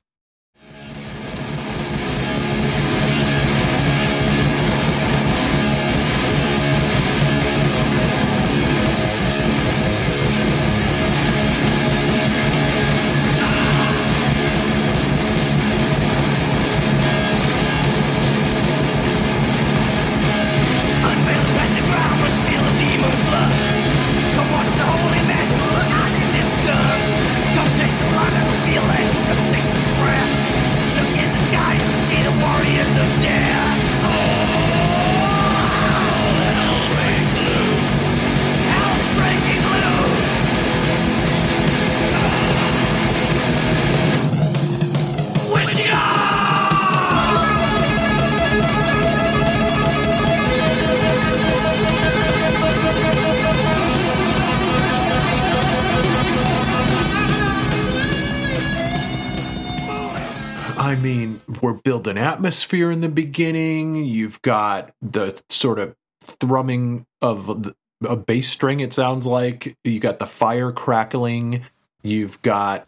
[62.48, 63.94] Atmosphere in the beginning.
[63.94, 69.76] You've got the sort of thrumming of a bass string, it sounds like.
[69.84, 71.66] You got the fire crackling.
[72.02, 72.86] You've got.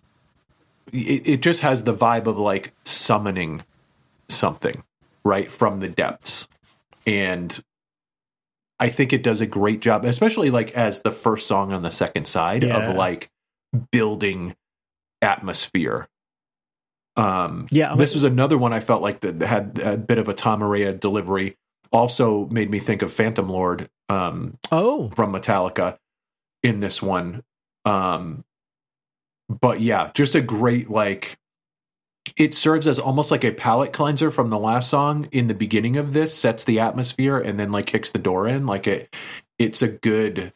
[0.92, 3.62] It, it just has the vibe of like summoning
[4.30, 4.82] something,
[5.24, 6.48] right, from the depths.
[7.06, 7.62] And
[8.78, 11.90] I think it does a great job, especially like as the first song on the
[11.90, 12.78] second side Yeah.
[12.88, 13.28] of like
[13.92, 14.56] building
[15.20, 16.08] atmosphere.
[17.20, 20.34] Um, Yeah, this was another one I felt like that had a bit of a
[20.34, 21.56] Tom Araya delivery.
[21.92, 25.98] Also made me think of Phantom Lord um, Oh, from Metallica
[26.62, 27.42] in this one.
[27.84, 28.44] Um,
[29.48, 31.36] but yeah, just a great like.
[32.36, 35.96] It serves as almost like a palate cleanser from the last song in the beginning
[35.96, 38.66] of this, sets the atmosphere, and then like kicks the door in.
[38.66, 39.14] Like it,
[39.58, 40.52] it's a good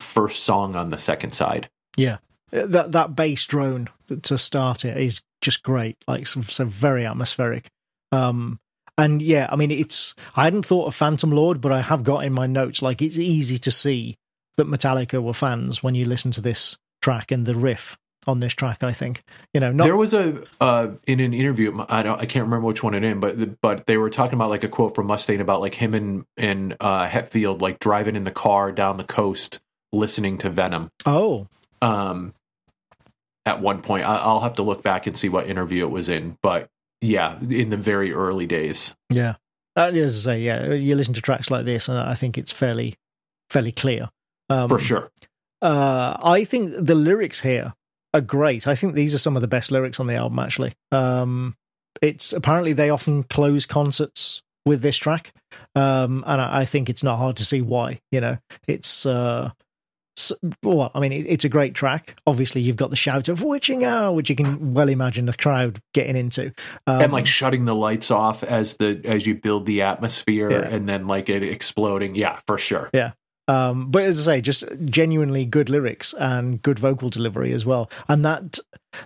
[0.00, 1.68] first song on the second side.
[1.96, 2.18] yeah.
[2.50, 3.90] That that bass drone
[4.22, 5.96] to start it is just great.
[6.06, 7.68] Like so, so very atmospheric.
[8.12, 8.60] Um,
[8.96, 12.24] And yeah, I mean, it's I hadn't thought of Phantom Lord, but I have got
[12.24, 14.16] in my notes like it's easy to see
[14.56, 17.96] that Metallica were fans when you listen to this track and the riff
[18.26, 18.82] on this track.
[18.82, 19.22] I think
[19.54, 21.84] you know, not there was a uh, in an interview.
[21.88, 22.20] I don't.
[22.20, 24.68] I can't remember which one it in, but but they were talking about like a
[24.68, 28.72] quote from Mustaine about like him and and uh, Hetfield like driving in the car
[28.72, 29.60] down the coast
[29.92, 30.90] listening to Venom.
[31.06, 31.46] oh
[31.80, 32.34] Um,
[33.48, 36.08] at one point, I, I'll have to look back and see what interview it was
[36.08, 36.68] in, but
[37.00, 38.94] yeah, in the very early days.
[39.10, 39.36] Yeah,
[39.74, 42.52] uh, as I say, yeah, you listen to tracks like this, and I think it's
[42.52, 42.96] fairly,
[43.48, 44.10] fairly clear.
[44.50, 45.10] Um, For sure.
[45.62, 47.74] Uh, I think the lyrics here
[48.12, 48.66] are great.
[48.66, 50.38] I think these are some of the best lyrics on the album.
[50.38, 51.56] Actually, um,
[52.02, 55.32] it's apparently they often close concerts with this track,
[55.74, 58.00] um, and I, I think it's not hard to see why.
[58.12, 59.06] You know, it's.
[59.06, 59.52] Uh,
[60.18, 60.32] s
[60.62, 62.20] well, I mean, it, it's a great track.
[62.26, 65.80] Obviously, you've got the shout of "witching hour," which you can well imagine the crowd
[65.94, 66.52] getting into.
[66.86, 70.68] Um, and like shutting the lights off as the as you build the atmosphere Yeah.
[70.68, 72.90] and then like it exploding yeah for sure
[73.48, 77.90] Um, but as I say, just genuinely good lyrics and good vocal delivery as well.
[78.06, 78.58] And that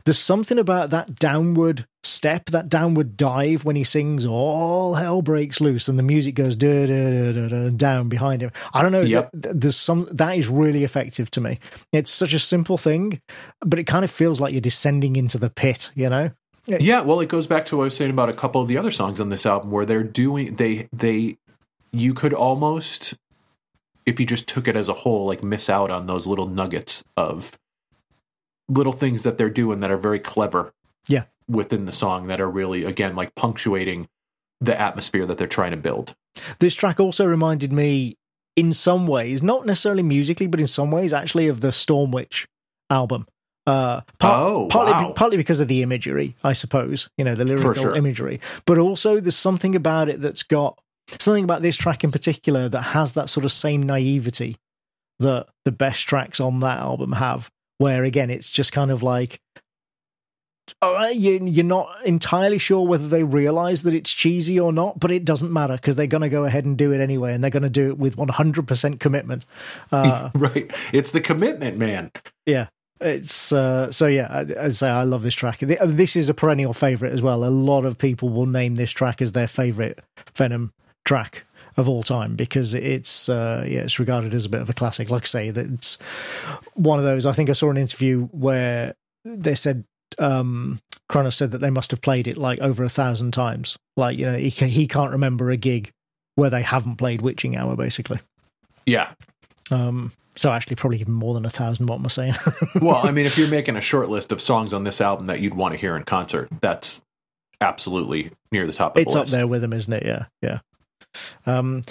[0.05, 5.61] there's something about that downward step, that downward dive when he sings "All hell breaks
[5.61, 8.51] loose" and the music goes down behind him.
[8.75, 9.01] I don't know.
[9.01, 9.31] Yep.
[9.33, 11.61] th- th- there's some that is really effective to me.
[11.93, 13.21] It's such a simple thing,
[13.61, 15.91] but it kind of feels like you're descending into the pit.
[15.95, 16.31] You know?
[16.67, 18.79] yeah well it goes back to what i was saying about a couple of the
[18.79, 21.37] other songs on this album where they're doing they they
[21.91, 23.15] you could almost
[24.07, 27.05] if you just took it as a whole like miss out on those little nuggets
[27.17, 27.59] of
[28.69, 30.73] little things that they're doing that are very clever
[31.09, 31.25] Yeah.
[31.49, 34.09] within the song that are really again like punctuating
[34.61, 36.15] the atmosphere that they're trying to build
[36.61, 38.17] This track also reminded me,
[38.57, 42.47] in some ways, not necessarily musically, but in some ways, actually, of the Stormwitch
[42.91, 43.27] album.
[43.67, 45.13] Uh, par- Oh, partly, wow.
[45.15, 47.09] partly because of the imagery, I suppose.
[47.19, 47.97] You know, the lyrical sure.
[47.97, 50.79] imagery, but also there's something about it that's got
[51.19, 54.57] something about this track in particular that has that sort of same naivety
[55.19, 57.51] that the best tracks on that album have.
[57.79, 59.41] Where again, it's just kind of like
[60.83, 65.25] you, you're not entirely sure whether they realize that it's cheesy or not, but it
[65.25, 67.65] doesn't matter because they're going to go ahead and do it anyway, and they're going
[67.65, 69.45] to do it with 100% commitment.
[69.91, 72.13] Uh, right it's the commitment man
[72.47, 72.69] yeah,
[73.01, 74.29] it's uh, so yeah.
[74.31, 75.61] I, I say I love this track.
[75.61, 77.45] This is a perennial favorite as well.
[77.45, 80.01] A lot of people will name this track as their favorite
[80.35, 80.73] Venom
[81.05, 81.45] track
[81.77, 85.11] of all time because it's uh, yeah, it's regarded as a bit of a classic.
[85.11, 85.99] Like I say, that it's
[86.75, 87.27] one of those.
[87.27, 89.85] I think I saw an interview where they said
[90.19, 93.79] um Cronos said that they must have played it like over a thousand times.
[93.97, 95.91] Like you know, he he can't remember a gig
[96.35, 98.21] where they haven't played Witching Hour, basically.
[98.87, 99.13] yeah
[99.71, 101.87] Um, so actually, probably even more than a thousand.
[101.87, 102.35] What am I saying?
[102.81, 105.41] well, I mean, if you're making a short list of songs on this album that
[105.41, 107.05] you'd want to hear in concert, that's
[107.61, 110.05] absolutely near the top of it's the up there with them, isn't it?
[110.07, 110.61] Yeah, yeah.
[111.47, 111.83] Um,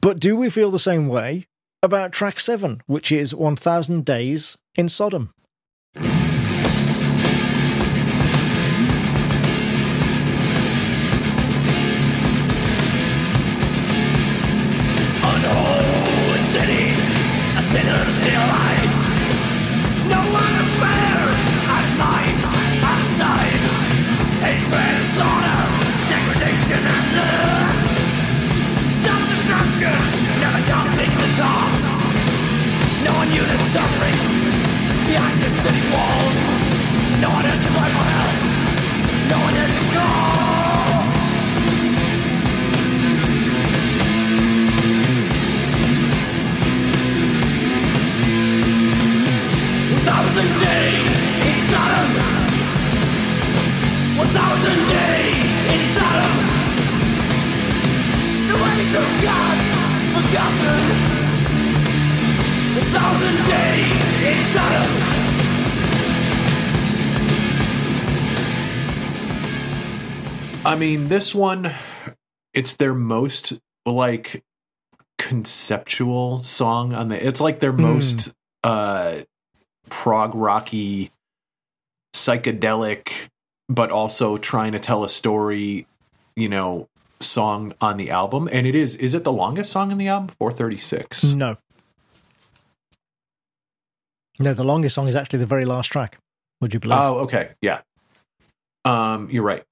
[0.00, 1.46] but do we feel the same way
[1.82, 5.32] about track seven, which is "One Thousand Days in Sodom"?
[70.82, 71.72] Mean, this one,
[72.52, 74.42] it's their most like
[75.16, 77.24] conceptual song on the.
[77.26, 78.34] It's like their most
[78.64, 79.20] uh
[79.88, 81.12] prog rocky,
[82.14, 83.28] psychedelic,
[83.68, 85.86] but also trying to tell a story.
[86.34, 86.88] You know,
[87.20, 88.96] song on the album, and it is.
[88.96, 90.34] Is it the longest song in the album?
[90.38, 91.22] Four thirty six.
[91.22, 91.58] No,
[94.40, 94.52] no.
[94.52, 96.18] The longest song is actually the very last track.
[96.60, 96.98] Would you believe?
[96.98, 97.82] Oh, okay, yeah.
[98.84, 99.62] Um, you're right,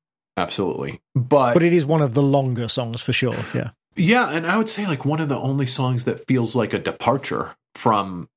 [0.41, 1.01] absolutely.
[1.15, 3.37] But, but it is one of the longer songs for sure.
[3.55, 3.71] Yeah.
[3.97, 6.79] yeah, and I would say like one of the only songs that feels like a
[6.79, 8.29] departure from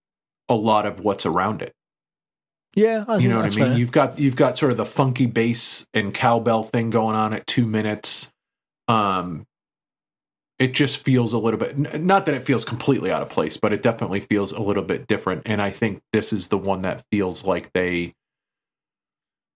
[0.50, 1.74] a lot of what's around it.
[2.76, 3.68] Yeah, I think you know what I mean?
[3.70, 3.78] fair.
[3.78, 7.46] You've got you've got sort of the funky bass and cowbell thing going on at
[7.48, 8.32] two minutes.
[8.88, 9.46] um
[10.60, 13.74] it just feels a little bit not that it feels completely out of place but
[13.74, 17.04] it definitely feels a little bit different and i think this is the one that
[17.12, 18.14] feels like they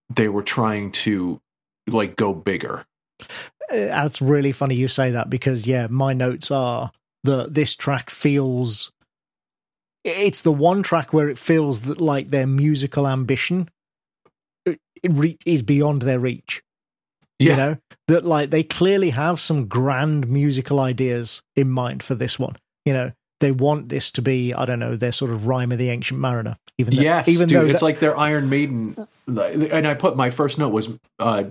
[0.09, 1.39] they were trying to
[1.87, 2.85] like go bigger
[3.21, 3.25] Uh,
[3.69, 6.91] That's really funny you say that because yeah, my notes are
[7.23, 8.91] that this track feels
[10.03, 13.69] it's the one track where it feels that like their musical ambition
[14.65, 16.61] it, it re- is beyond their reach.
[17.39, 17.77] yeah You know
[18.07, 22.55] that like they clearly have some grand musical ideas in mind for this one.
[22.85, 25.77] You know they want this to be I don't know their sort of rhyme of
[25.77, 26.57] the ancient mariner.
[26.77, 28.95] Even though, yes even dude though it's that- like their iron maiden
[29.27, 30.87] and i put my first note was
[31.19, 31.43] uh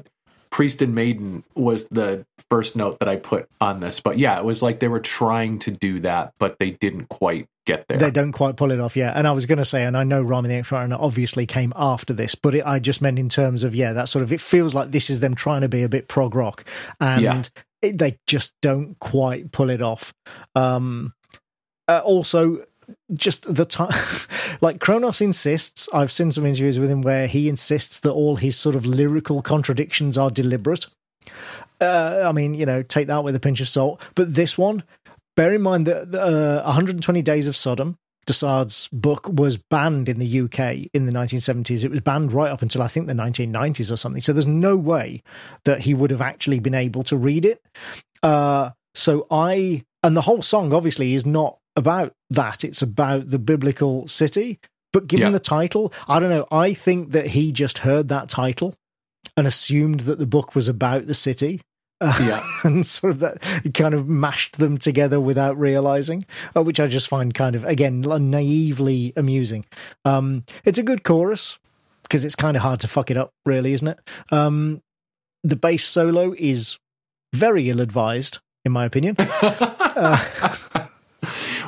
[0.57, 4.45] priest and maiden was the first note that i put on this but yeah it
[4.45, 8.11] was like they were trying to do that but they didn't quite get there They
[8.11, 9.13] don't quite pull it off yeah.
[9.15, 11.73] And I was going to say, and I know Rhyme of the Mariner obviously came
[11.77, 14.41] after this, but it, I just meant in terms of, yeah, that sort of, it
[14.41, 16.65] feels like this is them trying to be a bit prog rock
[17.01, 17.43] and Yeah.
[17.83, 20.15] it, they just don't quite pull it off.
[20.55, 21.13] Um,
[21.89, 22.65] uh, also,
[23.15, 23.95] just the time,
[24.61, 28.57] like Cronos insists, I've seen some interviews with him where he insists that all his
[28.57, 30.87] sort of lyrical contradictions are deliberate.
[31.81, 34.01] Uh, I mean, you know, take that with a pinch of salt.
[34.15, 34.83] But this one,
[35.37, 40.19] bear in mind that uh, 120 Days of Sodom, de Sade's book, was banned in
[40.19, 41.85] the UK in the 1970s.
[41.85, 44.23] It was banned right up until I think the 1990s or something.
[44.23, 45.23] So there's no way
[45.65, 47.63] that he would have actually been able to read it.
[48.23, 52.65] Uh, so I, and the whole song obviously is not about that.
[52.65, 54.59] It's about the biblical city.
[54.93, 55.33] But given Yeah.
[55.33, 56.47] the title, I don't know.
[56.51, 58.75] I think that he just heard that title
[59.37, 61.61] and assumed that the book was about the city.
[62.01, 62.43] Uh, Yeah.
[62.65, 66.25] and sort of that he kind of mashed them together without realizing,
[66.57, 69.65] uh, which I just find kind of again naively amusing.
[70.05, 71.59] Um, it's a good chorus
[72.03, 73.99] because it's kind of hard to fuck it up, really, isn't it?
[74.31, 74.81] Um,
[75.43, 76.79] the bass solo is
[77.35, 79.17] very ill advised, in my opinion.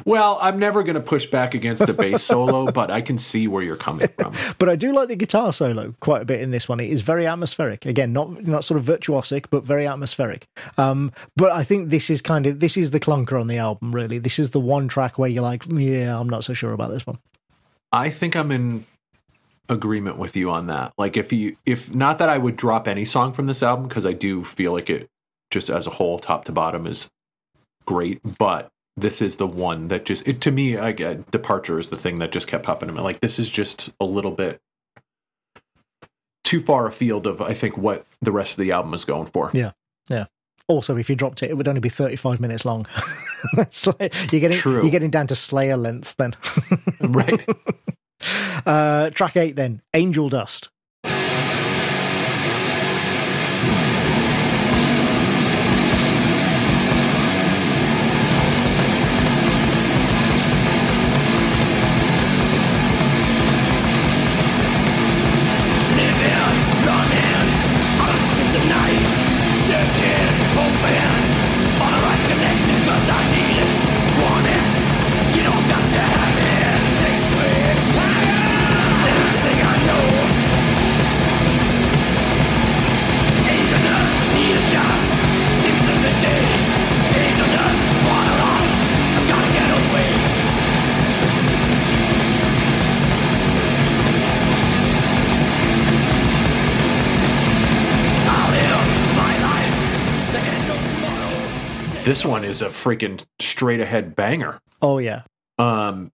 [0.08, 3.46] well i'm never going to push back against a bass solo but i can see
[3.46, 6.50] where you're coming from But I do like the guitar solo quite a bit in
[6.50, 6.80] this one.
[6.80, 7.86] It is very atmospheric.
[7.86, 10.46] Again, not not sort of virtuosic, but very atmospheric.
[10.76, 13.94] Um, but I think this is kind of this is the clunker on the album.
[13.94, 16.90] Really, this is the one track where you're like, yeah, I'm not so sure about
[16.90, 17.18] this one.
[17.92, 18.84] I think I'm in
[19.68, 20.92] agreement with you on that.
[20.98, 24.06] Like if you if not that I would drop any song from this album because
[24.06, 25.08] I do feel like it
[25.50, 27.08] just as a whole top to bottom is
[27.86, 28.68] great, but
[29.00, 32.18] this is the one that just it to me I get departure is the thing
[32.18, 34.60] that just kept popping in my like this is just a little bit
[36.44, 39.50] too far afield of I think what the rest of the album is going for.
[39.52, 39.72] Yeah.
[40.08, 40.26] Yeah
[40.68, 42.86] also, if you dropped it, it would only be 35 minutes long.
[43.86, 44.82] Like- you're getting True.
[44.82, 46.34] you're getting down to Slayer length then.
[47.00, 47.48] right.
[48.66, 50.70] uh, track eight then, Angel Dust.
[102.08, 104.60] This one is a freaking straight ahead banger.
[104.80, 105.24] Oh yeah,
[105.58, 106.10] Um,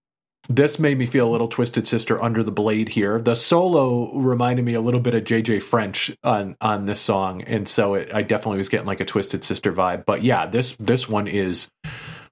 [0.49, 3.21] this made me feel a little Twisted Sister under the blade here.
[3.21, 7.43] The solo reminded me a little bit of Jay Jay French on on this song,
[7.43, 10.05] and so it, I definitely was getting like a Twisted Sister vibe.
[10.05, 11.69] But yeah, this this one is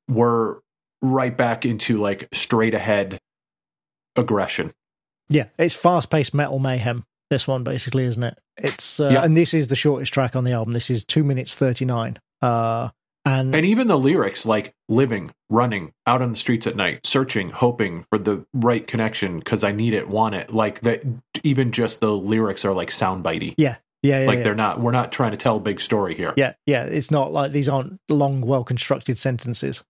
[0.08, 0.56] we're
[1.00, 3.20] right back into like straight ahead
[4.16, 4.72] aggression.
[5.28, 5.46] yeah.
[5.56, 7.04] It's fast paced metal mayhem.
[7.30, 8.38] This one basically, isn't it?
[8.56, 9.22] It's uh, Yeah.
[9.22, 10.74] and this is the shortest track on the album.
[10.74, 12.18] This is two minutes thirty nine.
[12.42, 12.88] Uh,
[13.24, 17.50] and And even the lyrics, like living, running, out on the streets at night, searching,
[17.50, 20.52] hoping for the right connection because I need it, want it.
[20.52, 21.02] Like that,
[21.42, 23.54] even just the lyrics are like soundbitey.
[23.56, 24.42] yeah, yeah, yeah, like yeah.
[24.44, 26.84] they're not we're not trying to tell a big story here Yeah, yeah.
[26.84, 29.84] It's not like these aren't long, well constructed sentences.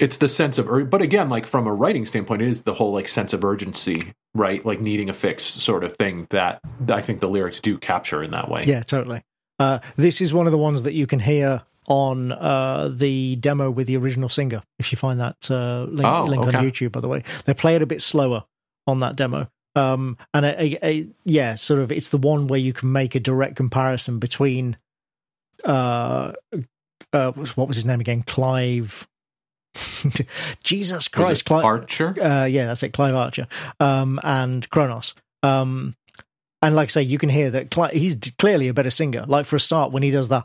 [0.00, 2.74] it's the sense of ur- but again like from a writing standpoint it is the
[2.74, 6.58] whole like sense of urgency right like needing a fix sort of thing that
[6.90, 9.20] i think the lyrics do capture in that way Yeah, totally.
[9.60, 13.70] Uh, this is one of the ones that you can hear on uh, the demo
[13.70, 14.62] with the original singer.
[14.78, 16.52] If you find that uh, link, Oh, link on.
[16.52, 18.44] YouTube, by the way, they play it a bit slower
[18.86, 19.48] on that demo.
[19.74, 23.14] Um, and a, a, a, yeah, sort of, it's the one where you can make
[23.14, 24.76] a direct comparison between
[25.64, 26.32] uh,
[27.12, 28.22] uh, what was his name again?
[28.22, 29.06] Clive.
[30.62, 31.64] Jesus Christ, Clive.
[31.64, 32.14] Archer.
[32.22, 33.46] uh, yeah, that's it, Clive Archer,
[33.80, 35.14] um, and Cronos.
[35.42, 35.96] Um,
[36.60, 39.24] and like I say, you can hear that he's clearly a better singer.
[39.26, 40.44] Like for a start, when he does the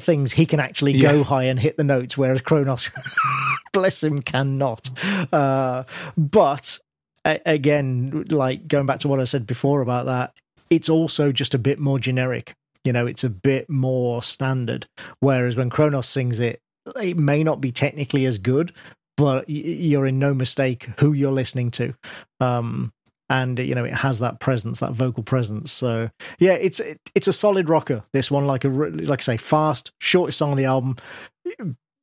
[0.00, 2.90] things, he can actually go high and hit the notes, whereas Cronos,
[3.72, 4.88] bless him, cannot.
[5.32, 5.84] Uh,
[6.16, 6.78] but
[7.24, 10.32] a- again, like going back to what I said before about that,
[10.70, 12.54] it's also just a bit more generic.
[12.84, 14.86] You know, it's a bit more standard.
[15.20, 16.60] Whereas when Cronos sings it,
[17.00, 18.72] it may not be technically as good,
[19.16, 21.94] but y- you're in no mistake who you're listening to.
[22.40, 22.92] Um,
[23.32, 25.72] and you know it has that presence, that vocal presence.
[25.72, 28.04] So yeah, it's it, it's a solid rocker.
[28.12, 30.96] This one, like a like I say, fast, shortest song on the album,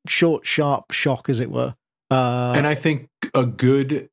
[0.07, 1.75] short, sharp shock, as it were.
[2.09, 4.09] Uh, and I think a good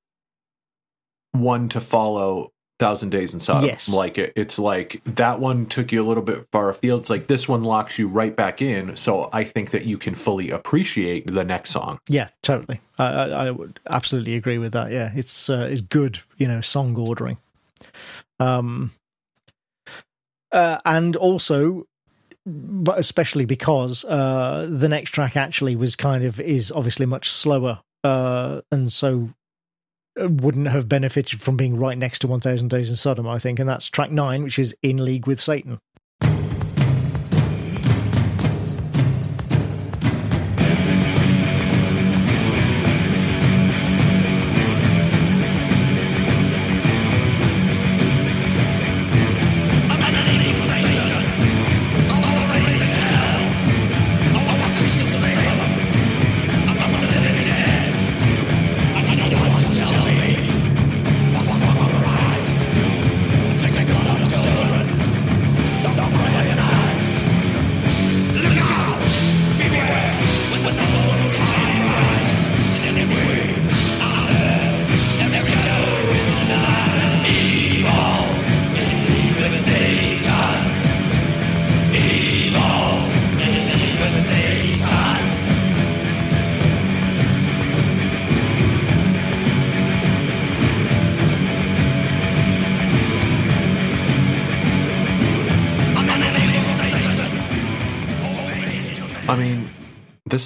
[1.32, 3.65] one to follow Thousand Days in Sodom.
[3.65, 3.89] Yes.
[3.89, 7.03] Like it, it's like that one took you a little bit far afield.
[7.03, 8.97] It's like this one locks you right back in.
[8.97, 11.98] So I think that you can fully appreciate the next song.
[12.09, 12.81] Yeah, totally.
[12.98, 14.93] I, I, I would absolutely agree with that.
[14.93, 17.39] Yeah, it's uh, it's good, you know, song ordering.
[18.39, 18.93] Um,
[20.53, 21.86] uh, and also,
[22.44, 27.81] but especially because uh, the next track actually was kind of is obviously much slower,
[28.05, 29.31] uh, and so
[30.16, 33.68] wouldn't have benefited from being right next to 1000 Days in Sodom, I think, and
[33.68, 35.78] that's track nine, which is In League with Satan.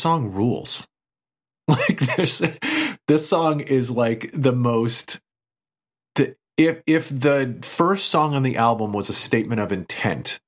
[0.01, 0.87] Song rules.
[1.69, 2.43] Like this,
[3.07, 5.21] this song is like the most.
[6.17, 10.41] The if if the first song on the album was a statement of intent,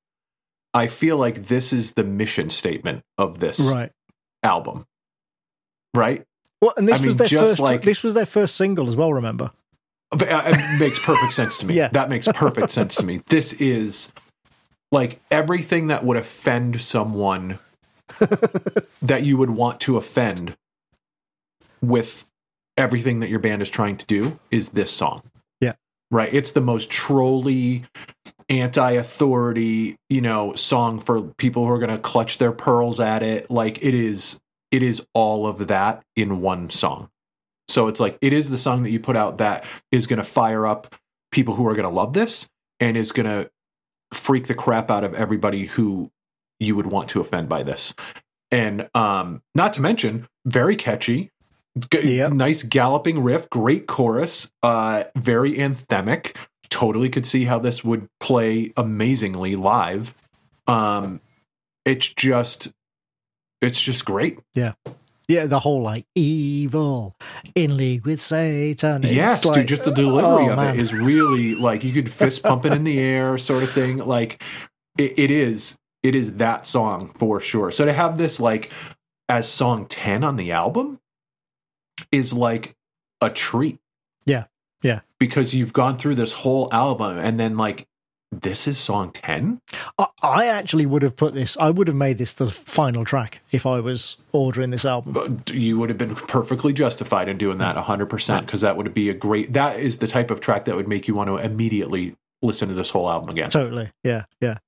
[0.75, 3.93] I feel like this is the mission statement of this Right.
[4.43, 4.85] album.
[5.95, 6.25] Right?
[6.61, 7.61] Well, and this I was mean, their just first.
[7.61, 9.13] like- this was their first single as well.
[9.13, 9.53] Remember?
[10.11, 11.75] Uh, It makes perfect sense to me.
[11.81, 11.89] Yeah.
[11.93, 13.23] That makes perfect sense to me.
[13.29, 14.13] This is
[14.91, 17.61] like everything that would offend someone
[19.03, 20.57] that you would want to offend
[21.81, 22.25] with
[22.77, 25.23] everything that your band is trying to do is this song.
[25.61, 25.75] Yeah.
[26.11, 26.33] Right.
[26.33, 27.85] It's the most trolly,
[28.49, 33.23] anti authority, you know, song for people who are going to clutch their pearls at
[33.23, 33.51] it.
[33.51, 34.41] Like it is,
[34.71, 37.09] it is all of that in one song.
[37.69, 40.25] So it's like it is the song that you put out that is going to
[40.25, 40.95] fire up
[41.31, 42.49] people who are going to love this
[42.81, 43.51] and is going to
[44.13, 46.11] freak the crap out of everybody who
[46.63, 47.95] you would want to offend by this.
[48.51, 51.31] And um not to mention very catchy,
[51.91, 52.33] g- Yep.
[52.33, 56.37] nice galloping riff, great chorus, uh very anthemic.
[56.71, 60.15] Totally could see how this would play amazingly live.
[60.67, 61.21] Um
[61.85, 62.73] it's just
[63.61, 64.39] it's just great.
[64.55, 64.73] Yeah,
[65.29, 67.17] Yeah, the whole like evil
[67.55, 69.03] in league with Satan.
[69.05, 70.75] Yes, like- dude, just the delivery oh, of man.
[70.75, 73.99] it is really like you could fist pump it in the air, sort of thing.
[73.99, 74.43] Like
[74.99, 77.71] it, it is, it is that song for sure.
[77.71, 78.73] So to have this like
[79.29, 81.01] as song ten on the album
[82.11, 82.75] is like
[83.21, 83.79] a treat.
[84.25, 84.45] Yeah,
[84.83, 85.01] yeah.
[85.19, 87.87] because you've gone through this whole album and then like
[88.31, 89.61] this is song ten.
[89.99, 91.57] I, I actually would have put this.
[91.59, 95.13] I would have made this the final track if I was ordering this album.
[95.13, 99.11] But You would have been perfectly justified in doing that 100% because that would be
[99.11, 102.17] a great, that is the type of track that would make you want to immediately
[102.41, 103.51] listen to this whole album again.
[103.51, 103.91] Totally.
[104.03, 104.59] Yeah, yeah.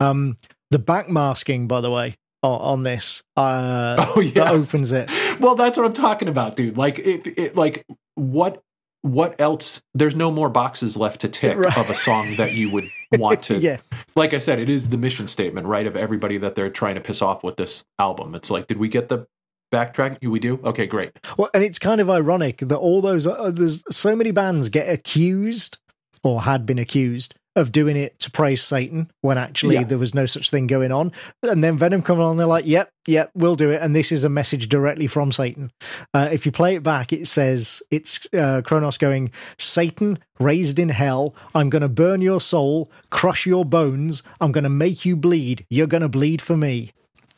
[0.00, 0.36] Um,
[0.70, 4.32] the backmasking, by the way, on, on this, uh, Oh, yeah.
[4.44, 5.10] that opens it.
[5.40, 6.76] Well, that's what I'm talking about, dude.
[6.76, 7.84] Like, it, it, like
[8.14, 8.60] what,
[9.02, 9.82] what else?
[9.94, 11.76] There's no more boxes left to tick Right.
[11.76, 13.58] of a song that you would want to.
[13.58, 13.78] Yeah,
[14.16, 17.00] Like I said, it is the mission statement, right, of everybody that they're trying to
[17.00, 18.34] piss off with this album.
[18.34, 19.26] It's like, did we get the
[19.72, 20.26] backtrack?
[20.26, 20.58] We do.
[20.64, 21.12] Okay, great.
[21.36, 24.88] Well, and it's kind of ironic that all those uh, there's so many bands get
[24.88, 25.78] accused
[26.22, 29.84] or had been accused of doing it to praise Satan when actually Yeah.
[29.84, 31.12] there was no such thing going on.
[31.42, 34.24] And then Venom come along, they're like, "Yep, yep, we'll do it." And this is
[34.24, 35.70] a message directly from Satan.
[36.12, 40.88] Uh, if you play it back, it says it's uh, Cronos going, "Satan raised in
[40.88, 41.34] hell.
[41.54, 44.22] I'm going to burn your soul, crush your bones.
[44.40, 45.64] I'm going to make you bleed.
[45.70, 46.92] You're going to bleed for me."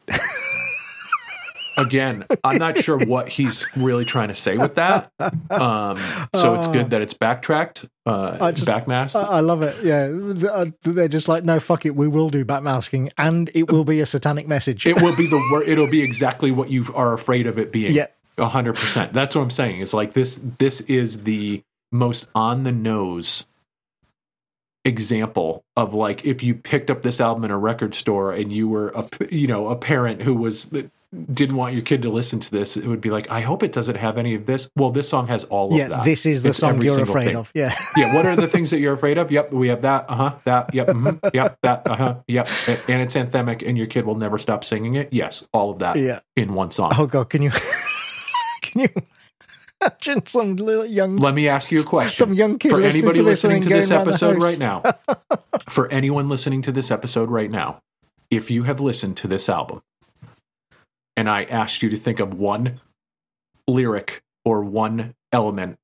[1.76, 5.10] Again, I'm not sure what he's really trying to say with that.
[5.50, 5.98] Um,
[6.34, 9.16] so it's good that it's backtracked, uh, just- backmasked.
[9.16, 9.84] I, I love it.
[9.84, 13.84] Yeah, uh, they're just like, "No, fuck it, we will do backmasking, and it will
[13.84, 17.12] be a satanic message." it will be the wor- it'll be exactly what you are
[17.12, 17.92] afraid of it being.
[17.92, 18.06] Yeah.
[18.38, 19.12] A hundred percent.
[19.12, 19.80] That's what I'm saying.
[19.80, 23.46] It's like this this is the most on the nose
[24.84, 28.68] example of like if you picked up this album in a record store and you
[28.68, 30.72] were a you know a parent who was
[31.32, 33.72] didn't want your kid to listen to this it would be like i hope it
[33.72, 36.42] doesn't have any of this well this song has all of yeah, that this is
[36.42, 37.36] the It's song you're afraid thing.
[37.36, 37.50] of.
[37.54, 37.78] Yeah.
[37.96, 40.74] yeah what are the things that you're afraid of yep we have that uh-huh that
[40.74, 42.48] yep mhm, yep that uh-huh yep
[42.88, 45.96] and it's anthemic and your kid will never stop singing it yes all of that
[45.96, 46.20] Yeah.
[46.34, 47.50] in one song Oh god, can you
[48.62, 48.88] can you
[49.80, 53.04] imagine some little young let me ask you a question some young kid for listening
[53.04, 54.82] anybody to this listening to this going around the episode right now
[55.68, 57.78] for anyone listening to this episode right now
[58.30, 59.80] if you have listened to this album
[61.16, 62.80] and i asked you to think of one
[63.66, 65.78] lyric or one element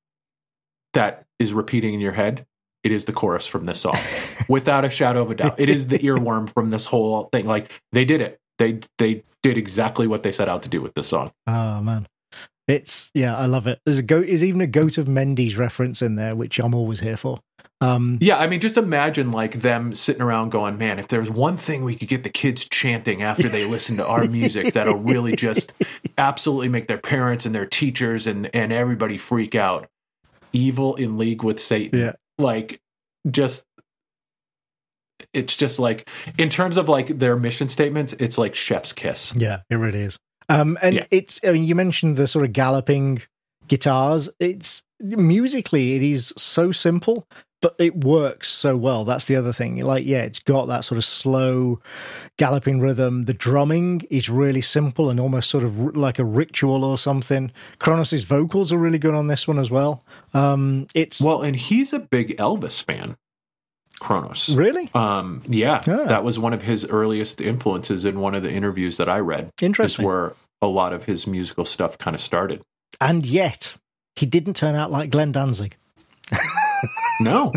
[0.93, 2.45] that is repeating in your head
[2.83, 3.97] it is the chorus from this song
[4.49, 7.71] without a shadow of a doubt it is the earworm from this whole thing like
[7.91, 11.07] they did it they they did exactly what they set out to do with this
[11.07, 12.07] song Oh man.
[12.67, 13.79] It's yeah, I love it.
[13.85, 17.01] There's a goat there's even a goat of Mendes reference in there, which I'm always
[17.01, 17.39] here for.
[17.83, 21.57] Um Yeah, I mean, just imagine like them sitting around going, "Man, if there's one
[21.57, 25.35] thing we could get the kids chanting after they listen to our music, that'll really
[25.47, 25.73] just
[26.17, 29.89] absolutely make their parents and their teachers and and everybody freak out."
[30.53, 31.99] Evil in league with Satan.
[31.99, 32.13] Yeah.
[32.37, 32.79] like
[33.29, 33.65] just
[35.33, 36.07] it's just like
[36.37, 39.33] in terms of like their mission statements, it's like chef's kiss.
[39.35, 40.19] Yeah, it really is.
[40.49, 41.05] Um, and Yeah.
[41.09, 43.21] it's, I mean, you mentioned the sort of galloping
[43.67, 44.29] guitars.
[44.39, 47.25] It's musically, it is so simple,
[47.63, 49.05] but it works so well.
[49.05, 49.77] That's the other thing.
[49.77, 51.79] Like, yeah, it's got that sort of slow
[52.37, 53.25] galloping rhythm.
[53.25, 57.51] The drumming is really simple and almost sort of r- like a ritual or something.
[57.79, 60.03] Cronos' vocals are really good on this one as well.
[60.35, 63.15] Um, it's Well, and he's a big Elvis fan.
[63.99, 64.53] Cronos.
[64.53, 66.05] really Um, yeah, Ah.
[66.05, 69.45] that was one of his earliest influences in one of the interviews that I read.
[69.61, 70.05] Is interesting.
[70.05, 72.61] where a lot of his musical stuff kind of started.
[72.99, 73.75] And yet,
[74.17, 75.77] he didn't turn out like Glenn Danzig.
[77.19, 77.53] No,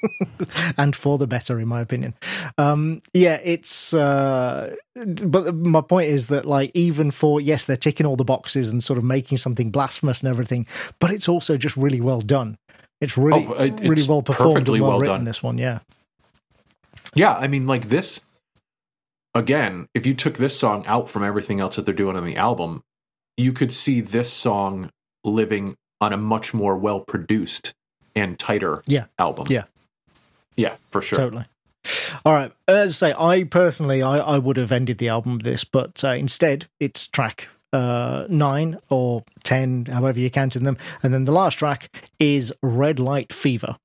[0.76, 2.14] and for the better, in my opinion.
[2.58, 3.94] Um, yeah, it's.
[3.94, 8.68] Uh, but my point is that, like, even for yes, they're ticking all the boxes
[8.68, 10.66] and sort of making something blasphemous and everything,
[10.98, 12.58] but it's also just really well done.
[13.00, 15.16] It's really, Oh, it- really well performed and well, well written.
[15.16, 15.24] done.
[15.24, 15.80] This one, yeah,
[17.14, 18.20] yeah, I mean, like this.
[19.34, 22.36] Again, if you took this song out from everything else that they're doing on the
[22.36, 22.82] album,
[23.38, 24.90] you could see this song
[25.24, 27.72] living on a much more well produced
[28.14, 29.06] and tighter Yeah.
[29.18, 29.46] album.
[29.50, 29.64] Yeah.
[30.56, 31.18] yeah, for sure.
[31.18, 31.44] totally.
[32.24, 32.52] All right.
[32.68, 36.04] As I say, I personally, I, I would have ended the album with this, but
[36.04, 41.32] uh, instead, it's track uh, nine or ten, however you're counting them, and then the
[41.32, 43.76] last track is "Red Light Fever."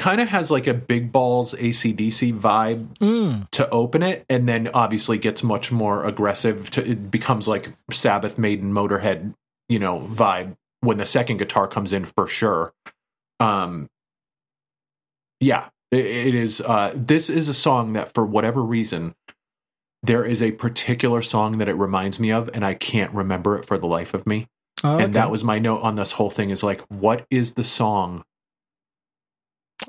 [0.00, 2.96] Kind of has like a big balls AC/DC vibe
[3.50, 6.70] to open it, and then obviously gets much more aggressive.
[6.70, 9.34] To, it becomes like Sabbath, Maiden, Motorhead,
[9.68, 12.72] you know, vibe when the second guitar comes in for sure.
[13.40, 13.90] Um,
[15.38, 16.62] yeah, it, it is.
[16.62, 19.14] Uh, this is a song that, for whatever reason,
[20.02, 23.66] there is a particular song that it reminds me of, and I can't remember it
[23.66, 24.46] for the life of me.
[24.82, 27.64] Oh, and that was my note on this whole thing is like what is the
[27.64, 28.24] song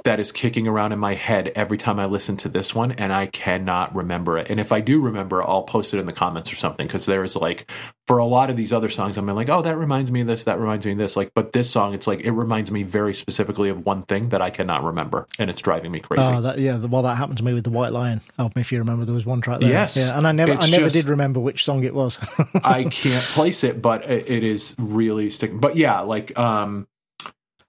[0.05, 3.11] that is kicking around in my head every time I listen to this one and
[3.11, 4.49] I cannot remember it.
[4.49, 7.35] And if I do remember, I'll post it in the comments or something because there's
[7.35, 7.69] like
[8.07, 10.45] for a lot of these other songs I'm like, "Oh, that reminds me of this,
[10.45, 13.13] that reminds me of this." Like, but this song it's like it reminds me very
[13.13, 16.23] specifically of one thing that I cannot remember and it's driving me crazy.
[16.25, 16.77] Oh, that yeah.
[16.77, 18.59] Well, that happened to me with the White Lion album.
[18.61, 19.69] If you remember, there was one track there.
[19.69, 19.97] Yes.
[19.97, 22.17] yeah, and I never, I never just- did remember which song it was.
[22.63, 25.59] I can't place it, but it, it is really sticking.
[25.59, 26.87] But yeah, like um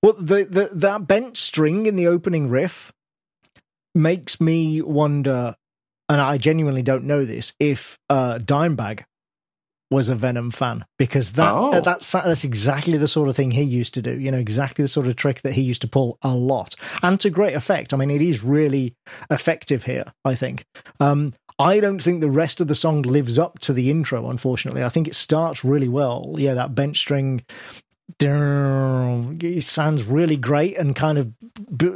[0.02, 2.92] Well, the, the that bent string in the opening riff
[3.94, 5.54] makes me wonder,
[6.08, 9.04] and I genuinely don't know this, if uh, Dimebag
[9.90, 11.72] was a Venom fan because that Oh.
[11.72, 14.18] uh, that's that's exactly the sort of thing he used to do.
[14.18, 17.20] You know, exactly the sort of trick that he used to pull a lot and
[17.20, 17.92] to great effect.
[17.92, 18.94] I mean, it is really
[19.30, 20.14] effective here.
[20.24, 20.64] I think.
[20.98, 24.30] Um, I don't think the rest of the song lives up to the intro.
[24.30, 26.34] Unfortunately, I think it starts really well.
[26.38, 27.44] Yeah, that bench string
[28.20, 31.32] it sounds really great and kind of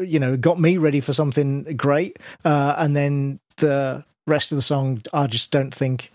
[0.00, 2.18] you know got me ready for something great.
[2.44, 6.10] Uh, and then the rest of the song i just don't think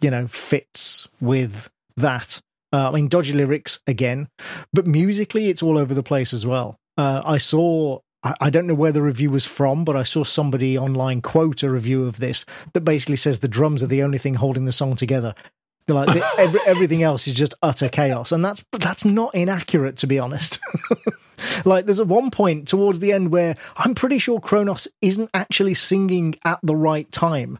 [0.00, 2.40] you know fits with that.
[2.74, 4.28] Uh, i mean dodgy lyrics again
[4.72, 6.78] but musically it's all over the place as well.
[6.96, 10.78] Uh, i saw I don't know where the review was from, but I saw somebody
[10.78, 14.34] online quote a review of this that basically says the drums are the only thing
[14.34, 15.34] holding the song together.
[15.88, 20.06] Like the, every, everything else is just utter chaos, and that's that's not inaccurate to
[20.06, 20.58] be honest.
[21.64, 25.74] like there's a one point towards the end where I'm pretty sure Cronos isn't actually
[25.74, 27.58] singing at the right time,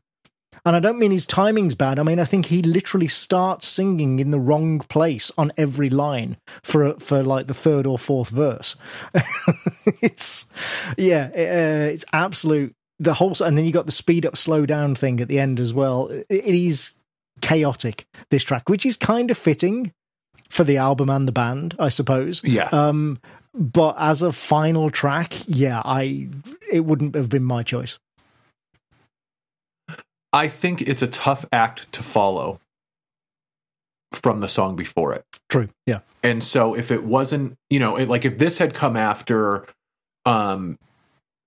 [0.65, 1.99] and I don't mean his timing's bad.
[1.99, 6.37] I mean I think he literally starts singing in the wrong place on every line
[6.63, 8.77] for for like the third or fourth verse.
[10.01, 10.47] it's
[10.97, 14.95] yeah, uh, it's absolute the whole, and then you got the speed up, slow down
[14.95, 16.07] thing at the end as well.
[16.07, 16.93] It- it is
[17.43, 19.93] chaotic this track, which is kind of fitting
[20.49, 22.43] for the album and the band, I suppose.
[22.45, 22.69] yeah.
[22.73, 23.19] Um,
[23.55, 26.29] but as a final track, yeah, I
[26.71, 27.99] it wouldn't have been my choice.
[30.33, 32.61] I think it's a tough act to follow
[34.13, 35.25] from the song before it.
[35.51, 38.97] True, yeah, And so if it wasn't, you know, it, like if this had come
[38.97, 39.67] after
[40.25, 40.79] um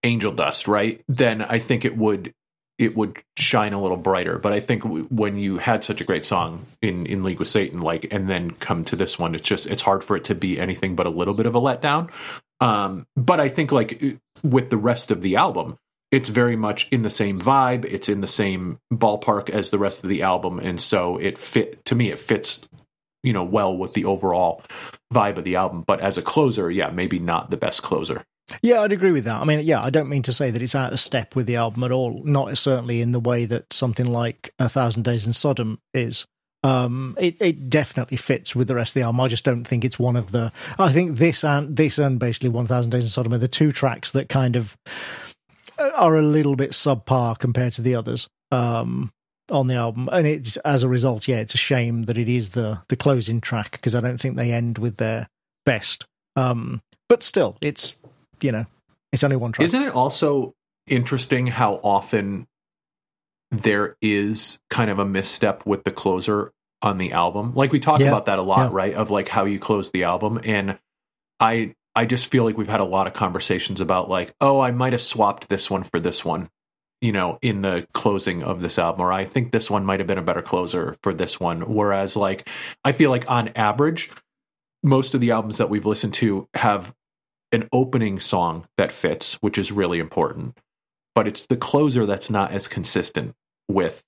[0.04, 1.02] Angel Dust, right?
[1.08, 2.34] Then I think it would
[2.78, 4.38] it would shine a little brighter.
[4.38, 7.82] But I think when you had such a great song in in League with Satan
[7.82, 10.60] like and then come to this one, it's just it's hard for it to be
[10.60, 12.10] anything but a little bit of a letdown.
[12.60, 15.78] Um but I think like with the rest of the album,
[16.12, 20.04] it's very much in the same vibe, it's in the same ballpark as the rest
[20.04, 22.68] of the album and so it fit to me it fits
[23.24, 24.62] you know well with the overall
[25.14, 28.24] vibe of the album but as a closer yeah maybe not the best closer
[28.62, 29.42] yeah, I'd agree with that.
[29.42, 31.56] I mean, yeah, I don't mean to say that it's out of step with the
[31.56, 32.22] album at all.
[32.24, 36.26] Not certainly in the way that something like A Thousand Days in Sodom is.
[36.64, 39.22] Um, it it definitely fits with the rest of the album.
[39.22, 40.52] I just don't think it's one of the.
[40.80, 43.72] I think this and this and basically One Thousand Days in Sodom are the two
[43.72, 44.76] tracks that kind of
[45.78, 49.12] are a little bit subpar compared to the others um,
[49.52, 52.52] on the album, and it's as a result, yeah, it's a shame that it is
[52.52, 55.30] the the closing track because I don't think they end with their
[55.66, 56.06] best.
[56.36, 57.96] Um, but still, it's
[58.42, 58.66] you know,
[59.12, 59.66] it's only one track.
[59.66, 60.54] isn't it also
[60.88, 62.48] interesting how often
[63.52, 68.00] there is kind of a misstep with the closer on the album like we talk
[68.00, 68.08] Yeah.
[68.08, 68.78] about that a lot Yeah.
[68.78, 70.78] right of like how you close the album and
[71.40, 74.72] i i just feel like we've had a lot of conversations about like oh i
[74.72, 76.50] might have swapped this one for this one
[77.02, 80.08] you know in the closing of this album or i think this one might have
[80.08, 82.48] been a better closer for this one whereas like
[82.84, 84.12] i feel like on average
[84.84, 86.94] most of the albums that we've listened to have
[87.52, 90.58] an opening song that fits which is really important
[91.14, 93.34] but it's the closer that's not as consistent
[93.70, 94.04] with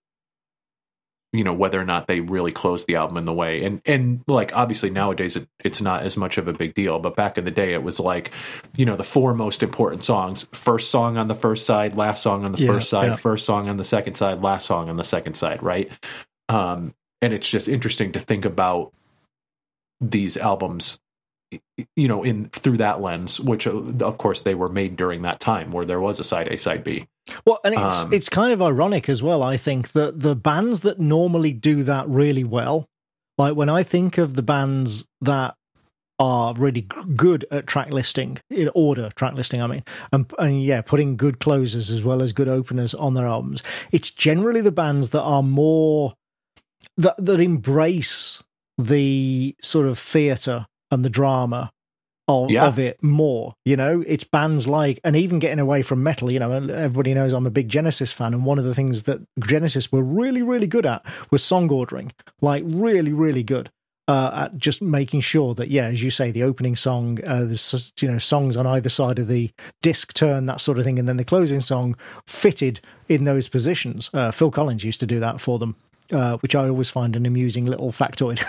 [1.34, 4.24] you know whether or not they really close the album in the way and and
[4.28, 7.44] like obviously nowadays it, it's not as much of a big deal but back in
[7.46, 8.32] the day it was like
[8.76, 12.46] you know the four most important songs first song on the first side last song
[12.46, 13.16] on the Yeah, first side yeah.
[13.18, 15.92] first song on the second side last song on the second side right
[16.50, 18.94] um and it's just interesting to think about
[20.00, 21.00] these albums
[21.96, 25.40] you know in through that lens which uh, of course they were made during that
[25.40, 27.08] time where there was a side a side b
[27.46, 29.44] Well, and it's Um, it's kind of ironic as well.
[29.44, 32.88] I think that the bands that normally do that really well,
[33.38, 35.56] like when I think of the bands that
[36.20, 40.82] are really good at track listing in order track listing i mean and, and yeah
[40.82, 43.62] putting good closers as well as good openers on their albums
[43.92, 46.16] it's generally the bands that are more
[46.98, 48.42] that that embrace
[48.80, 51.72] the sort of theater and the drama
[52.30, 52.66] of, Yeah.
[52.66, 56.40] of it more you know it's bands like and even getting away from metal you
[56.40, 59.92] know everybody knows i'm a big genesis fan and one of the things that genesis
[59.94, 63.70] were really really good at was song ordering like really really good
[64.10, 67.92] uh, at just making sure that, yeah, as you say, the opening song, uh, there's
[68.00, 69.52] you know songs on either side of the
[69.82, 71.94] disc turn, that sort of thing, and then the closing song
[72.26, 74.10] fitted in those positions.
[74.14, 75.76] Uh, Phil Collins used to do that for them.
[76.12, 78.42] Uh, which I always find an amusing little factoid.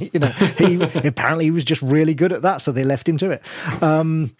[0.12, 3.16] you know, he apparently he was just really good at that, so they left him
[3.18, 3.42] to it.
[3.80, 4.34] Um,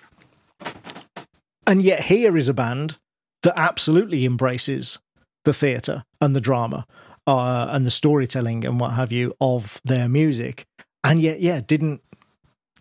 [1.66, 2.96] and yet, here is a band
[3.42, 4.98] that absolutely embraces
[5.44, 6.86] the theatre and the drama
[7.26, 10.66] uh, and the storytelling and what have you of their music,
[11.04, 12.02] and yet, yeah, didn't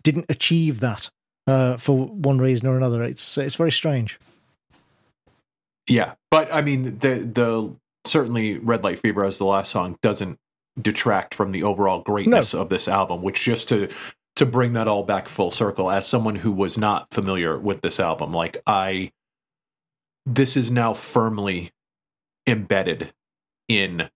[0.02, 1.10] didn't achieve that
[1.46, 3.02] uh, for one reason or another.
[3.02, 4.18] It's it's very strange.
[5.88, 7.76] Yeah, but I mean the the
[8.06, 10.38] certainly Red Light Fever as the last song doesn't
[10.80, 13.88] detract from the overall greatness of this album, which just to
[14.36, 17.98] to bring that all back full circle as someone who was not familiar with this
[17.98, 19.12] album, like I
[20.26, 21.70] this is now firmly
[22.46, 23.12] embedded
[23.68, 24.10] in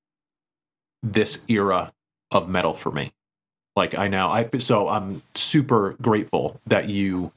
[1.02, 1.92] this era
[2.30, 3.12] of metal for me.
[3.76, 7.32] Like I now I so I'm super grateful that you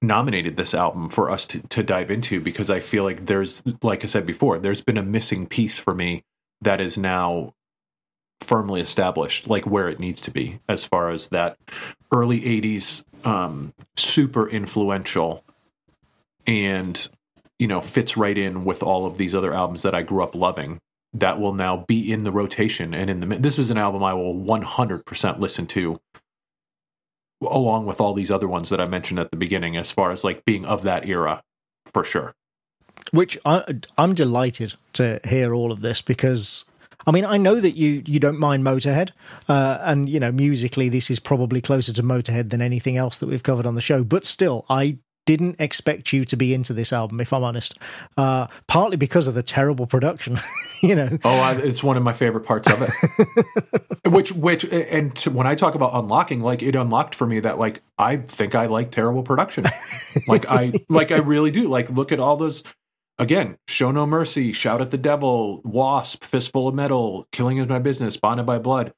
[0.00, 4.04] nominated this album for us to, to dive into because I feel like there's like
[4.04, 6.24] I said before, there's been a missing piece for me
[6.60, 7.54] that is now
[8.40, 11.58] firmly established like where it needs to be as far as that
[12.12, 15.42] early 80s um super influential
[16.46, 17.10] and
[17.58, 20.36] you know fits right in with all of these other albums that I grew up
[20.36, 20.78] loving
[21.14, 24.14] that will now be in the rotation and in the this is an album I
[24.14, 25.98] will 100% listen to
[27.40, 30.24] along with all these other ones that I mentioned at the beginning as far as
[30.24, 31.42] like being of that era
[31.86, 32.34] for sure.
[33.10, 36.64] Which I, I'm delighted to hear all of this because
[37.06, 39.12] I mean, I know that you you don't mind Motorhead,
[39.48, 43.28] uh, and you know musically this is probably closer to Motorhead than anything else that
[43.28, 44.04] we've covered on the show.
[44.04, 47.78] But still, I didn't expect you to be into this album, if I'm honest.
[48.16, 50.40] Uh, partly because of the terrible production,
[50.80, 51.18] you know.
[51.22, 54.06] Oh, I, it's one of my favorite parts of it.
[54.10, 57.58] which, which, and to, when I talk about unlocking, like it unlocked for me that,
[57.58, 59.66] like, I think I like terrible production.
[60.26, 61.68] like I, like I really do.
[61.68, 62.64] Like, look at all those.
[63.18, 67.80] Again, show no mercy, shout at the devil, W.A.S.P., fistful of metal, killing is my
[67.80, 68.94] business, bonded by blood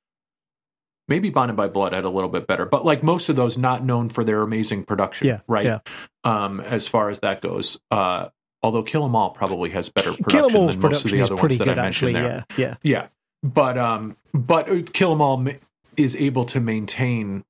[1.11, 3.85] maybe Bonded by Blood had a little bit better, but like most of those, not
[3.85, 5.67] known for their amazing production, Yeah, right?
[5.67, 5.79] yeah.
[6.25, 8.29] Um, as far as that goes, uh,
[8.63, 11.69] although Kill 'Em All probably has better production than most of the other ones that
[11.69, 12.13] I mentioned actually.
[12.15, 12.45] there.
[12.57, 12.75] Yeah, yeah.
[12.83, 13.07] Yeah,
[13.43, 15.53] but um, but uh, Kill 'Em All ma-
[15.97, 17.45] is able to maintain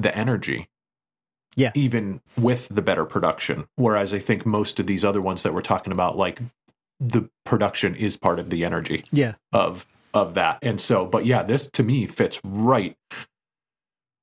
[0.00, 0.68] the energy.
[1.56, 1.70] Yeah.
[1.76, 3.66] even with the better production.
[3.76, 6.40] Whereas I think most of these other ones that we're talking about, like
[6.98, 9.34] the production is part of the energy Yeah.
[9.52, 10.58] of of that.
[10.62, 12.96] And so, but yeah, this to me fits right.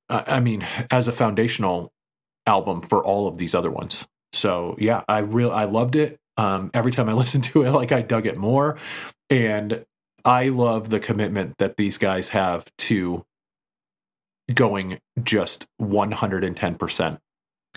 [0.08, 1.92] Uh, I mean, as a foundational
[2.46, 4.06] album for all of these other ones.
[4.32, 6.18] So yeah, I real I loved it.
[6.36, 8.78] Um, every time I listened to it, like I dug it more,
[9.30, 9.84] and
[10.24, 13.24] I love the commitment that these guys have to
[14.52, 17.20] going just one hundred and ten percent.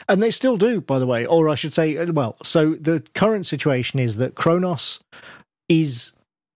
[0.10, 1.26] And they still do, by the way.
[1.26, 5.02] Or I should say, uh, well, so the current situation is that Cronos
[5.70, 6.12] is.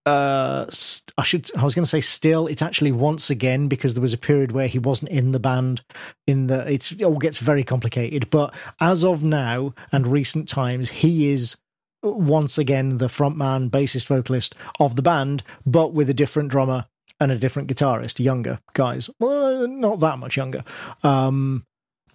[0.06, 1.50] Uh, st- I should.
[1.58, 2.48] I was going to say still.
[2.48, 5.82] It's actually once again because there was a period where he wasn't in the band.
[6.26, 8.30] In the, it's it all gets very complicated.
[8.30, 11.58] But as of now and recent times, he is
[12.02, 16.86] once again the frontman, bassist, vocalist of the band, but with a different drummer
[17.20, 19.10] and a different guitarist, younger guys.
[19.20, 20.64] Well, not that much younger.
[21.04, 21.66] Um,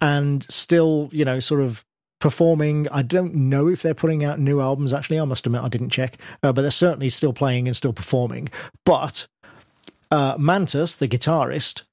[0.01, 1.85] and still, you know, sort of
[2.25, 2.87] performing.
[2.89, 4.95] I don't know if they're putting out new albums.
[4.95, 7.93] Actually, I must admit I didn't check, uh, but they're certainly still playing and still
[7.93, 8.49] performing.
[8.83, 9.27] But
[10.09, 11.83] uh, Mantas, the guitarist,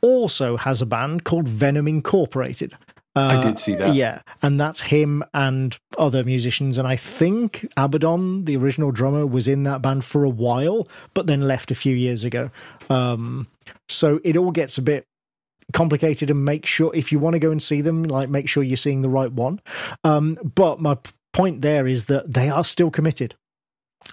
[0.00, 2.72] also has a band called Venom Incorporated.
[3.14, 3.94] Uh, I did see that.
[3.94, 6.78] Yeah, and that's him and other musicians.
[6.78, 11.26] And I think Abaddon, the original drummer, was in that band for a while, but
[11.26, 12.50] then left a few years ago.
[12.88, 13.46] Um,
[13.90, 15.06] so it all gets a bit
[15.72, 18.62] complicated and make sure if you want to go and see them like make sure
[18.62, 19.60] you're seeing the right one.
[20.04, 20.98] Um but my
[21.32, 23.34] point there is that they are still committed.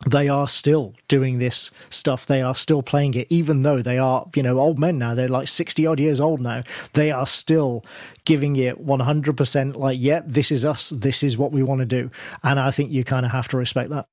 [0.07, 2.25] They are still doing this stuff.
[2.25, 5.15] They are still playing it even though they are you know old men now.
[5.15, 6.63] They're like 60 odd years old now.
[6.93, 7.83] They are still
[8.25, 10.89] giving it 100% like yeah this is us.
[10.89, 12.11] This is what we want to do.
[12.43, 14.07] And i think you kind of have to respect that.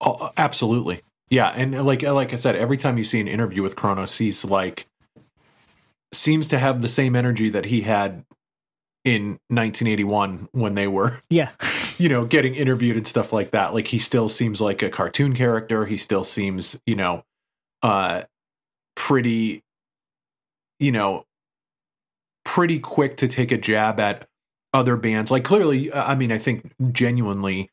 [0.00, 1.02] Oh, absolutely.
[1.30, 4.44] Yeah, and like like I said, every time you see an interview with Cronos, he's
[4.44, 4.86] like
[6.12, 8.24] seems to have the same energy that he had
[9.04, 11.50] in 1981 when they were, yeah
[11.98, 13.74] you know, getting interviewed and stuff like that.
[13.74, 15.84] Like he still seems like a cartoon character.
[15.84, 17.24] He still seems, you know,
[17.82, 18.22] uh
[18.96, 19.62] pretty
[20.78, 21.24] you know,
[22.44, 24.26] pretty quick to take a jab at
[24.72, 25.30] other bands.
[25.30, 27.70] Like clearly, I mean, I think genuinely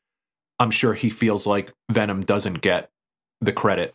[0.60, 2.90] I'm sure he feels like Venom doesn't get
[3.42, 3.94] the credit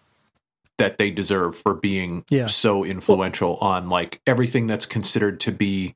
[0.81, 2.47] that they deserve for being Yeah.
[2.47, 5.94] so influential on like everything that's considered to be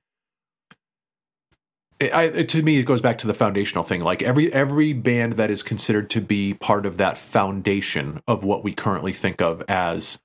[2.01, 5.51] I, to me it goes back to the foundational thing like every every band that
[5.51, 10.21] is considered to be part of that foundation of what we currently think of as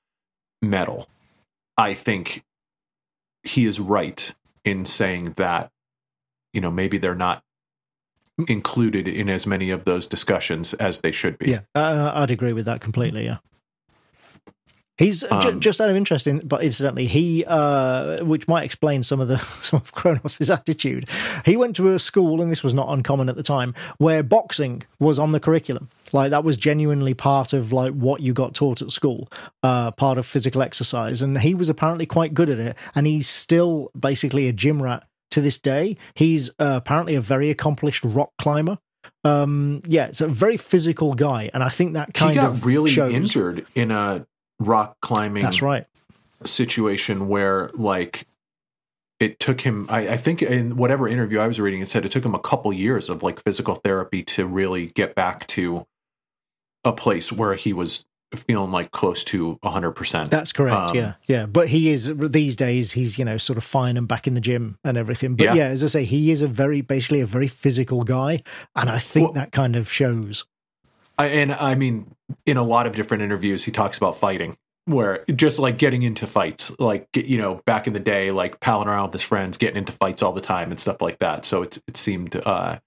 [0.60, 1.08] metal
[1.78, 2.44] i think
[3.42, 5.70] he is right in saying that
[6.52, 7.42] you know maybe they're not
[8.48, 12.64] included in as many of those discussions as they should be Yeah, I'd agree with
[12.66, 13.24] that completely.
[13.24, 13.38] Yeah.
[15.00, 19.02] He's ju- Um, just out of interest, in, but incidentally, he, uh, which might explain
[19.02, 21.08] some of the some of Cronos' attitude.
[21.44, 24.82] He went to a school, and this was not uncommon at the time, where boxing
[24.98, 25.88] was on the curriculum.
[26.12, 29.28] Like that was genuinely part of like what you got taught at school,
[29.62, 32.76] uh, part of physical exercise, and he was apparently quite good at it.
[32.94, 35.96] And he's still basically a gym rat to this day.
[36.14, 38.78] He's uh, apparently a very accomplished rock climber.
[39.24, 42.66] Um, yeah, it's a very physical guy, and I think that kind he got of
[42.66, 43.12] really shows.
[43.12, 44.26] injured in a
[44.60, 45.86] rock climbing That's right.
[46.44, 48.26] situation where like
[49.18, 52.12] it took him I, I think in whatever interview i was reading it said it
[52.12, 55.86] took him a couple years of like physical therapy to really get back to
[56.84, 60.90] a place where he was feeling like close to 100% That's correct.
[60.90, 61.46] Um, yeah, yeah.
[61.46, 62.92] But he is these days.
[62.92, 65.34] He's you know sort of fine and back in the gym and everything.
[65.34, 65.54] But Yeah.
[65.54, 68.42] yeah, as I say, he is a very basically a very physical guy,
[68.76, 70.44] and I think Well- that kind of shows.
[71.20, 72.14] I, and i mean
[72.46, 76.26] in a lot of different interviews he talks about fighting where just like getting into
[76.26, 79.76] fights like you know back in the day like palling around with his friends getting
[79.76, 81.44] into fights all the time and stuff like that.
[81.44, 82.78] So it's it seemed uh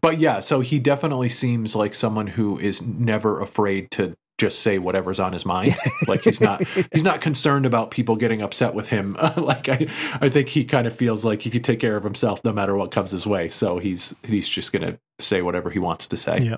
[0.00, 4.78] but yeah so he definitely seems like someone who is never afraid to just say
[4.78, 5.74] whatever's on his mind.
[6.06, 9.16] Like he's not he's not concerned about people getting upset with him.
[9.36, 9.86] Like i
[10.20, 12.76] i think he kind of feels like he could take care of himself no matter
[12.76, 13.48] what comes his way.
[13.48, 16.40] So he's he's just gonna say whatever he wants to say.
[16.40, 16.56] Yeah.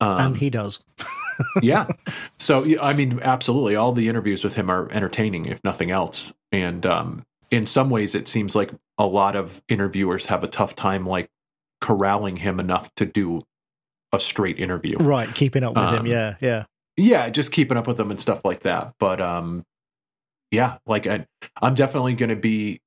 [0.00, 0.80] Um, and he does.
[1.62, 1.86] yeah.
[2.40, 6.32] So I mean, absolutely, all the interviews with him are entertaining, if nothing else.
[6.50, 10.74] And um, in some ways, it seems like a lot of interviewers have a tough
[10.74, 11.28] time like
[11.80, 13.42] corralling him enough to do
[14.12, 14.96] a straight interview.
[14.98, 16.00] Right, keeping up with him.
[16.00, 16.64] Um, Yeah, yeah.
[16.96, 18.94] Yeah, just keeping up with him and stuff like that.
[18.98, 19.64] But um,
[20.50, 21.26] yeah, like I,
[21.60, 22.80] I'm definitely going to be.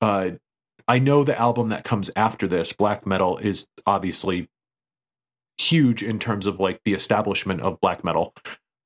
[0.00, 0.30] Uh,
[0.88, 4.48] I know the album that comes after this, Black Metal, is obviously
[5.58, 8.34] huge in terms of like the establishment of black metal.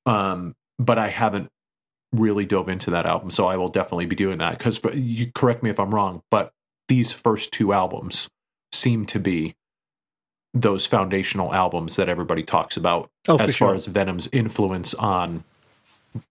[0.06, 1.48] Um, but I haven't
[2.12, 4.58] really dove into that album, so I will definitely be doing that.
[4.58, 6.52] Because you correct me if I'm wrong, but
[6.88, 8.28] these first two albums
[8.72, 9.54] seem to be
[10.52, 13.74] those foundational albums that everybody talks about Oh, as far sure.
[13.76, 15.44] as Venom's influence on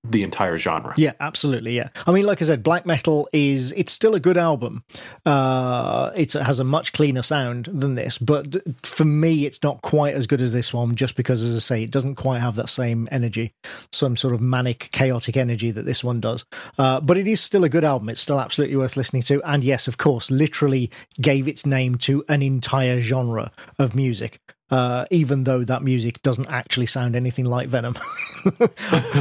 [0.03, 0.93] the entire genre.
[0.97, 1.75] Yeah, absolutely.
[1.75, 4.83] Yeah, I mean, like I said, black metal is it's still a good album.
[5.25, 10.15] Uh, it has a much cleaner sound than this, but for me, it's not quite
[10.15, 10.95] as good as this one.
[10.95, 13.53] Just because, as I say, it doesn't quite have that same energy,
[13.91, 16.45] some sort of manic, chaotic energy that this one does.
[16.77, 18.09] Uh, but it is still a good album.
[18.09, 19.41] It's still absolutely worth listening to.
[19.43, 20.91] And yes, of course, literally
[21.21, 24.39] gave its name to an entire genre of music.
[24.71, 27.95] Uh, even though that music doesn't actually sound anything like Venom,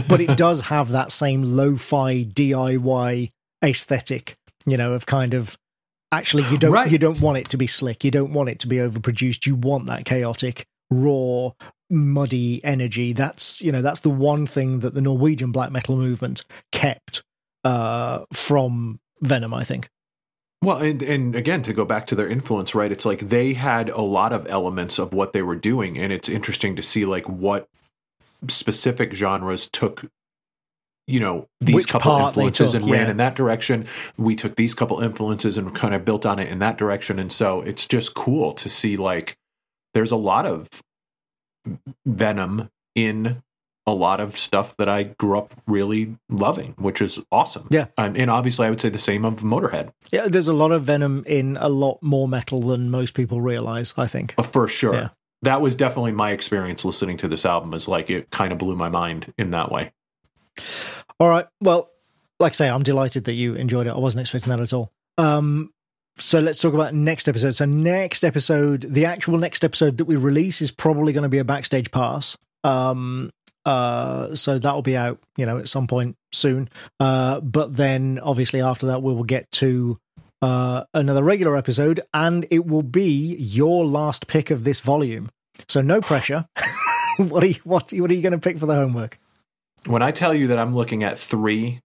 [0.08, 3.30] but it does have that same lo-fi DIY
[3.64, 4.36] aesthetic,
[4.66, 5.56] you know, of kind of
[6.12, 6.90] actually you don't Right.
[6.90, 9.54] you don't want it to be slick, you don't want it to be overproduced, you
[9.54, 11.50] want that chaotic, raw,
[11.90, 13.12] muddy energy.
[13.12, 17.22] That's you know that's the one thing that the Norwegian black metal movement kept
[17.64, 19.88] uh, from Venom, I think.
[20.62, 22.90] Well, and and again to go back to their influence, right?
[22.90, 26.28] It's like they had a lot of elements of what they were doing, and it's
[26.28, 27.68] interesting to see like what
[28.48, 30.04] specific genres took
[31.08, 33.10] you know these Which couple influences took, and ran yeah.
[33.10, 36.60] in that direction we took these couple influences and kind of built on it in
[36.60, 39.36] that direction and so it's just cool to see like
[39.94, 40.68] there's a lot of
[42.06, 43.42] venom in
[43.88, 47.86] a lot of stuff that i grew up really loving which is awesome Yeah.
[47.96, 50.82] um, and obviously i would say the same of motorhead Yeah, there's a lot of
[50.84, 53.94] Venom in a lot more metal than most people realize.
[53.96, 54.34] I think.
[54.38, 55.08] Uh, for sure Yeah.
[55.42, 58.76] that was definitely my experience listening to this album is like it kind of blew
[58.76, 59.92] my mind in that way
[61.20, 61.46] All right.
[61.60, 61.90] Well,
[62.40, 63.90] like I say, I'm delighted that you enjoyed it.
[63.90, 64.92] I wasn't expecting that at all.
[65.18, 65.72] Um,
[66.18, 67.56] so let's talk about next episode.
[67.56, 71.38] So next episode, the actual next episode that we release is probably going to be
[71.38, 72.36] a backstage pass.
[72.64, 73.30] Um,
[73.68, 76.70] uh, so that'll be out, you know, at some point soon.
[76.98, 79.98] Uh, but then obviously after that, we will get to
[80.40, 85.30] uh, another regular episode, and it will be your last pick of this volume.
[85.68, 86.48] So no pressure.
[87.18, 89.18] what are you, what, what are you going to pick for the homework?
[89.86, 91.80] when I tell you that I'm looking at three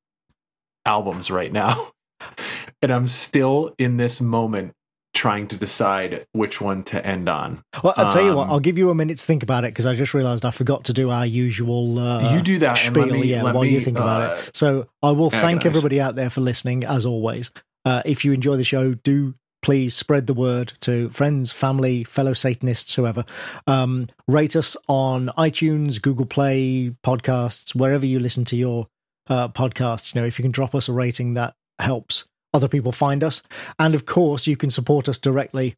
[0.86, 1.92] albums right now,
[2.82, 4.74] and I'm still in this moment
[5.14, 7.64] trying to decide which one to end on.
[7.84, 8.46] Well, I'll tell you what.
[8.46, 10.52] Um, I'll give you a minute to think about it because I just realised I
[10.52, 12.00] forgot to do our usual.
[12.00, 13.06] Uh, You do that, and spiel.
[13.08, 14.56] let me- yeah, while you me, think about uh, it.
[14.56, 15.66] So I will thank agonize.
[15.68, 17.52] everybody out there for listening, as always.
[17.86, 22.34] Uh, if you enjoy the show, do please spread the word to friends, family, fellow
[22.34, 23.24] Satanists, whoever.
[23.66, 28.88] Um, rate us on iTunes, Google Play, podcasts, wherever you listen to your
[29.30, 30.14] uh, podcasts.
[30.14, 33.42] You know, if you can drop us a rating, that helps other people find us.
[33.80, 35.76] And of course, you can support us directly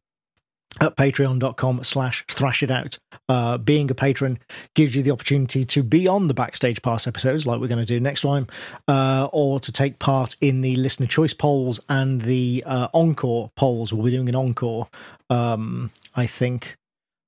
[0.80, 2.98] at patreon.com slash thrash it out.
[3.28, 4.38] Uh, being a patron
[4.74, 7.86] gives you the opportunity to be on the backstage pass episodes like we're going to
[7.86, 8.46] do next time,
[8.88, 13.92] uh, or to take part in the listener choice polls and the uh, encore polls.
[13.92, 14.88] We'll be doing an encore,
[15.30, 16.76] um, I think.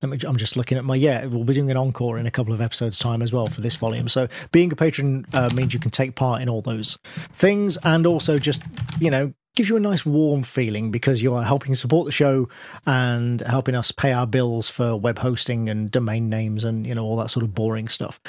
[0.01, 1.25] Me, I'm just looking at my yeah.
[1.25, 3.75] We'll be doing an encore in a couple of episodes' time as well for this
[3.75, 4.09] volume.
[4.09, 6.99] So being a patron uh, means you can take part in all those
[7.33, 8.63] things, and also just
[9.01, 12.49] you know gives you a nice warm feeling because you are helping support the show
[12.87, 17.03] and helping us pay our bills for web hosting and domain names and you know
[17.03, 18.21] all that sort of boring stuff.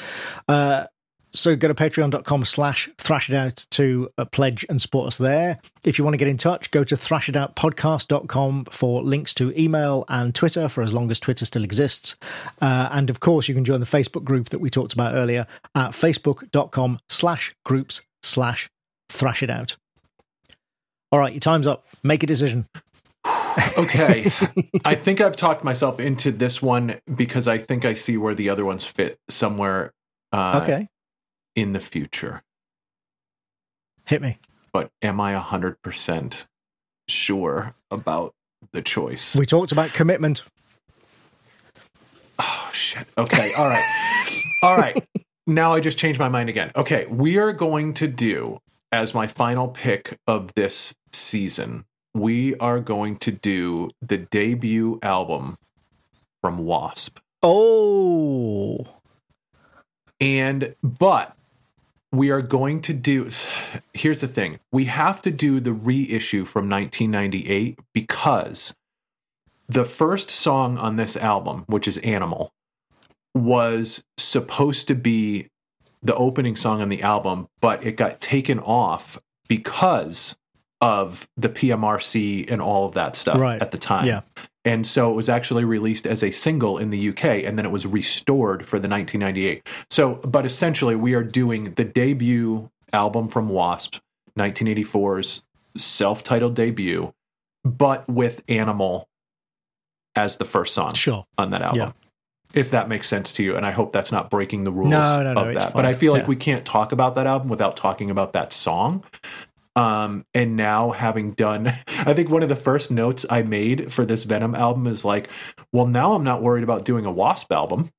[0.48, 0.86] Uh,
[1.32, 5.58] so go to patreon.com slash thrash it out to uh, pledge and support us there.
[5.84, 10.34] If you want to get in touch, go to thrashitoutpodcast.com for links to email and
[10.34, 12.16] Twitter for as long as Twitter still exists.
[12.60, 15.46] Uh, and of course, you can join the Facebook group that we talked about earlier
[15.74, 18.68] at facebook.com slash groups slash
[19.08, 19.76] thrash it out.
[21.12, 21.86] All right, your time's up.
[22.02, 22.68] Make a decision.
[23.76, 24.30] Okay.
[24.84, 28.48] I think I've talked myself into this one because I think I see where the
[28.48, 29.92] other ones fit somewhere
[30.32, 30.88] uh, okay,
[31.54, 32.42] in the future.
[34.06, 34.38] hit me.
[34.72, 36.46] But am I 100%
[37.08, 38.34] sure about
[38.72, 39.34] the choice?
[39.36, 40.42] We talked about commitment.
[42.38, 43.06] Oh, shit.
[43.18, 43.52] Okay.
[43.54, 43.84] All right.
[44.62, 45.04] All right.
[45.46, 46.70] Now I just changed my mind again.
[46.76, 47.06] Okay.
[47.06, 48.58] We are going to do,
[48.92, 55.56] as my final pick of this season, we are going to do the debut album
[56.42, 57.18] from Wasp.
[57.42, 58.86] Oh,
[60.20, 61.34] And but
[62.12, 63.30] we are going to do
[63.94, 64.58] here's the thing.
[64.72, 68.74] We have to do the reissue from 1998 because
[69.68, 72.52] the first song on this album, which is Animal,
[73.34, 75.46] was supposed to be
[76.02, 80.36] the opening song on the album, but it got taken off because
[80.80, 83.60] of the PMRC and all of that stuff Right.
[83.60, 84.06] at the time.
[84.06, 84.22] Yeah.
[84.64, 87.70] And so it was actually released as a single in the UK and then it
[87.70, 89.66] was restored for the 1998.
[89.88, 94.00] So, but essentially, we are doing the debut album from W.A.S.P.,
[94.38, 95.44] 1984's
[95.76, 97.12] self titled debut,
[97.64, 99.08] but with Animal
[100.14, 101.24] as the first song sure.
[101.38, 101.78] on that album.
[101.78, 101.92] Yeah.
[102.52, 105.22] If that makes sense to you, and I hope that's not breaking the rules No,
[105.22, 105.72] no, no, of that.
[105.72, 106.28] But I feel like Yeah.
[106.28, 109.04] we can't talk about that album without talking about that song.
[109.76, 111.68] Um, and now having done,
[111.98, 115.28] I think one of the first notes I made for this Venom album is like,
[115.72, 117.54] well, now I'm not worried about doing a W.A.S.P.
[117.54, 117.90] album.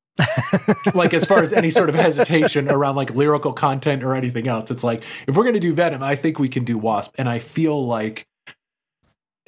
[0.94, 4.70] like as far as any sort of hesitation around like lyrical content or anything else,
[4.70, 7.40] it's like if we're gonna do Venom, I think we can do W.A.S.P., and I
[7.40, 8.28] feel like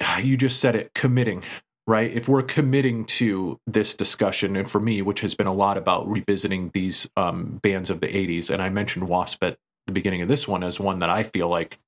[0.22, 1.42] you just said it, committing
[1.86, 2.10] right?
[2.12, 6.08] If we're committing to this discussion, and for me, which has been a lot about
[6.08, 9.46] revisiting these um, bands of the 80s, and I mentioned W.A.S.P.
[9.46, 11.78] at the beginning of this one as one that I feel like,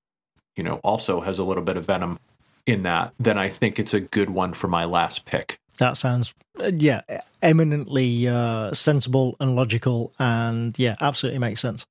[0.56, 2.18] you know, also has a little bit of venom
[2.66, 5.58] in that, then I think it's a good one for my last pick.
[5.78, 7.02] That sounds, uh, yeah,
[7.42, 11.86] eminently uh, sensible and logical, and yeah, absolutely makes sense.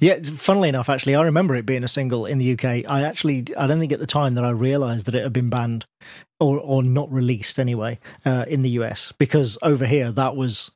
[0.00, 2.88] Yeah, funnily enough, actually, I remember it being a single in the UK.
[2.88, 5.48] I actually, I don't think at the time that I realised that it had been
[5.48, 5.86] banned
[6.40, 10.70] or or not released anyway uh, in the US because over here that was,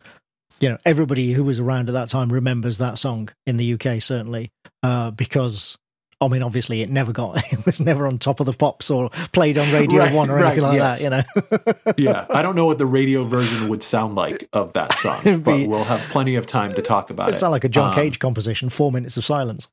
[0.61, 4.03] you know, everybody who was around at that time remembers that song in the UK
[4.03, 4.51] certainly
[4.83, 5.79] uh, because.
[6.27, 7.43] I mean, obviously, it never got.
[7.53, 10.37] It was never on top of the pops or played on Radio Right, One or
[10.37, 11.01] right, anything like yes.
[11.01, 11.05] that.
[11.05, 14.93] You know, Yeah, I don't know what the radio version would sound like of that
[14.99, 17.39] song, It'd but we'll have plenty of time to talk about It it.
[17.39, 19.69] sounded like a John Um, Cage composition, Four Minutes of Silence.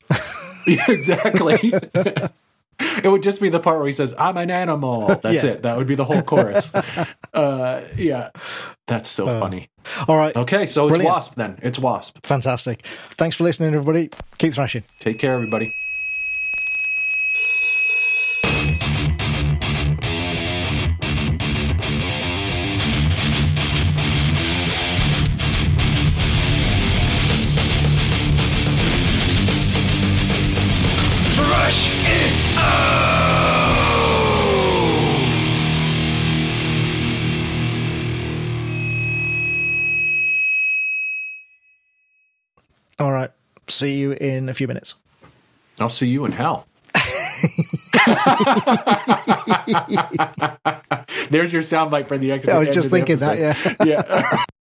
[0.67, 1.57] Exactly.
[1.63, 5.51] it would just be the part where he says, "I'm an animal." That's Yeah.
[5.51, 5.63] it.
[5.63, 6.73] That would be the whole chorus.
[7.33, 8.29] uh, yeah,
[8.87, 9.69] that's so funny.
[10.07, 11.33] All right, Okay, so it's W.A.S.P.
[11.37, 11.57] then.
[11.61, 12.19] It's W.A.S.P.
[12.23, 12.85] fantastic.
[13.11, 14.09] Thanks for listening, everybody.
[14.37, 14.83] Keep thrashing.
[14.99, 15.73] Take care, everybody.
[43.69, 44.95] See you in a few minutes.
[45.80, 46.65] I'll see you in hell.
[51.30, 52.53] There's your soundbite for the exit.
[52.53, 53.75] I was just thinking that, yeah.
[53.83, 54.43] yeah.